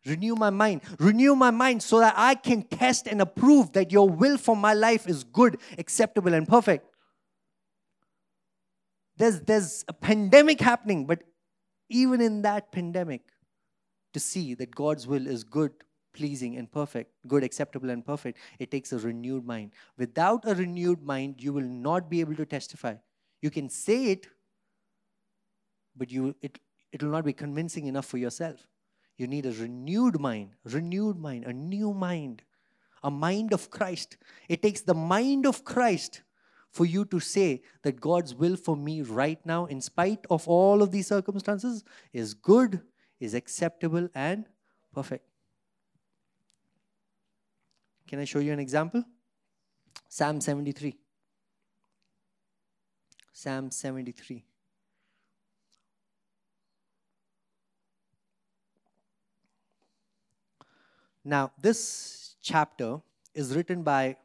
Renew 0.05 0.35
my 0.35 0.49
mind. 0.49 0.81
Renew 0.99 1.35
my 1.35 1.51
mind 1.51 1.81
so 1.81 1.99
that 1.99 2.13
I 2.17 2.35
can 2.35 2.63
test 2.63 3.07
and 3.07 3.21
approve 3.21 3.71
that 3.73 3.91
your 3.91 4.09
will 4.09 4.37
for 4.37 4.55
my 4.55 4.73
life 4.73 5.07
is 5.07 5.23
good, 5.23 5.57
acceptable, 5.77 6.33
and 6.33 6.47
perfect. 6.47 6.85
There's, 9.15 9.39
there's 9.41 9.85
a 9.87 9.93
pandemic 9.93 10.59
happening, 10.59 11.05
but 11.05 11.23
even 11.89 12.19
in 12.19 12.41
that 12.41 12.71
pandemic, 12.71 13.21
to 14.13 14.19
see 14.19 14.53
that 14.55 14.75
God's 14.75 15.07
will 15.07 15.25
is 15.25 15.43
good, 15.43 15.71
pleasing, 16.13 16.57
and 16.57 16.71
perfect, 16.71 17.11
good, 17.27 17.43
acceptable, 17.43 17.89
and 17.89 18.05
perfect, 18.05 18.37
it 18.59 18.71
takes 18.71 18.91
a 18.91 18.99
renewed 18.99 19.45
mind. 19.45 19.71
Without 19.97 20.47
a 20.47 20.53
renewed 20.53 21.01
mind, 21.01 21.35
you 21.39 21.53
will 21.53 21.61
not 21.61 22.09
be 22.09 22.19
able 22.19 22.35
to 22.35 22.45
testify. 22.45 22.95
You 23.41 23.49
can 23.49 23.69
say 23.69 24.05
it, 24.11 24.27
but 25.95 26.11
you, 26.11 26.35
it, 26.41 26.59
it 26.91 27.01
will 27.01 27.11
not 27.11 27.25
be 27.25 27.33
convincing 27.33 27.87
enough 27.87 28.05
for 28.05 28.17
yourself. 28.17 28.67
You 29.17 29.27
need 29.27 29.45
a 29.45 29.51
renewed 29.51 30.19
mind, 30.19 30.51
renewed 30.63 31.19
mind, 31.19 31.45
a 31.45 31.53
new 31.53 31.93
mind, 31.93 32.41
a 33.03 33.11
mind 33.11 33.53
of 33.53 33.69
Christ. 33.69 34.17
It 34.49 34.61
takes 34.61 34.81
the 34.81 34.93
mind 34.93 35.45
of 35.45 35.63
Christ 35.63 36.21
for 36.71 36.85
you 36.85 37.05
to 37.05 37.19
say 37.19 37.61
that 37.83 38.01
God's 38.01 38.33
will 38.33 38.55
for 38.55 38.75
me 38.75 39.01
right 39.03 39.39
now, 39.45 39.65
in 39.65 39.79
spite 39.79 40.25
of 40.31 40.47
all 40.47 40.81
of 40.81 40.91
these 40.91 41.07
circumstances, 41.07 41.83
is 42.11 42.33
good, 42.33 42.81
is 43.19 43.35
acceptable 43.35 44.09
and 44.15 44.45
perfect. 44.91 45.25
Can 48.07 48.19
I 48.19 48.25
show 48.25 48.39
you 48.39 48.51
an 48.51 48.59
example? 48.59 49.03
Psalm 50.09 50.41
73. 50.41 50.97
Psalm 53.31 53.69
73. 53.69 54.43
Now, 61.23 61.51
this 61.61 62.35
chapter 62.41 63.01
is 63.33 63.55
written 63.55 63.83
by 63.83 64.17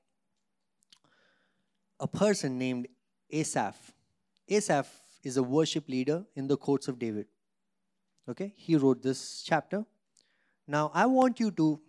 a 2.01 2.07
person 2.07 2.59
named 2.59 2.89
Asaph. 3.31 3.93
Asaph 4.49 4.89
is 5.23 5.37
a 5.37 5.43
worship 5.43 5.89
leader 5.89 6.25
in 6.35 6.47
the 6.47 6.57
courts 6.57 6.89
of 6.89 6.99
David. 6.99 7.27
Okay, 8.29 8.53
he 8.57 8.77
wrote 8.77 9.03
this 9.03 9.43
chapter. 9.43 9.85
Now, 10.67 10.91
I 10.93 11.07
want 11.07 11.41
you 11.41 11.51
to 11.53 11.81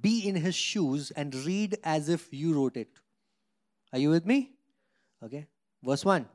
be 0.00 0.26
in 0.26 0.34
his 0.36 0.54
shoes 0.54 1.10
and 1.12 1.34
read 1.34 1.78
as 1.84 2.08
if 2.08 2.32
you 2.32 2.54
wrote 2.54 2.76
it. 2.76 2.88
Are 3.92 3.98
you 3.98 4.10
with 4.10 4.26
me? 4.26 4.52
Okay, 5.22 5.46
Verse 5.82 6.04
1. 6.04 6.26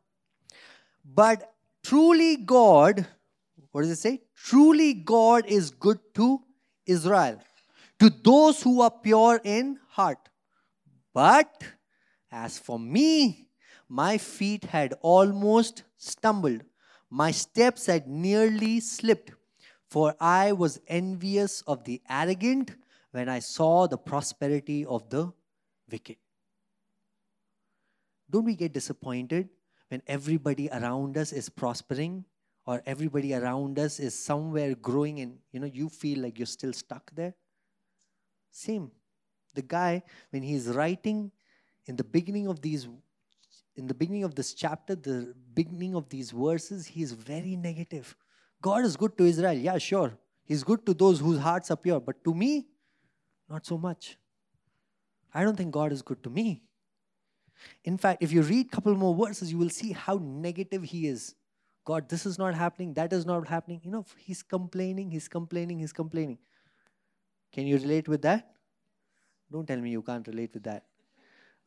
But 1.05 1.53
truly 1.83 2.35
God, 2.37 3.07
what 3.71 3.81
does 3.81 3.91
it 3.91 3.97
say? 3.97 4.21
Truly 4.35 4.93
God 4.93 5.45
is 5.47 5.71
good 5.71 5.99
to 6.15 6.41
Israel, 6.87 7.39
to 7.99 8.09
those 8.09 8.63
who 8.63 8.81
are 8.81 8.91
pure 8.91 9.39
in 9.43 9.79
heart. 9.89 10.29
But 11.13 11.63
as 12.31 12.57
for 12.57 12.79
me, 12.79 13.49
my 13.89 14.17
feet 14.17 14.65
had 14.65 14.93
almost 15.01 15.83
stumbled, 15.97 16.63
my 17.09 17.31
steps 17.31 17.85
had 17.85 18.07
nearly 18.07 18.79
slipped, 18.79 19.31
for 19.89 20.15
I 20.19 20.51
was 20.51 20.79
envious 20.87 21.61
of 21.61 21.83
the 21.85 22.01
arrogant 22.09 22.75
when 23.11 23.29
I 23.29 23.39
saw 23.39 23.87
the 23.87 23.97
prosperity 23.97 24.85
of 24.85 25.09
the 25.09 25.31
wicked. 25.89 26.17
Don't 28.29 28.43
we 28.43 28.55
get 28.55 28.73
disappointed 28.73 29.49
when 29.87 30.01
everybody 30.05 30.69
around 30.69 31.17
us 31.17 31.31
is 31.31 31.47
prospering 31.47 32.25
or 32.67 32.83
everybody 32.85 33.33
around 33.33 33.79
us 33.79 33.99
is 33.99 34.13
somewhere 34.13 34.75
growing 34.75 35.21
and 35.21 35.37
you 35.51 35.59
know 35.59 35.65
you 35.65 35.89
feel 35.89 36.19
like 36.19 36.37
you're 36.37 36.45
still 36.45 36.73
stuck 36.73 37.09
there? 37.15 37.33
Same. 38.51 38.91
The 39.55 39.61
guy 39.63 40.03
when 40.29 40.43
he's 40.43 40.67
writing 40.67 41.31
in 41.87 41.95
the 41.95 42.03
beginning 42.03 42.47
of 42.47 42.61
these 42.61 42.87
in 43.77 43.87
the 43.87 43.93
beginning 43.93 44.23
of 44.23 44.35
this 44.35 44.53
chapter, 44.53 44.95
the 44.95 45.33
beginning 45.53 45.95
of 45.95 46.09
these 46.09 46.31
verses, 46.31 46.87
he 46.87 47.03
is 47.03 47.13
very 47.13 47.55
negative. 47.55 48.15
God 48.61 48.83
is 48.83 48.97
good 48.97 49.17
to 49.17 49.25
Israel. 49.25 49.53
Yeah, 49.53 49.77
sure. 49.77 50.17
He's 50.43 50.63
good 50.63 50.85
to 50.87 50.93
those 50.93 51.19
whose 51.19 51.37
hearts 51.37 51.69
are 51.69 51.77
pure. 51.77 51.99
But 51.99 52.23
to 52.23 52.33
me, 52.33 52.67
not 53.47 53.65
so 53.65 53.77
much. 53.77 54.17
I 55.33 55.43
don't 55.43 55.55
think 55.55 55.71
God 55.71 55.91
is 55.91 56.01
good 56.01 56.23
to 56.23 56.29
me. 56.29 56.63
In 57.83 57.97
fact, 57.97 58.23
if 58.23 58.31
you 58.31 58.41
read 58.41 58.65
a 58.65 58.69
couple 58.69 58.95
more 58.95 59.15
verses, 59.15 59.51
you 59.51 59.59
will 59.59 59.69
see 59.69 59.91
how 59.91 60.19
negative 60.21 60.83
he 60.83 61.07
is. 61.07 61.35
God, 61.87 62.09
this 62.09 62.25
is 62.25 62.37
not 62.37 62.53
happening, 62.53 62.93
that 62.95 63.13
is 63.13 63.25
not 63.25 63.47
happening. 63.47 63.79
You 63.81 63.91
know, 63.91 64.05
he's 64.17 64.43
complaining, 64.43 65.09
he's 65.09 65.29
complaining, 65.29 65.79
he's 65.79 65.93
complaining. 65.93 66.37
Can 67.53 67.65
you 67.65 67.77
relate 67.77 68.09
with 68.09 68.21
that? 68.23 68.51
Don't 69.49 69.65
tell 69.65 69.77
me 69.77 69.91
you 69.91 70.01
can't 70.01 70.27
relate 70.27 70.53
with 70.53 70.63
that. 70.63 70.83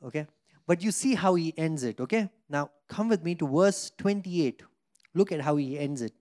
Okay? 0.05 0.27
But 0.67 0.83
you 0.83 0.91
see 0.91 1.15
how 1.15 1.37
he 1.37 1.55
ends 1.57 1.85
it, 1.85 2.01
okay? 2.01 2.29
Now, 2.51 2.71
come 2.87 3.09
with 3.09 3.25
me 3.25 3.35
to 3.37 3.49
verse 3.49 3.93
28. 3.97 4.63
Look 5.15 5.33
at 5.33 5.41
how 5.41 5.57
he 5.57 5.79
ends 5.79 6.03
it. 6.03 6.13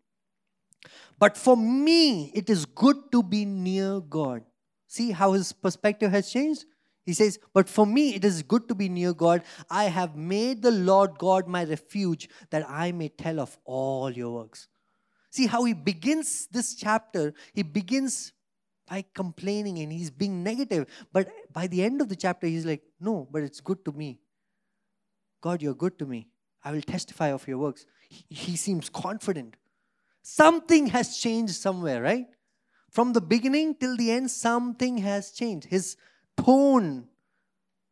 But 1.19 1.35
for 1.37 1.57
me, 1.57 2.31
it 2.33 2.49
is 2.49 2.65
good 2.65 3.11
to 3.11 3.21
be 3.21 3.43
near 3.43 3.99
God. 3.99 4.43
See 4.87 5.11
how 5.11 5.33
his 5.33 5.51
perspective 5.51 6.09
has 6.11 6.31
changed? 6.31 6.63
He 7.09 7.15
says, 7.15 7.39
But 7.55 7.67
for 7.67 7.87
me, 7.87 8.13
it 8.13 8.23
is 8.23 8.43
good 8.43 8.67
to 8.67 8.75
be 8.75 8.87
near 8.87 9.15
God. 9.15 9.41
I 9.67 9.85
have 9.85 10.15
made 10.15 10.61
the 10.61 10.69
Lord 10.69 11.17
God 11.17 11.47
my 11.47 11.63
refuge 11.63 12.29
that 12.51 12.69
I 12.69 12.91
may 12.91 13.09
tell 13.09 13.39
of 13.39 13.57
all 13.65 14.11
your 14.11 14.31
works. 14.31 14.67
See 15.31 15.47
how 15.47 15.63
he 15.63 15.73
begins 15.73 16.47
this 16.51 16.75
chapter. 16.75 17.33
He 17.51 17.63
begins 17.63 18.31
by 18.87 19.05
complaining 19.15 19.79
and 19.79 19.91
he's 19.91 20.11
being 20.11 20.43
negative. 20.43 20.85
But 21.11 21.29
by 21.51 21.65
the 21.65 21.83
end 21.83 21.99
of 21.99 22.09
the 22.09 22.15
chapter, 22.15 22.45
he's 22.45 22.63
like, 22.63 22.83
No, 22.99 23.27
but 23.31 23.41
it's 23.41 23.59
good 23.59 23.83
to 23.85 23.91
me. 23.91 24.19
God, 25.41 25.63
you're 25.63 25.73
good 25.73 25.97
to 25.97 26.05
me. 26.05 26.27
I 26.63 26.71
will 26.73 26.83
testify 26.83 27.29
of 27.31 27.47
your 27.47 27.57
works. 27.57 27.87
He, 28.07 28.23
he 28.29 28.55
seems 28.55 28.87
confident. 28.87 29.57
Something 30.21 30.85
has 30.87 31.17
changed 31.17 31.55
somewhere, 31.55 32.03
right? 32.03 32.27
From 32.91 33.13
the 33.13 33.21
beginning 33.21 33.73
till 33.73 33.97
the 33.97 34.11
end, 34.11 34.29
something 34.29 34.99
has 34.99 35.31
changed. 35.31 35.69
His 35.69 35.97
tone 36.43 37.07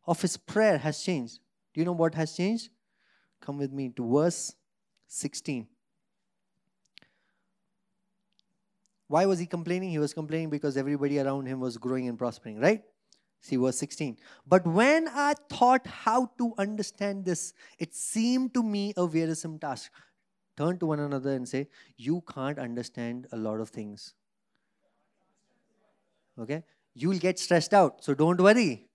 of 0.06 0.22
his 0.22 0.38
prayer 0.38 0.78
has 0.78 1.02
changed. 1.04 1.40
Do 1.74 1.82
you 1.82 1.86
know 1.86 1.92
what 1.94 2.16
has 2.16 2.36
changed? 2.36 2.70
Come 3.42 3.58
with 3.58 3.72
me 3.72 3.90
to 3.90 4.14
verse 4.14 4.56
16. 5.08 5.68
Why 9.08 9.26
was 9.26 9.40
he 9.40 9.46
complaining? 9.46 9.90
He 9.90 10.00
was 10.00 10.14
complaining 10.14 10.50
because 10.50 10.76
everybody 10.76 11.20
around 11.20 11.46
him 11.46 11.60
was 11.60 11.78
growing 11.78 12.08
and 12.10 12.18
prospering, 12.18 12.60
right? 12.60 12.84
See 13.42 13.56
verse 13.56 13.78
16. 13.78 14.18
But 14.46 14.66
when 14.66 15.08
I 15.08 15.34
thought 15.50 15.88
how 15.88 16.32
to 16.38 16.54
understand 16.58 17.24
this, 17.24 17.54
it 17.80 17.96
seemed 17.96 18.54
to 18.54 18.64
me 18.64 18.94
a 18.98 19.06
wearisome 19.06 19.60
task. 19.60 19.92
Turn 20.58 20.78
to 20.80 20.88
one 20.88 21.00
another 21.00 21.32
and 21.32 21.48
say, 21.48 21.68
You 21.96 22.22
can't 22.34 22.60
understand 22.60 23.28
a 23.32 23.38
lot 23.38 23.62
of 23.62 23.70
things. 23.70 24.14
Okay? 26.40 26.64
You 26.98 27.10
will 27.10 27.20
get 27.20 27.38
stressed 27.38 27.76
out. 27.76 28.04
So 28.04 28.16
don't 28.16 28.42
worry. 28.42 28.88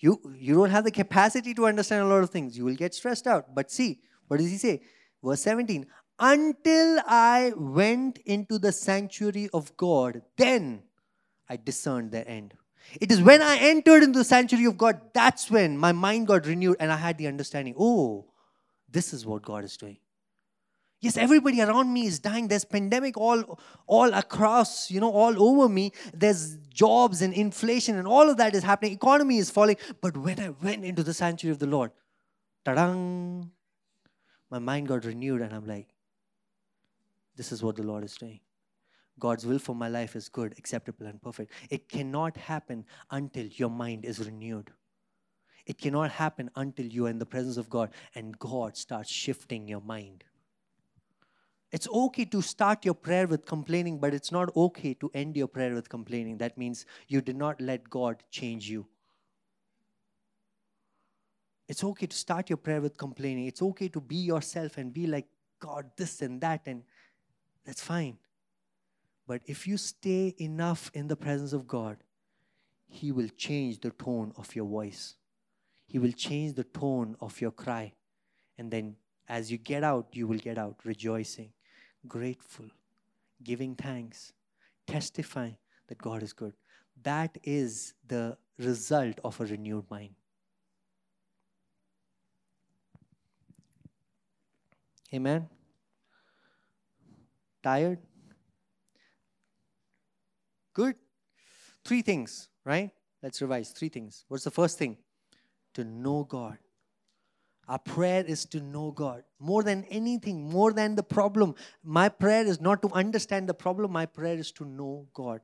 You, 0.00 0.20
you 0.34 0.54
don't 0.54 0.70
have 0.70 0.84
the 0.84 0.90
capacity 0.90 1.52
to 1.54 1.66
understand 1.66 2.02
a 2.02 2.06
lot 2.06 2.22
of 2.22 2.30
things. 2.30 2.56
You 2.56 2.64
will 2.64 2.74
get 2.74 2.94
stressed 2.94 3.26
out. 3.26 3.54
But 3.54 3.70
see, 3.70 4.00
what 4.26 4.38
does 4.38 4.50
he 4.50 4.56
say? 4.56 4.80
Verse 5.22 5.42
17 5.42 5.86
Until 6.18 7.00
I 7.06 7.52
went 7.56 8.18
into 8.24 8.58
the 8.58 8.72
sanctuary 8.72 9.50
of 9.52 9.76
God, 9.76 10.22
then 10.38 10.82
I 11.48 11.56
discerned 11.56 12.12
the 12.12 12.26
end. 12.26 12.54
It 13.00 13.12
is 13.12 13.20
when 13.20 13.42
I 13.42 13.58
entered 13.58 14.02
into 14.02 14.18
the 14.18 14.24
sanctuary 14.24 14.64
of 14.66 14.78
God, 14.78 15.00
that's 15.12 15.50
when 15.50 15.76
my 15.76 15.92
mind 15.92 16.26
got 16.26 16.46
renewed 16.46 16.76
and 16.80 16.90
I 16.90 16.96
had 16.96 17.18
the 17.18 17.26
understanding 17.26 17.74
oh, 17.78 18.26
this 18.90 19.12
is 19.12 19.26
what 19.26 19.42
God 19.42 19.64
is 19.64 19.76
doing. 19.76 19.98
Yes, 21.04 21.18
everybody 21.18 21.60
around 21.60 21.92
me 21.92 22.06
is 22.06 22.18
dying. 22.18 22.48
There's 22.48 22.64
pandemic 22.64 23.18
all, 23.18 23.58
all 23.86 24.14
across, 24.14 24.90
you 24.90 25.00
know, 25.00 25.12
all 25.12 25.42
over 25.42 25.68
me. 25.68 25.92
There's 26.14 26.56
jobs 26.72 27.20
and 27.20 27.34
inflation 27.34 27.98
and 27.98 28.08
all 28.08 28.30
of 28.30 28.38
that 28.38 28.54
is 28.54 28.62
happening. 28.62 28.92
Economy 28.92 29.36
is 29.36 29.50
falling. 29.50 29.76
But 30.00 30.16
when 30.16 30.40
I 30.40 30.48
went 30.48 30.82
into 30.82 31.02
the 31.02 31.12
sanctuary 31.12 31.52
of 31.52 31.58
the 31.58 31.66
Lord, 31.66 31.90
ta-dang, 32.64 33.50
my 34.50 34.58
mind 34.58 34.88
got 34.88 35.04
renewed 35.04 35.42
and 35.42 35.52
I'm 35.52 35.66
like, 35.66 35.88
this 37.36 37.52
is 37.52 37.62
what 37.62 37.76
the 37.76 37.82
Lord 37.82 38.02
is 38.02 38.14
doing. 38.14 38.40
God's 39.18 39.44
will 39.44 39.58
for 39.58 39.74
my 39.74 39.88
life 39.88 40.16
is 40.16 40.30
good, 40.30 40.54
acceptable, 40.56 41.04
and 41.04 41.20
perfect. 41.20 41.52
It 41.68 41.90
cannot 41.90 42.38
happen 42.38 42.86
until 43.10 43.44
your 43.44 43.68
mind 43.68 44.06
is 44.06 44.20
renewed. 44.20 44.70
It 45.66 45.76
cannot 45.76 46.12
happen 46.12 46.50
until 46.56 46.86
you 46.86 47.04
are 47.04 47.10
in 47.10 47.18
the 47.18 47.26
presence 47.26 47.58
of 47.58 47.68
God 47.68 47.90
and 48.14 48.38
God 48.38 48.78
starts 48.78 49.10
shifting 49.10 49.68
your 49.68 49.82
mind. 49.82 50.24
It's 51.74 51.88
okay 51.88 52.24
to 52.26 52.40
start 52.40 52.84
your 52.84 52.94
prayer 52.94 53.26
with 53.26 53.46
complaining, 53.46 53.98
but 53.98 54.14
it's 54.14 54.30
not 54.30 54.56
okay 54.56 54.94
to 54.94 55.10
end 55.12 55.36
your 55.36 55.48
prayer 55.48 55.74
with 55.74 55.88
complaining. 55.88 56.38
That 56.38 56.56
means 56.56 56.86
you 57.08 57.20
did 57.20 57.34
not 57.36 57.60
let 57.60 57.90
God 57.90 58.22
change 58.30 58.70
you. 58.70 58.86
It's 61.66 61.82
okay 61.82 62.06
to 62.06 62.16
start 62.16 62.48
your 62.48 62.58
prayer 62.58 62.80
with 62.80 62.96
complaining. 62.96 63.46
It's 63.46 63.60
okay 63.60 63.88
to 63.88 64.00
be 64.00 64.14
yourself 64.14 64.78
and 64.78 64.94
be 64.94 65.08
like, 65.08 65.26
God, 65.58 65.90
this 65.96 66.22
and 66.22 66.40
that, 66.42 66.60
and 66.66 66.84
that's 67.66 67.82
fine. 67.82 68.18
But 69.26 69.42
if 69.44 69.66
you 69.66 69.76
stay 69.76 70.32
enough 70.38 70.92
in 70.94 71.08
the 71.08 71.16
presence 71.16 71.52
of 71.52 71.66
God, 71.66 71.96
He 72.86 73.10
will 73.10 73.30
change 73.36 73.80
the 73.80 73.90
tone 73.90 74.32
of 74.36 74.54
your 74.54 74.66
voice. 74.66 75.16
He 75.88 75.98
will 75.98 76.12
change 76.12 76.54
the 76.54 76.62
tone 76.62 77.16
of 77.20 77.40
your 77.40 77.50
cry. 77.50 77.94
And 78.58 78.70
then 78.70 78.94
as 79.28 79.50
you 79.50 79.58
get 79.58 79.82
out, 79.82 80.06
you 80.12 80.28
will 80.28 80.38
get 80.38 80.56
out 80.56 80.76
rejoicing 80.84 81.50
grateful, 82.06 82.66
giving 83.42 83.74
thanks, 83.74 84.32
testifying 84.86 85.56
that 85.88 85.98
God 85.98 86.22
is 86.22 86.32
good. 86.32 86.54
That 87.02 87.36
is 87.42 87.94
the 88.06 88.36
result 88.58 89.18
of 89.24 89.40
a 89.40 89.46
renewed 89.46 89.90
mind. 89.90 90.14
Amen. 95.12 95.48
Tired? 97.62 97.98
Good. 100.72 100.96
Three 101.84 102.02
things, 102.02 102.48
right? 102.64 102.90
Let's 103.22 103.40
revise. 103.40 103.70
Three 103.70 103.88
things. 103.88 104.24
What's 104.28 104.44
the 104.44 104.50
first 104.50 104.76
thing? 104.76 104.98
To 105.74 105.84
know 105.84 106.24
God. 106.24 106.58
Our 107.68 107.78
prayer 107.78 108.24
is 108.24 108.44
to 108.46 108.60
know 108.60 108.90
God 108.90 109.24
more 109.38 109.62
than 109.62 109.84
anything, 109.84 110.48
more 110.48 110.72
than 110.72 110.94
the 110.94 111.02
problem. 111.02 111.54
My 111.82 112.08
prayer 112.08 112.44
is 112.44 112.60
not 112.60 112.82
to 112.82 112.92
understand 112.92 113.48
the 113.48 113.54
problem, 113.54 113.92
my 113.92 114.06
prayer 114.06 114.36
is 114.36 114.52
to 114.52 114.64
know 114.64 115.06
God. 115.14 115.40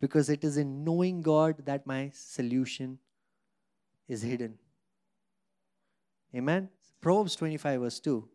Because 0.00 0.28
it 0.28 0.42
is 0.42 0.56
in 0.56 0.82
knowing 0.82 1.22
God 1.22 1.64
that 1.66 1.86
my 1.86 2.10
solution 2.12 2.98
is 4.08 4.22
hidden. 4.22 4.58
Amen? 6.34 6.68
Proverbs 7.00 7.36
25, 7.36 7.80
verse 7.80 8.00
2. 8.00 8.28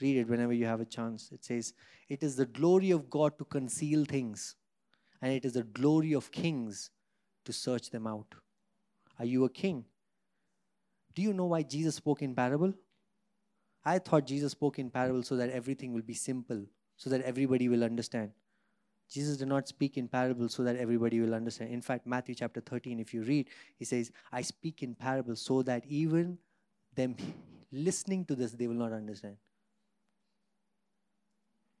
Read 0.00 0.16
it 0.18 0.28
whenever 0.28 0.52
you 0.52 0.66
have 0.66 0.80
a 0.80 0.84
chance. 0.84 1.30
It 1.32 1.44
says, 1.44 1.72
It 2.08 2.22
is 2.22 2.36
the 2.36 2.46
glory 2.46 2.90
of 2.90 3.08
God 3.08 3.38
to 3.38 3.44
conceal 3.44 4.04
things, 4.04 4.56
and 5.22 5.32
it 5.32 5.44
is 5.44 5.54
the 5.54 5.62
glory 5.62 6.12
of 6.12 6.30
kings 6.30 6.90
to 7.44 7.52
search 7.52 7.90
them 7.90 8.06
out. 8.06 8.34
Are 9.18 9.24
you 9.24 9.44
a 9.44 9.48
king? 9.48 9.84
Do 11.16 11.22
you 11.22 11.32
know 11.32 11.46
why 11.46 11.62
Jesus 11.62 11.96
spoke 11.96 12.22
in 12.22 12.34
parable? 12.34 12.72
I 13.84 13.98
thought 13.98 14.26
Jesus 14.26 14.52
spoke 14.52 14.78
in 14.78 14.90
parable 14.90 15.22
so 15.22 15.36
that 15.36 15.50
everything 15.50 15.92
will 15.94 16.02
be 16.02 16.14
simple, 16.14 16.64
so 16.96 17.08
that 17.10 17.22
everybody 17.22 17.68
will 17.68 17.82
understand. 17.82 18.32
Jesus 19.08 19.36
did 19.36 19.48
not 19.48 19.68
speak 19.68 19.96
in 19.96 20.08
parable 20.08 20.48
so 20.48 20.62
that 20.64 20.76
everybody 20.76 21.20
will 21.20 21.34
understand. 21.34 21.70
In 21.70 21.80
fact, 21.80 22.06
Matthew 22.06 22.34
chapter 22.34 22.60
13, 22.60 23.00
if 23.00 23.14
you 23.14 23.22
read, 23.22 23.48
he 23.78 23.84
says, 23.84 24.10
I 24.32 24.42
speak 24.42 24.82
in 24.82 24.94
parables 24.94 25.40
so 25.40 25.62
that 25.62 25.84
even 25.86 26.38
them 26.94 27.16
listening 27.72 28.24
to 28.26 28.34
this, 28.34 28.52
they 28.52 28.66
will 28.66 28.74
not 28.74 28.92
understand. 28.92 29.36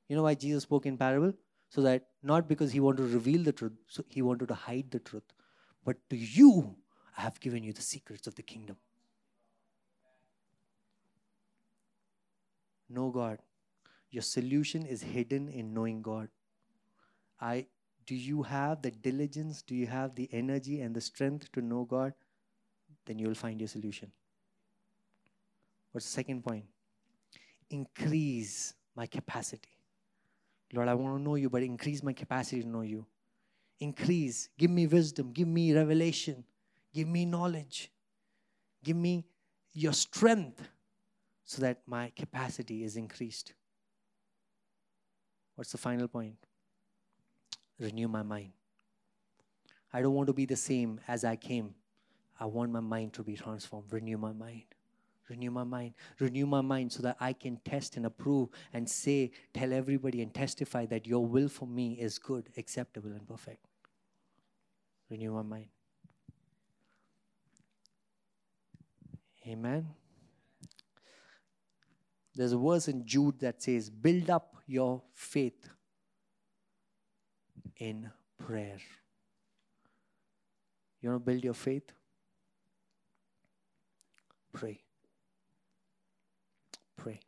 You 0.08 0.16
know 0.16 0.22
why 0.22 0.34
Jesus 0.34 0.62
spoke 0.62 0.86
in 0.86 0.96
parable? 0.96 1.34
So 1.68 1.82
that 1.82 2.06
not 2.22 2.48
because 2.48 2.72
he 2.72 2.80
wanted 2.80 3.08
to 3.08 3.14
reveal 3.14 3.42
the 3.42 3.52
truth, 3.52 3.72
so 3.88 4.04
he 4.08 4.22
wanted 4.22 4.48
to 4.48 4.54
hide 4.54 4.92
the 4.92 5.00
truth, 5.00 5.24
but 5.84 5.96
to 6.10 6.16
you, 6.16 6.76
I 7.18 7.22
have 7.22 7.40
given 7.40 7.64
you 7.64 7.72
the 7.72 7.82
secrets 7.82 8.28
of 8.28 8.36
the 8.36 8.42
kingdom. 8.42 8.76
Know 12.88 13.10
God. 13.10 13.38
Your 14.10 14.22
solution 14.22 14.86
is 14.86 15.02
hidden 15.02 15.48
in 15.48 15.74
knowing 15.74 16.02
God. 16.02 16.28
I 17.40 17.66
do 18.06 18.14
you 18.14 18.42
have 18.44 18.82
the 18.82 18.92
diligence? 18.92 19.62
Do 19.62 19.74
you 19.74 19.86
have 19.88 20.14
the 20.14 20.28
energy 20.32 20.80
and 20.80 20.94
the 20.94 21.00
strength 21.00 21.50
to 21.52 21.60
know 21.60 21.84
God? 21.84 22.14
Then 23.04 23.18
you 23.18 23.26
will 23.26 23.34
find 23.34 23.60
your 23.60 23.68
solution. 23.68 24.12
What's 25.90 26.06
the 26.06 26.12
second 26.12 26.44
point? 26.44 26.64
Increase 27.70 28.74
my 28.94 29.06
capacity. 29.06 29.76
Lord, 30.72 30.88
I 30.88 30.94
want 30.94 31.16
to 31.16 31.22
know 31.22 31.34
you, 31.34 31.50
but 31.50 31.62
increase 31.62 32.02
my 32.02 32.12
capacity 32.12 32.62
to 32.62 32.68
know 32.68 32.82
you. 32.82 33.06
Increase. 33.80 34.48
Give 34.56 34.70
me 34.70 34.86
wisdom. 34.86 35.32
Give 35.32 35.48
me 35.48 35.72
revelation. 35.74 36.44
Give 36.94 37.08
me 37.08 37.24
knowledge. 37.24 37.90
Give 38.82 38.96
me 38.96 39.24
your 39.72 39.92
strength 39.92 40.62
so 41.46 41.62
that 41.62 41.78
my 41.86 42.12
capacity 42.16 42.82
is 42.82 42.96
increased. 42.96 43.54
What's 45.54 45.72
the 45.72 45.78
final 45.78 46.08
point? 46.08 46.36
Renew 47.78 48.08
my 48.08 48.22
mind. 48.22 48.52
I 49.92 50.02
don't 50.02 50.12
want 50.12 50.26
to 50.26 50.32
be 50.32 50.44
the 50.44 50.56
same 50.56 51.00
as 51.08 51.24
I 51.24 51.36
came. 51.36 51.74
I 52.38 52.46
want 52.46 52.72
my 52.72 52.80
mind 52.80 53.14
to 53.14 53.22
be 53.22 53.36
transformed. 53.36 53.92
Renew 53.92 54.18
my 54.18 54.32
mind. 54.32 54.64
Renew 55.30 55.50
my 55.50 55.64
mind. 55.64 55.94
Renew 56.18 56.46
my 56.46 56.60
mind 56.60 56.92
so 56.92 57.02
that 57.02 57.16
I 57.20 57.32
can 57.32 57.58
test 57.64 57.96
and 57.96 58.06
approve 58.06 58.48
and 58.72 58.88
say, 58.88 59.30
tell 59.54 59.72
everybody 59.72 60.22
and 60.22 60.34
testify 60.34 60.84
that 60.86 61.06
your 61.06 61.24
will 61.24 61.48
for 61.48 61.66
me 61.66 61.94
is 61.94 62.18
good, 62.18 62.48
acceptable, 62.56 63.10
and 63.10 63.26
perfect. 63.26 63.64
Renew 65.08 65.32
my 65.32 65.42
mind. 65.42 65.68
Amen. 69.46 69.86
There's 72.36 72.52
a 72.52 72.58
verse 72.58 72.86
in 72.88 73.06
Jude 73.06 73.40
that 73.40 73.62
says, 73.62 73.88
Build 73.88 74.28
up 74.28 74.56
your 74.66 75.02
faith 75.14 75.70
in 77.78 78.10
prayer. 78.38 78.76
You 81.00 81.08
want 81.08 81.24
to 81.24 81.30
build 81.30 81.44
your 81.44 81.54
faith? 81.54 81.92
Pray. 84.52 84.82
Pray. 86.96 87.20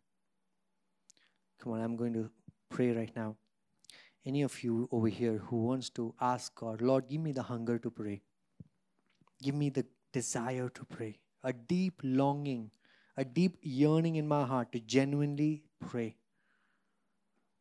Come 1.59 1.73
on, 1.73 1.81
I'm 1.81 1.97
going 1.97 2.13
to 2.13 2.31
pray 2.69 2.91
right 2.91 3.15
now. 3.17 3.37
Any 4.27 4.43
of 4.43 4.63
you 4.63 4.91
over 4.93 5.09
here 5.09 5.39
who 5.39 5.57
wants 5.57 5.89
to 5.91 6.15
ask 6.21 6.55
God, 6.55 6.83
Lord, 6.83 7.09
give 7.09 7.23
me 7.23 7.33
the 7.33 7.43
hunger 7.43 7.79
to 7.79 7.91
pray. 7.91 8.21
Give 9.43 9.55
me 9.55 9.71
the 9.71 9.87
desire 10.13 10.69
to 10.69 10.85
pray. 10.85 11.19
A 11.45 11.53
deep 11.55 11.95
longing, 12.03 12.71
a 13.19 13.25
deep 13.25 13.59
yearning 13.61 14.17
in 14.17 14.27
my 14.27 14.47
heart 14.47 14.73
to 14.73 14.81
genuinely 14.81 15.63
pray. 15.87 16.17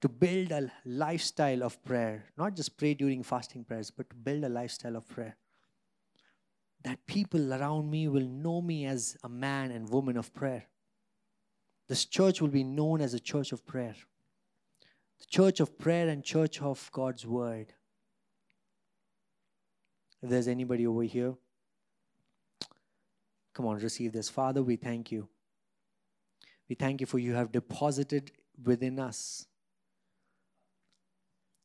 To 0.01 0.07
build 0.07 0.51
a 0.51 0.71
lifestyle 0.85 1.63
of 1.63 1.83
prayer, 1.83 2.25
not 2.37 2.55
just 2.55 2.77
pray 2.77 2.93
during 2.93 3.23
fasting 3.23 3.65
prayers, 3.65 3.91
but 3.91 4.09
to 4.11 4.15
build 4.15 4.43
a 4.43 4.49
lifestyle 4.49 4.95
of 4.95 5.09
prayer 5.09 5.35
that 6.83 7.05
people 7.05 7.53
around 7.53 7.89
me 7.91 8.07
will 8.07 8.27
know 8.27 8.61
me 8.61 8.85
as 8.85 9.17
a 9.23 9.27
man 9.29 9.71
and 9.71 9.89
woman 9.89 10.15
of 10.15 10.33
prayer. 10.33 10.65
This 11.89 12.05
church 12.05 12.41
will 12.41 12.49
be 12.49 12.63
known 12.63 13.01
as 13.01 13.13
a 13.13 13.19
church 13.19 13.51
of 13.51 13.65
prayer, 13.65 13.95
the 15.19 15.25
church 15.25 15.59
of 15.59 15.77
prayer 15.77 16.07
and 16.07 16.23
church 16.23 16.61
of 16.61 16.89
God's 16.93 17.25
word. 17.25 17.73
If 20.21 20.29
there's 20.29 20.47
anybody 20.47 20.87
over 20.87 21.03
here, 21.03 21.33
come 23.53 23.65
on, 23.65 23.79
receive 23.79 24.13
this. 24.13 24.29
Father, 24.29 24.63
we 24.63 24.75
thank 24.75 25.11
you. 25.11 25.27
We 26.69 26.75
thank 26.75 27.01
you 27.01 27.07
for 27.07 27.19
you 27.19 27.33
have 27.33 27.51
deposited 27.51 28.31
within 28.63 28.99
us 28.99 29.47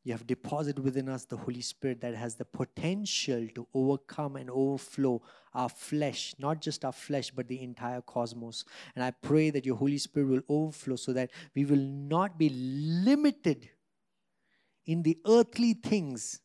you 0.04 0.12
have 0.12 0.26
deposited 0.26 0.82
within 0.82 1.08
us 1.08 1.24
the 1.24 1.36
Holy 1.36 1.60
Spirit 1.60 2.00
that 2.00 2.16
has 2.16 2.34
the 2.34 2.44
potential 2.44 3.46
to 3.54 3.68
overcome 3.72 4.34
and 4.34 4.50
overflow 4.50 5.22
our 5.54 5.68
flesh, 5.68 6.34
not 6.38 6.60
just 6.60 6.84
our 6.84 6.92
flesh, 6.92 7.30
but 7.30 7.46
the 7.46 7.62
entire 7.62 8.00
cosmos. 8.00 8.64
And 8.96 9.04
I 9.04 9.12
pray 9.12 9.50
that 9.50 9.64
your 9.64 9.76
Holy 9.76 9.98
Spirit 9.98 10.28
will 10.28 10.42
overflow 10.48 10.96
so 10.96 11.12
that 11.12 11.30
we 11.54 11.64
will 11.64 11.76
not 11.76 12.36
be 12.36 12.48
limited 12.48 13.70
in 14.86 15.04
the 15.04 15.18
earthly 15.24 15.74
things, 15.74 16.40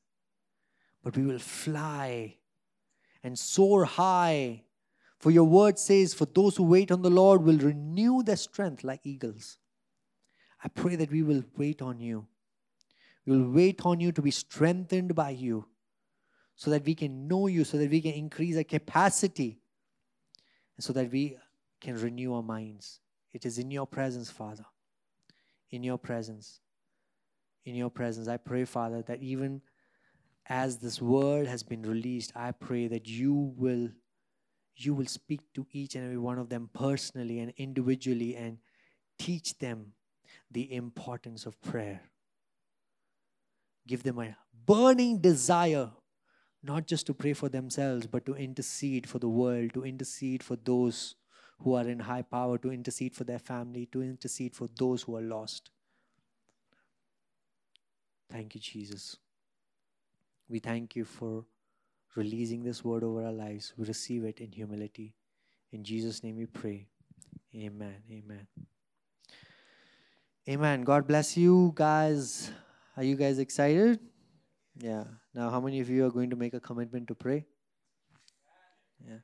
but 1.03 1.17
we 1.17 1.25
will 1.25 1.39
fly 1.39 2.35
and 3.23 3.39
soar 3.39 3.85
high. 3.85 4.65
For 5.19 5.31
your 5.31 5.45
word 5.45 5.79
says, 5.79 6.13
For 6.13 6.25
those 6.25 6.57
who 6.57 6.63
wait 6.63 6.91
on 6.91 7.01
the 7.01 7.09
Lord 7.09 7.43
will 7.43 7.57
renew 7.57 8.23
their 8.23 8.35
strength 8.35 8.83
like 8.83 9.01
eagles. 9.03 9.57
I 10.63 10.69
pray 10.69 10.95
that 10.95 11.11
we 11.11 11.23
will 11.23 11.43
wait 11.57 11.81
on 11.81 11.99
you 11.99 12.27
we 13.27 13.37
will 13.37 13.51
wait 13.51 13.85
on 13.85 13.99
you 13.99 14.13
to 14.13 14.21
be 14.21 14.31
strengthened 14.31 15.13
by 15.13 15.31
you 15.31 15.67
so 16.55 16.71
that 16.71 16.85
we 16.85 16.95
can 16.95 17.27
know 17.27 17.47
you, 17.47 17.65
so 17.65 17.77
that 17.77 17.91
we 17.91 18.01
can 18.01 18.13
increase 18.13 18.55
our 18.55 18.63
capacity, 18.63 19.59
and 20.75 20.83
so 20.83 20.93
that 20.93 21.11
we 21.11 21.37
can 21.81 22.01
renew 22.01 22.33
our 22.33 22.41
minds. 22.41 23.01
It 23.33 23.45
is 23.45 23.59
in 23.59 23.69
your 23.69 23.85
presence, 23.85 24.31
Father. 24.31 24.65
In 25.69 25.83
your 25.83 25.97
presence. 25.97 26.61
In 27.65 27.75
your 27.75 27.89
presence. 27.89 28.29
I 28.29 28.37
pray, 28.37 28.63
Father, 28.63 29.01
that 29.03 29.21
even 29.21 29.61
as 30.47 30.77
this 30.77 31.01
word 31.01 31.47
has 31.47 31.61
been 31.61 31.81
released, 31.81 32.31
I 32.33 32.53
pray 32.53 32.87
that 32.87 33.07
you 33.07 33.53
will 33.57 33.89
you 34.77 34.93
will 34.93 35.07
speak 35.07 35.41
to 35.55 35.65
each 35.71 35.95
and 35.95 36.05
every 36.05 36.17
one 36.17 36.37
of 36.37 36.49
them 36.49 36.69
personally 36.73 37.39
and 37.39 37.51
individually 37.57 38.35
and 38.35 38.59
teach 39.17 39.57
them 39.57 39.93
the 40.51 40.73
importance 40.73 41.45
of 41.45 41.59
prayer. 41.61 42.01
Give 43.87 44.03
them 44.03 44.19
a 44.19 44.37
burning 44.65 45.19
desire, 45.19 45.91
not 46.61 46.85
just 46.85 47.07
to 47.07 47.13
pray 47.13 47.33
for 47.33 47.49
themselves, 47.49 48.05
but 48.05 48.25
to 48.27 48.35
intercede 48.35 49.09
for 49.09 49.17
the 49.17 49.29
world, 49.29 49.73
to 49.73 49.83
intercede 49.83 50.43
for 50.43 50.55
those 50.55 51.15
who 51.59 51.73
are 51.73 51.87
in 51.87 51.99
high 51.99 52.21
power, 52.21 52.57
to 52.59 52.71
intercede 52.71 53.15
for 53.15 53.23
their 53.23 53.39
family, 53.39 53.87
to 53.87 54.03
intercede 54.03 54.55
for 54.55 54.69
those 54.77 55.03
who 55.03 55.15
are 55.15 55.21
lost. 55.21 55.71
Thank 58.29 58.53
you, 58.53 58.61
Jesus. 58.61 59.17
We 60.49 60.59
thank 60.59 60.95
you 60.95 61.05
for 61.05 61.45
releasing 62.17 62.63
this 62.63 62.83
word 62.83 63.03
over 63.03 63.25
our 63.25 63.31
lives. 63.31 63.73
We 63.77 63.85
receive 63.85 64.25
it 64.25 64.39
in 64.39 64.51
humility. 64.51 65.13
In 65.71 65.83
Jesus' 65.83 66.23
name 66.23 66.37
we 66.37 66.47
pray. 66.47 66.87
Amen. 67.55 67.95
Amen. 68.11 68.47
Amen. 70.49 70.81
God 70.83 71.07
bless 71.07 71.37
you 71.37 71.71
guys. 71.75 72.51
Are 72.95 73.03
you 73.03 73.15
guys 73.15 73.37
excited? 73.37 73.99
Yeah. 74.79 75.03
Now, 75.33 75.49
how 75.49 75.59
many 75.59 75.79
of 75.79 75.89
you 75.89 76.05
are 76.05 76.11
going 76.11 76.29
to 76.29 76.35
make 76.35 76.53
a 76.53 76.59
commitment 76.59 77.07
to 77.09 77.15
pray? 77.15 77.45
Yeah. 79.07 79.19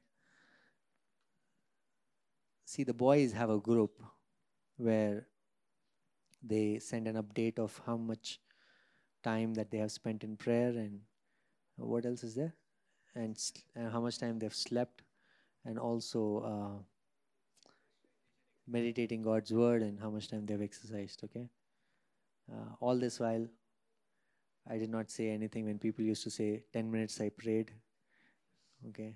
See, 2.65 2.83
the 2.83 2.93
boys 2.93 3.33
have 3.33 3.49
a 3.49 3.59
group 3.59 4.01
where 4.77 5.27
they 6.43 6.79
send 6.79 7.07
an 7.07 7.15
update 7.15 7.57
of 7.57 7.79
how 7.85 7.97
much 7.97 8.39
time 9.23 9.53
that 9.53 9.71
they 9.71 9.77
have 9.77 9.91
spent 9.91 10.23
in 10.23 10.35
prayer 10.35 10.69
and 10.69 10.99
what 11.77 12.05
else 12.05 12.23
is 12.23 12.35
there? 12.35 12.53
And, 13.16 13.38
and 13.76 13.91
how 13.91 14.01
much 14.01 14.18
time 14.18 14.39
they've 14.39 14.53
slept 14.53 15.03
and 15.66 15.78
also 15.78 16.22
uh, 16.45 16.84
meditating 18.68 19.22
God's 19.22 19.53
word 19.53 19.82
and 19.82 19.99
how 19.99 20.09
much 20.09 20.30
time 20.30 20.45
they've 20.45 20.61
exercised, 20.61 21.24
okay? 21.24 21.47
Uh, 22.51 22.76
all 22.80 22.97
this 22.97 23.20
while 23.20 23.47
I 24.70 24.78
did 24.78 24.89
not 24.89 25.11
say 25.11 25.30
anything 25.30 25.66
when 25.66 25.78
people 25.78 26.03
used 26.03 26.24
to 26.24 26.32
say, 26.32 26.64
10 26.72 26.89
minutes 26.89 27.20
I 27.20 27.30
prayed. 27.30 27.72
Okay. 28.89 29.16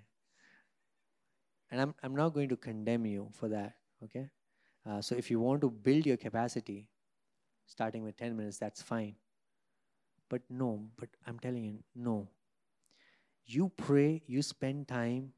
And 1.72 1.82
I'm, 1.82 1.95
I'm 2.04 2.16
not 2.16 2.34
going 2.34 2.50
to 2.50 2.58
condemn 2.58 3.06
you 3.06 3.30
for 3.34 3.48
that. 3.50 3.76
Okay. 4.04 4.30
Uh, 4.88 5.02
so 5.02 5.16
if 5.16 5.32
you 5.32 5.39
want 5.39 5.62
to 5.62 5.70
build 5.70 6.06
your 6.06 6.18
capacity, 6.18 6.88
starting 7.66 8.04
with 8.04 8.18
10 8.18 8.36
minutes, 8.36 8.58
that's 8.58 8.82
fine. 8.82 9.16
But 10.30 10.41
no, 10.50 10.84
but 10.98 11.10
I'm 11.26 11.39
telling 11.39 11.64
you, 11.64 11.80
no. 11.95 12.28
You 13.48 13.72
pray, 13.78 14.22
you 14.28 14.41
spend 14.41 14.89
time 14.89 15.32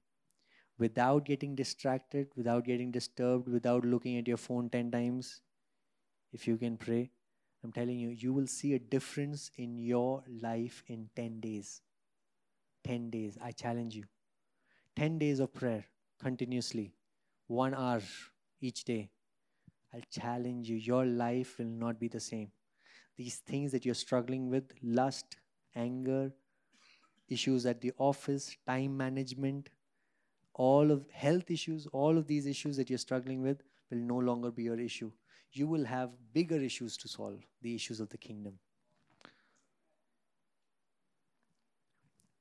without 0.80 1.26
getting 1.26 1.56
distracted, 1.56 2.28
without 2.36 2.66
getting 2.66 2.92
disturbed, 2.92 3.48
without 3.48 3.86
looking 3.86 4.18
at 4.18 4.28
your 4.28 4.38
phone 4.38 4.70
10 4.70 4.90
times. 4.90 5.42
If 6.34 6.48
you 6.48 6.58
can 6.58 6.76
pray, 6.76 7.12
I'm 7.64 7.72
telling 7.72 8.00
you, 8.00 8.10
you 8.10 8.34
will 8.34 8.48
see 8.48 8.74
a 8.74 8.80
difference 8.80 9.52
in 9.58 9.78
your 9.78 10.24
life 10.42 10.84
in 10.88 11.10
10 11.16 11.40
days. 11.40 11.82
10 12.84 13.12
days. 13.12 13.38
I 13.44 13.52
challenge 13.52 13.96
you. 13.96 14.06
10 14.96 15.20
days 15.20 15.40
of 15.40 15.54
prayer 15.54 15.86
continuously, 16.20 16.94
one 17.48 17.76
hour 17.76 18.02
each 18.60 18.86
day. 18.86 19.12
I'll 19.94 20.02
challenge 20.12 20.68
you. 20.68 20.78
Your 20.78 21.06
life 21.06 21.60
will 21.60 21.66
not 21.66 22.00
be 22.00 22.08
the 22.08 22.20
same. 22.20 22.52
These 23.18 23.38
things 23.38 23.72
that 23.72 23.86
you're 23.86 23.96
struggling 23.96 24.50
with 24.50 24.74
lust, 24.82 25.38
anger, 25.76 26.32
issues 27.30 27.66
at 27.66 27.82
the 27.82 27.94
office, 27.98 28.56
time 28.68 28.98
management, 28.98 29.70
all 30.54 30.92
of 30.92 31.06
health 31.12 31.50
issues, 31.50 31.88
all 31.88 32.18
of 32.18 32.28
these 32.28 32.46
issues 32.46 32.76
that 32.78 32.90
you're 32.90 33.00
struggling 33.00 33.42
with 33.42 33.64
will 33.90 34.00
no 34.00 34.18
longer 34.18 34.52
be 34.52 34.64
your 34.64 34.80
issue. 34.80 35.12
You 35.52 35.68
will 35.68 35.86
have 35.86 36.12
bigger 36.34 36.58
issues 36.58 36.98
to 36.98 37.08
solve, 37.08 37.40
the 37.62 37.74
issues 37.74 38.00
of 38.00 38.10
the 38.10 38.18
kingdom. 38.18 38.60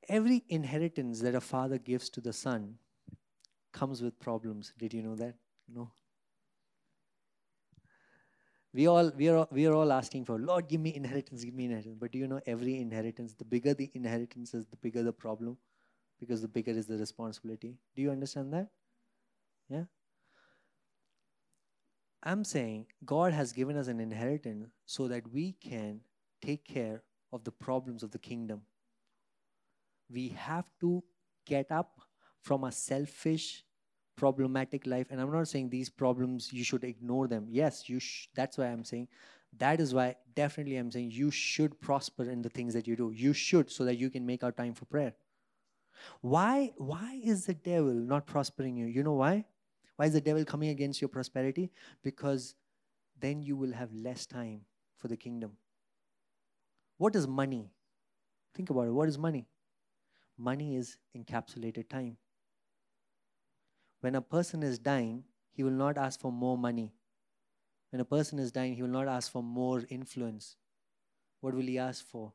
Every 0.08 0.44
inheritance 0.48 1.20
that 1.20 1.34
a 1.34 1.40
father 1.40 1.78
gives 1.78 2.08
to 2.10 2.20
the 2.20 2.32
son 2.32 2.78
comes 3.72 4.02
with 4.02 4.18
problems. 4.18 4.72
Did 4.78 4.94
you 4.94 5.02
know 5.02 5.14
that? 5.16 5.34
No. 5.72 5.90
We 8.74 8.86
all 8.86 9.10
we 9.16 9.28
are 9.28 9.48
we 9.50 9.66
are 9.66 9.74
all 9.74 9.92
asking 9.92 10.26
for 10.26 10.38
Lord, 10.38 10.68
give 10.68 10.80
me 10.80 10.94
inheritance, 10.94 11.44
give 11.44 11.54
me 11.54 11.64
inheritance. 11.64 11.96
But 11.98 12.12
do 12.12 12.18
you 12.18 12.26
know 12.26 12.40
every 12.46 12.80
inheritance, 12.80 13.34
the 13.34 13.44
bigger 13.44 13.74
the 13.74 13.90
inheritance 13.94 14.54
is, 14.54 14.66
the 14.66 14.76
bigger 14.76 15.02
the 15.02 15.12
problem, 15.12 15.56
because 16.20 16.42
the 16.42 16.48
bigger 16.48 16.72
is 16.72 16.86
the 16.86 16.98
responsibility. 16.98 17.76
Do 17.96 18.02
you 18.02 18.10
understand 18.10 18.52
that? 18.52 18.68
Yeah. 19.68 19.84
I'm 22.22 22.44
saying 22.44 22.86
God 23.04 23.32
has 23.32 23.52
given 23.52 23.76
us 23.76 23.88
an 23.88 24.00
inheritance 24.00 24.68
so 24.86 25.08
that 25.08 25.32
we 25.32 25.52
can 25.52 26.00
take 26.42 26.64
care 26.64 27.02
of 27.32 27.44
the 27.44 27.52
problems 27.52 28.02
of 28.02 28.10
the 28.10 28.18
kingdom. 28.18 28.62
We 30.10 30.28
have 30.30 30.70
to 30.80 31.04
get 31.46 31.70
up 31.70 32.00
from 32.42 32.64
a 32.64 32.72
selfish, 32.72 33.64
problematic 34.18 34.86
life. 34.86 35.08
And 35.10 35.20
I'm 35.20 35.32
not 35.32 35.48
saying 35.48 35.70
these 35.70 35.88
problems, 35.88 36.52
you 36.52 36.64
should 36.64 36.84
ignore 36.84 37.28
them. 37.28 37.46
Yes, 37.48 37.88
you 37.88 38.00
sh- 38.00 38.26
that's 38.34 38.58
why 38.58 38.66
I'm 38.66 38.84
saying. 38.84 39.08
That 39.56 39.80
is 39.80 39.94
why 39.94 40.16
definitely 40.34 40.76
I'm 40.76 40.90
saying 40.90 41.12
you 41.12 41.30
should 41.30 41.80
prosper 41.80 42.24
in 42.24 42.42
the 42.42 42.50
things 42.50 42.74
that 42.74 42.86
you 42.86 42.96
do. 42.96 43.12
You 43.12 43.32
should 43.32 43.70
so 43.70 43.84
that 43.84 43.96
you 43.96 44.10
can 44.10 44.26
make 44.26 44.42
out 44.42 44.56
time 44.56 44.74
for 44.74 44.84
prayer. 44.84 45.14
Why, 46.20 46.72
why 46.76 47.20
is 47.24 47.46
the 47.46 47.54
devil 47.54 47.94
not 47.94 48.26
prospering 48.26 48.76
you? 48.76 48.86
You 48.86 49.02
know 49.02 49.14
why? 49.14 49.46
Why 49.96 50.06
is 50.06 50.12
the 50.12 50.20
devil 50.20 50.44
coming 50.44 50.70
against 50.70 51.00
your 51.00 51.08
prosperity? 51.08 51.70
Because 52.02 52.54
then 53.18 53.42
you 53.42 53.56
will 53.56 53.72
have 53.72 53.92
less 53.94 54.26
time 54.26 54.60
for 54.96 55.08
the 55.08 55.16
kingdom. 55.16 55.52
What 56.98 57.16
is 57.16 57.26
money? 57.26 57.70
Think 58.54 58.70
about 58.70 58.88
it. 58.88 58.92
What 58.92 59.08
is 59.08 59.18
money? 59.18 59.46
Money 60.36 60.76
is 60.76 60.96
encapsulated 61.16 61.88
time. 61.88 62.16
When 64.00 64.14
a 64.14 64.20
person 64.20 64.62
is 64.62 64.78
dying, 64.78 65.24
he 65.52 65.64
will 65.64 65.70
not 65.70 65.98
ask 65.98 66.20
for 66.20 66.30
more 66.30 66.56
money. 66.56 66.92
When 67.90 68.00
a 68.00 68.04
person 68.04 68.38
is 68.38 68.52
dying, 68.52 68.74
he 68.74 68.82
will 68.82 68.90
not 68.90 69.08
ask 69.08 69.32
for 69.32 69.42
more 69.42 69.84
influence. 69.88 70.56
What 71.40 71.54
will 71.54 71.62
he 71.62 71.78
ask 71.78 72.04
for? 72.06 72.32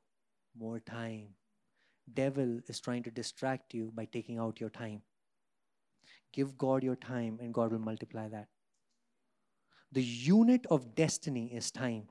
More 0.57 0.79
time. 0.79 1.29
Devil 2.13 2.59
is 2.67 2.79
trying 2.79 3.03
to 3.03 3.11
distract 3.11 3.73
you 3.73 3.91
by 3.95 4.05
taking 4.05 4.37
out 4.39 4.59
your 4.59 4.69
time. 4.69 5.01
Give 6.33 6.57
God 6.57 6.83
your 6.83 6.95
time, 6.95 7.39
and 7.41 7.53
God 7.53 7.71
will 7.71 7.79
multiply 7.79 8.27
that. 8.29 8.47
The 9.91 10.03
unit 10.03 10.65
of 10.69 10.95
destiny 10.95 11.53
is 11.53 11.71
time. 11.71 12.07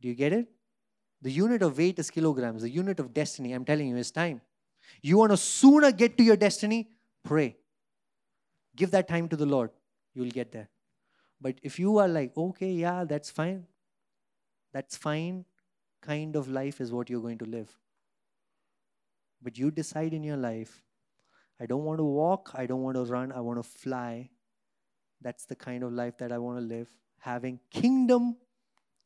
Do 0.00 0.08
you 0.08 0.14
get 0.14 0.32
it? 0.32 0.46
The 1.22 1.32
unit 1.32 1.62
of 1.62 1.76
weight 1.76 1.98
is 1.98 2.10
kilograms. 2.10 2.62
The 2.62 2.70
unit 2.70 3.00
of 3.00 3.12
destiny, 3.12 3.52
I'm 3.52 3.64
telling 3.64 3.88
you, 3.88 3.96
is 3.96 4.10
time. 4.10 4.40
You 5.02 5.18
want 5.18 5.32
to 5.32 5.36
sooner 5.36 5.90
get 5.90 6.16
to 6.18 6.22
your 6.22 6.36
destiny? 6.36 6.90
Pray. 7.26 7.56
Give 8.76 8.90
that 8.92 9.08
time 9.08 9.28
to 9.28 9.36
the 9.36 9.46
Lord. 9.46 9.70
You 10.14 10.22
will 10.22 10.30
get 10.30 10.52
there. 10.52 10.68
But 11.40 11.56
if 11.62 11.78
you 11.78 11.98
are 11.98 12.08
like, 12.08 12.36
okay, 12.36 12.70
yeah, 12.70 13.04
that's 13.04 13.30
fine, 13.30 13.66
that's 14.72 14.96
fine 14.96 15.44
kind 16.00 16.36
of 16.36 16.48
life 16.48 16.80
is 16.80 16.92
what 16.92 17.10
you're 17.10 17.20
going 17.20 17.38
to 17.38 17.44
live. 17.44 17.76
But 19.42 19.58
you 19.58 19.70
decide 19.70 20.14
in 20.14 20.22
your 20.22 20.36
life 20.36 20.82
I 21.58 21.66
don't 21.66 21.84
want 21.84 21.98
to 21.98 22.04
walk, 22.04 22.50
I 22.54 22.66
don't 22.66 22.82
want 22.82 22.96
to 22.96 23.04
run, 23.04 23.32
I 23.32 23.40
want 23.40 23.58
to 23.58 23.62
fly. 23.62 24.28
That's 25.22 25.46
the 25.46 25.56
kind 25.56 25.82
of 25.82 25.92
life 25.92 26.18
that 26.18 26.30
I 26.30 26.38
want 26.38 26.58
to 26.58 26.64
live, 26.64 26.88
having 27.18 27.58
kingdom 27.70 28.36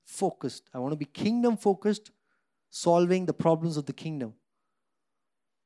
focused. 0.04 0.68
I 0.74 0.80
want 0.80 0.92
to 0.92 0.96
be 0.96 1.04
kingdom 1.04 1.56
focused, 1.56 2.10
solving 2.68 3.26
the 3.26 3.32
problems 3.32 3.76
of 3.76 3.86
the 3.86 3.92
kingdom 3.92 4.34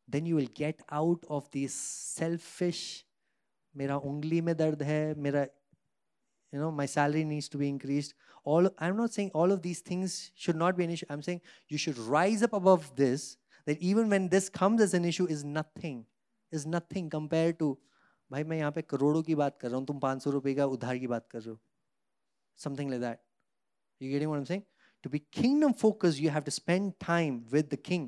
Then 0.08 0.26
you 0.26 0.36
will 0.36 0.52
get 0.54 0.82
out 0.92 1.26
of 1.30 1.50
this 1.52 1.74
selfish, 1.74 3.06
mera 3.76 4.00
ungli 4.00 4.42
mein 4.44 4.56
dard 4.56 4.82
hai, 4.82 5.14
mera, 5.16 5.48
you 6.52 6.60
know, 6.60 6.72
my 6.72 6.86
salary 6.86 7.24
needs 7.24 7.48
to 7.50 7.58
be 7.58 7.70
increased. 7.70 8.16
All 8.44 8.70
I'm 8.80 8.98
not 8.98 9.14
saying 9.14 9.32
all 9.34 9.52
of 9.52 9.62
these 9.62 9.82
things 9.82 10.32
should 10.36 10.56
not 10.56 10.78
be 10.78 10.84
an 10.84 10.90
issue. 10.90 11.06
I'm 11.10 11.22
saying 11.22 11.42
you 11.68 11.78
should 11.78 11.98
rise 11.98 12.42
up 12.42 12.54
above 12.54 12.96
this, 12.96 13.38
that 13.66 13.80
even 13.80 14.10
when 14.10 14.30
this 14.30 14.50
comes 14.50 14.82
as 14.82 14.94
an 14.94 15.06
issue, 15.06 15.28
is 15.28 15.44
nothing 15.44 16.06
is 16.54 16.64
nothing 16.68 17.10
compare 17.12 17.52
to 17.60 17.78
भाई 18.32 18.44
मैं 18.44 18.58
यहाँ 18.58 18.72
पे 18.72 18.82
करोड़ों 18.82 19.22
की 19.24 19.36
बात 19.36 19.58
कर 19.62 19.68
रहा 19.70 19.78
हूँ 19.78 19.86
तुम 19.88 20.00
पाँच 20.00 20.24
सौ 20.24 20.32
रुपये 20.32 20.54
का 20.56 20.66
उधार 20.76 20.98
की 20.98 21.08
बात 21.08 21.28
कर 21.32 21.40
रहे 21.40 21.50
हो 21.50 21.60
something 22.60 22.90
like 22.90 23.02
that 23.02 23.20
you 24.02 24.10
getting 24.12 24.30
what 24.30 24.38
I 24.38 24.42
am 24.42 24.46
saying 24.46 24.64
to 25.06 25.10
be 25.12 25.20
kingdom 25.36 25.74
focused 25.82 26.20
you 26.22 26.32
have 26.36 26.46
to 26.48 26.54
spend 26.54 26.90
time 27.04 27.36
with 27.52 27.68
the 27.74 27.78
king 27.84 28.08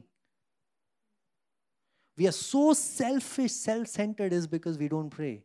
we 2.16 2.26
are 2.26 2.32
so 2.32 2.72
selfish 2.72 3.52
self-centered 3.52 4.32
is 4.32 4.46
because 4.46 4.78
we 4.78 4.88
don't 4.88 5.10
pray 5.10 5.44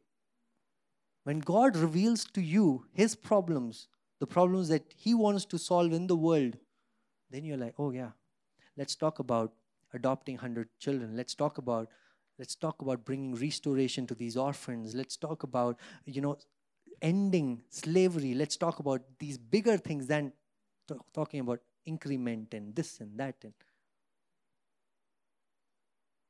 when 1.23 1.39
god 1.39 1.75
reveals 1.75 2.25
to 2.25 2.41
you 2.41 2.85
his 2.93 3.15
problems 3.15 3.87
the 4.19 4.27
problems 4.27 4.69
that 4.69 4.83
he 4.95 5.13
wants 5.13 5.45
to 5.45 5.57
solve 5.57 5.93
in 5.93 6.07
the 6.07 6.15
world 6.15 6.57
then 7.29 7.43
you're 7.43 7.57
like 7.57 7.73
oh 7.77 7.91
yeah 7.91 8.11
let's 8.77 8.95
talk 8.95 9.19
about 9.19 9.53
adopting 9.93 10.35
100 10.35 10.69
children 10.79 11.15
let's 11.15 11.35
talk 11.35 11.57
about 11.57 11.89
Let's 12.41 12.55
talk 12.55 12.81
about 12.81 13.05
bringing 13.05 13.35
restoration 13.35 14.07
to 14.07 14.15
these 14.15 14.35
orphans. 14.35 14.95
Let's 14.95 15.15
talk 15.15 15.43
about, 15.43 15.77
you 16.05 16.21
know, 16.21 16.39
ending 16.99 17.61
slavery. 17.69 18.33
Let's 18.33 18.57
talk 18.57 18.79
about 18.79 19.01
these 19.19 19.37
bigger 19.37 19.77
things 19.77 20.07
than 20.07 20.33
t- 20.87 20.95
talking 21.13 21.41
about 21.41 21.59
increment 21.85 22.55
and 22.55 22.75
this 22.75 22.99
and 22.99 23.15
that. 23.19 23.35
And 23.43 23.53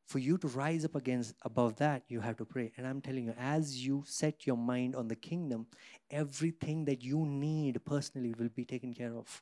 for 0.05 0.19
you 0.19 0.37
to 0.39 0.47
rise 0.47 0.83
up 0.83 0.95
against 0.95 1.35
above 1.43 1.77
that, 1.77 2.03
you 2.07 2.19
have 2.21 2.37
to 2.37 2.45
pray. 2.45 2.71
And 2.77 2.85
I'm 2.85 3.01
telling 3.01 3.25
you, 3.25 3.33
as 3.37 3.85
you 3.85 4.03
set 4.05 4.45
your 4.45 4.57
mind 4.57 4.95
on 4.95 5.07
the 5.07 5.15
kingdom, 5.15 5.67
everything 6.09 6.85
that 6.85 7.01
you 7.01 7.25
need 7.25 7.83
personally 7.85 8.33
will 8.37 8.49
be 8.49 8.65
taken 8.65 8.93
care 8.93 9.15
of. 9.15 9.41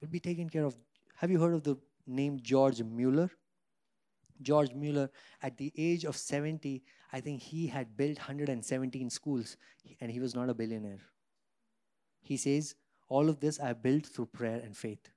Will 0.00 0.08
be 0.08 0.20
taken 0.20 0.48
care 0.48 0.64
of. 0.64 0.76
Have 1.16 1.30
you 1.30 1.40
heard 1.40 1.54
of 1.54 1.62
the 1.62 1.76
name 2.06 2.40
George 2.42 2.82
Mueller? 2.82 3.30
George 4.42 4.72
Mueller, 4.74 5.10
at 5.42 5.56
the 5.56 5.72
age 5.76 6.04
of 6.04 6.16
70, 6.16 6.82
I 7.12 7.20
think 7.20 7.40
he 7.40 7.68
had 7.68 7.96
built 7.96 8.18
117 8.18 9.10
schools 9.10 9.56
and 10.00 10.10
he 10.10 10.20
was 10.20 10.34
not 10.34 10.48
a 10.48 10.54
billionaire. 10.54 11.00
He 12.20 12.36
says, 12.36 12.74
All 13.08 13.28
of 13.28 13.40
this 13.40 13.60
I 13.60 13.72
built 13.74 14.06
through 14.06 14.26
prayer 14.26 14.60
and 14.64 14.76
faith. 14.76 15.10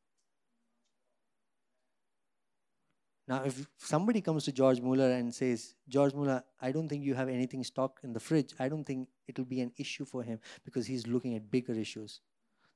Now, 3.28 3.44
if 3.44 3.68
somebody 3.78 4.22
comes 4.22 4.46
to 4.46 4.54
George 4.54 4.80
Mueller 4.80 5.12
and 5.12 5.34
says, 5.36 5.76
George 5.90 6.14
Mueller, 6.14 6.44
I 6.62 6.72
don't 6.72 6.88
think 6.88 7.04
you 7.04 7.14
have 7.14 7.28
anything 7.28 7.64
stocked 7.64 8.06
in 8.06 8.14
the 8.14 8.22
fridge, 8.22 8.54
I 8.58 8.70
don't 8.70 8.86
think 8.86 9.10
it'll 9.28 9.46
be 9.46 9.60
an 9.60 9.74
issue 9.78 10.06
for 10.06 10.24
him 10.24 10.40
because 10.64 10.88
he's 10.88 11.08
looking 11.08 11.36
at 11.36 11.52
bigger 11.52 11.74
issues. 11.74 12.22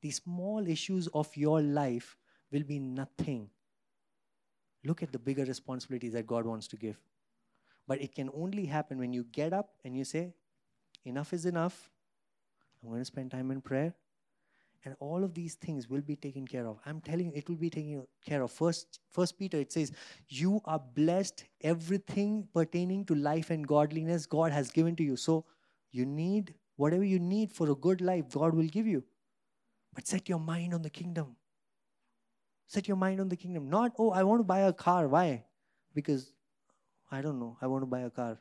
These 0.01 0.17
small 0.17 0.67
issues 0.67 1.07
of 1.13 1.29
your 1.37 1.61
life 1.61 2.17
will 2.51 2.63
be 2.63 2.79
nothing 2.79 3.49
Look 4.83 5.03
at 5.03 5.11
the 5.11 5.19
bigger 5.19 5.45
responsibilities 5.45 6.13
that 6.13 6.25
God 6.25 6.45
wants 6.45 6.67
to 6.69 6.75
give. 6.75 6.97
But 7.87 8.01
it 8.01 8.15
can 8.15 8.29
only 8.33 8.65
happen 8.65 8.97
when 8.97 9.13
you 9.13 9.25
get 9.25 9.53
up 9.53 9.69
and 9.83 9.95
you 9.95 10.03
say, 10.03 10.33
Enough 11.05 11.33
is 11.33 11.45
enough. 11.45 11.89
I'm 12.81 12.89
going 12.89 13.01
to 13.01 13.05
spend 13.05 13.31
time 13.31 13.51
in 13.51 13.61
prayer. 13.61 13.95
And 14.83 14.95
all 14.99 15.23
of 15.23 15.35
these 15.35 15.53
things 15.55 15.87
will 15.87 16.01
be 16.01 16.15
taken 16.15 16.47
care 16.47 16.67
of. 16.67 16.79
I'm 16.85 17.01
telling 17.01 17.27
you, 17.27 17.33
it 17.35 17.47
will 17.47 17.55
be 17.55 17.69
taken 17.69 18.05
care 18.25 18.41
of. 18.41 18.51
First, 18.51 18.99
First 19.11 19.37
Peter, 19.37 19.57
it 19.57 19.71
says, 19.71 19.91
You 20.27 20.59
are 20.65 20.79
blessed. 20.79 21.45
Everything 21.61 22.47
pertaining 22.53 23.05
to 23.05 23.15
life 23.15 23.51
and 23.51 23.67
godliness, 23.67 24.25
God 24.25 24.51
has 24.51 24.71
given 24.71 24.95
to 24.95 25.03
you. 25.03 25.15
So 25.15 25.45
you 25.91 26.05
need 26.05 26.55
whatever 26.77 27.03
you 27.03 27.19
need 27.19 27.51
for 27.51 27.69
a 27.69 27.75
good 27.75 28.01
life, 28.01 28.29
God 28.31 28.55
will 28.55 28.67
give 28.67 28.87
you. 28.87 29.03
But 29.93 30.07
set 30.07 30.27
your 30.27 30.39
mind 30.39 30.73
on 30.73 30.81
the 30.81 30.89
kingdom. 30.89 31.35
Set 32.65 32.87
your 32.87 32.97
mind 32.97 33.19
on 33.19 33.29
the 33.29 33.35
kingdom. 33.35 33.69
Not, 33.69 33.91
oh, 33.99 34.11
I 34.11 34.23
want 34.23 34.39
to 34.39 34.43
buy 34.43 34.61
a 34.61 34.73
car. 34.73 35.07
Why? 35.07 35.43
Because 35.93 36.33
I 37.11 37.21
don't 37.21 37.39
know. 37.39 37.57
I 37.61 37.67
want 37.67 37.83
to 37.83 37.85
buy 37.85 37.99
a 37.99 38.09
car. 38.09 38.39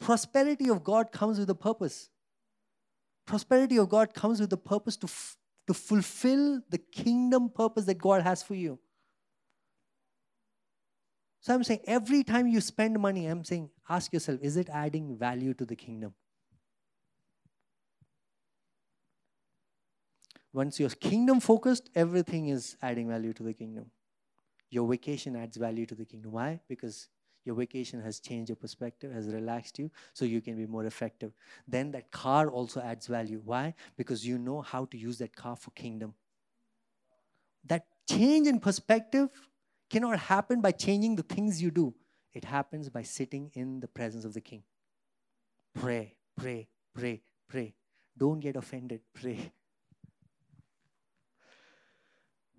Prosperity 0.00 0.70
of 0.70 0.82
God 0.82 1.12
comes 1.12 1.38
with 1.38 1.50
a 1.50 1.54
purpose. 1.54 2.08
Prosperity 3.26 3.78
of 3.78 3.88
God 3.88 4.14
comes 4.14 4.40
with 4.40 4.50
the 4.50 4.56
purpose 4.56 4.96
to, 4.98 5.06
f- 5.06 5.36
to 5.66 5.74
fulfill 5.74 6.60
the 6.68 6.78
kingdom 6.78 7.48
purpose 7.48 7.84
that 7.86 7.98
God 7.98 8.22
has 8.22 8.42
for 8.42 8.54
you. 8.54 8.78
So 11.40 11.54
I'm 11.54 11.62
saying 11.62 11.80
every 11.86 12.24
time 12.24 12.46
you 12.46 12.60
spend 12.60 12.98
money, 12.98 13.26
I'm 13.26 13.44
saying 13.44 13.70
ask 13.88 14.12
yourself, 14.12 14.40
is 14.42 14.56
it 14.56 14.68
adding 14.72 15.16
value 15.16 15.52
to 15.54 15.64
the 15.66 15.76
kingdom? 15.76 16.14
Once 20.54 20.78
you're 20.78 20.88
kingdom 20.88 21.40
focused, 21.40 21.90
everything 21.94 22.48
is 22.48 22.76
adding 22.80 23.08
value 23.08 23.32
to 23.32 23.42
the 23.42 23.52
kingdom. 23.52 23.90
Your 24.70 24.88
vacation 24.88 25.36
adds 25.36 25.56
value 25.56 25.84
to 25.84 25.94
the 25.94 26.04
kingdom. 26.04 26.32
Why? 26.32 26.60
Because 26.68 27.08
your 27.44 27.54
vacation 27.54 28.00
has 28.00 28.20
changed 28.20 28.48
your 28.48 28.56
perspective, 28.56 29.12
has 29.12 29.28
relaxed 29.28 29.78
you, 29.78 29.90
so 30.12 30.24
you 30.24 30.40
can 30.40 30.56
be 30.56 30.66
more 30.66 30.84
effective. 30.84 31.32
Then 31.68 31.90
that 31.92 32.10
car 32.10 32.50
also 32.50 32.80
adds 32.80 33.06
value. 33.06 33.40
Why? 33.44 33.74
Because 33.96 34.26
you 34.26 34.38
know 34.38 34.60
how 34.60 34.86
to 34.86 34.96
use 34.96 35.18
that 35.18 35.36
car 35.36 35.56
for 35.56 35.70
kingdom. 35.72 36.14
That 37.66 37.86
change 38.08 38.46
in 38.46 38.60
perspective 38.60 39.28
cannot 39.90 40.18
happen 40.18 40.60
by 40.60 40.72
changing 40.72 41.16
the 41.16 41.22
things 41.22 41.60
you 41.62 41.70
do, 41.70 41.94
it 42.32 42.44
happens 42.44 42.88
by 42.88 43.02
sitting 43.02 43.50
in 43.54 43.80
the 43.80 43.88
presence 43.88 44.24
of 44.24 44.34
the 44.34 44.40
king. 44.40 44.62
Pray, 45.74 46.14
pray, 46.36 46.68
pray, 46.94 47.22
pray. 47.48 47.74
Don't 48.16 48.40
get 48.40 48.56
offended. 48.56 49.00
Pray. 49.12 49.52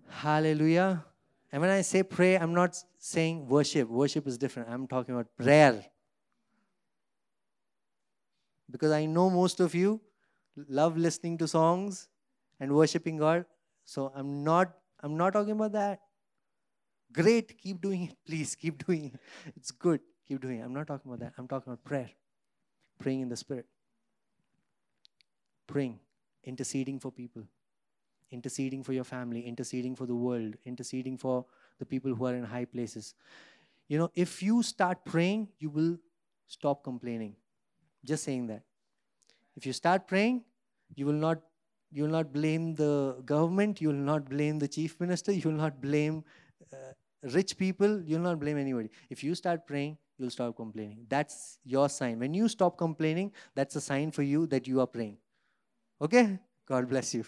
Hallelujah. 0.08 1.04
And 1.52 1.62
when 1.62 1.70
I 1.70 1.82
say 1.82 2.02
pray, 2.02 2.36
I'm 2.36 2.54
not 2.54 2.76
saying 2.98 3.48
worship. 3.48 3.88
Worship 3.88 4.26
is 4.26 4.36
different. 4.36 4.68
I'm 4.68 4.86
talking 4.86 5.14
about 5.14 5.28
prayer. 5.36 5.84
Because 8.70 8.90
I 8.90 9.06
know 9.06 9.30
most 9.30 9.60
of 9.60 9.74
you 9.74 10.00
love 10.68 10.96
listening 10.96 11.38
to 11.38 11.48
songs 11.48 12.08
and 12.58 12.74
worshiping 12.74 13.16
God. 13.16 13.44
So 13.84 14.12
I'm 14.14 14.42
not 14.42 14.72
I'm 15.00 15.16
not 15.16 15.32
talking 15.34 15.52
about 15.52 15.72
that. 15.72 16.00
Great, 17.12 17.56
keep 17.58 17.80
doing 17.80 18.04
it. 18.04 18.16
Please 18.26 18.54
keep 18.60 18.84
doing 18.84 19.12
it. 19.14 19.20
It's 19.56 19.70
good. 19.70 20.00
Keep 20.26 20.40
doing 20.40 20.58
it. 20.58 20.62
I'm 20.62 20.74
not 20.74 20.88
talking 20.88 21.10
about 21.10 21.20
that. 21.20 21.32
I'm 21.38 21.46
talking 21.46 21.72
about 21.72 21.84
prayer. 21.84 22.10
Praying 22.98 23.20
in 23.20 23.28
the 23.28 23.36
spirit. 23.36 23.66
Praying, 25.66 26.00
interceding 26.44 26.98
for 26.98 27.12
people 27.12 27.44
interceding 28.36 28.82
for 28.88 28.94
your 28.98 29.08
family, 29.12 29.42
interceding 29.52 29.96
for 30.00 30.06
the 30.12 30.18
world, 30.26 30.56
interceding 30.72 31.18
for 31.24 31.36
the 31.80 31.86
people 31.94 32.14
who 32.14 32.26
are 32.30 32.34
in 32.34 32.44
high 32.54 32.64
places. 32.76 33.14
You 33.88 33.98
know, 33.98 34.10
if 34.14 34.42
you 34.46 34.62
start 34.62 35.04
praying, 35.04 35.48
you 35.58 35.70
will 35.80 35.92
stop 36.46 36.82
complaining. 36.88 37.34
Just 38.12 38.24
saying 38.30 38.46
that. 38.52 38.62
If 39.56 39.66
you 39.66 39.72
start 39.72 40.06
praying, 40.14 40.42
you 40.94 41.06
will 41.10 41.20
not 41.26 41.38
you 41.92 42.02
will 42.02 42.10
not 42.10 42.32
blame 42.32 42.74
the 42.74 43.16
government, 43.24 43.80
you 43.80 43.88
will 43.88 44.06
not 44.06 44.28
blame 44.28 44.58
the 44.58 44.68
chief 44.68 45.00
minister, 45.00 45.32
you 45.32 45.48
will 45.48 45.60
not 45.60 45.80
blame 45.80 46.24
uh, 46.72 46.92
rich 47.36 47.56
people, 47.60 48.02
you 48.02 48.16
will 48.16 48.24
not 48.24 48.40
blame 48.40 48.58
anybody. 48.58 48.90
If 49.08 49.22
you 49.28 49.34
start 49.34 49.66
praying, 49.66 49.96
you'll 50.18 50.34
stop 50.34 50.56
complaining. 50.56 51.06
That's 51.08 51.58
your 51.64 51.88
sign. 51.88 52.18
When 52.18 52.34
you 52.34 52.48
stop 52.48 52.76
complaining, 52.76 53.32
that's 53.54 53.76
a 53.76 53.80
sign 53.80 54.10
for 54.10 54.22
you 54.22 54.46
that 54.48 54.66
you 54.66 54.80
are 54.80 54.86
praying. 54.86 55.16
Okay? 56.00 56.38
God 56.66 56.88
bless 56.88 57.14
you. 57.14 57.24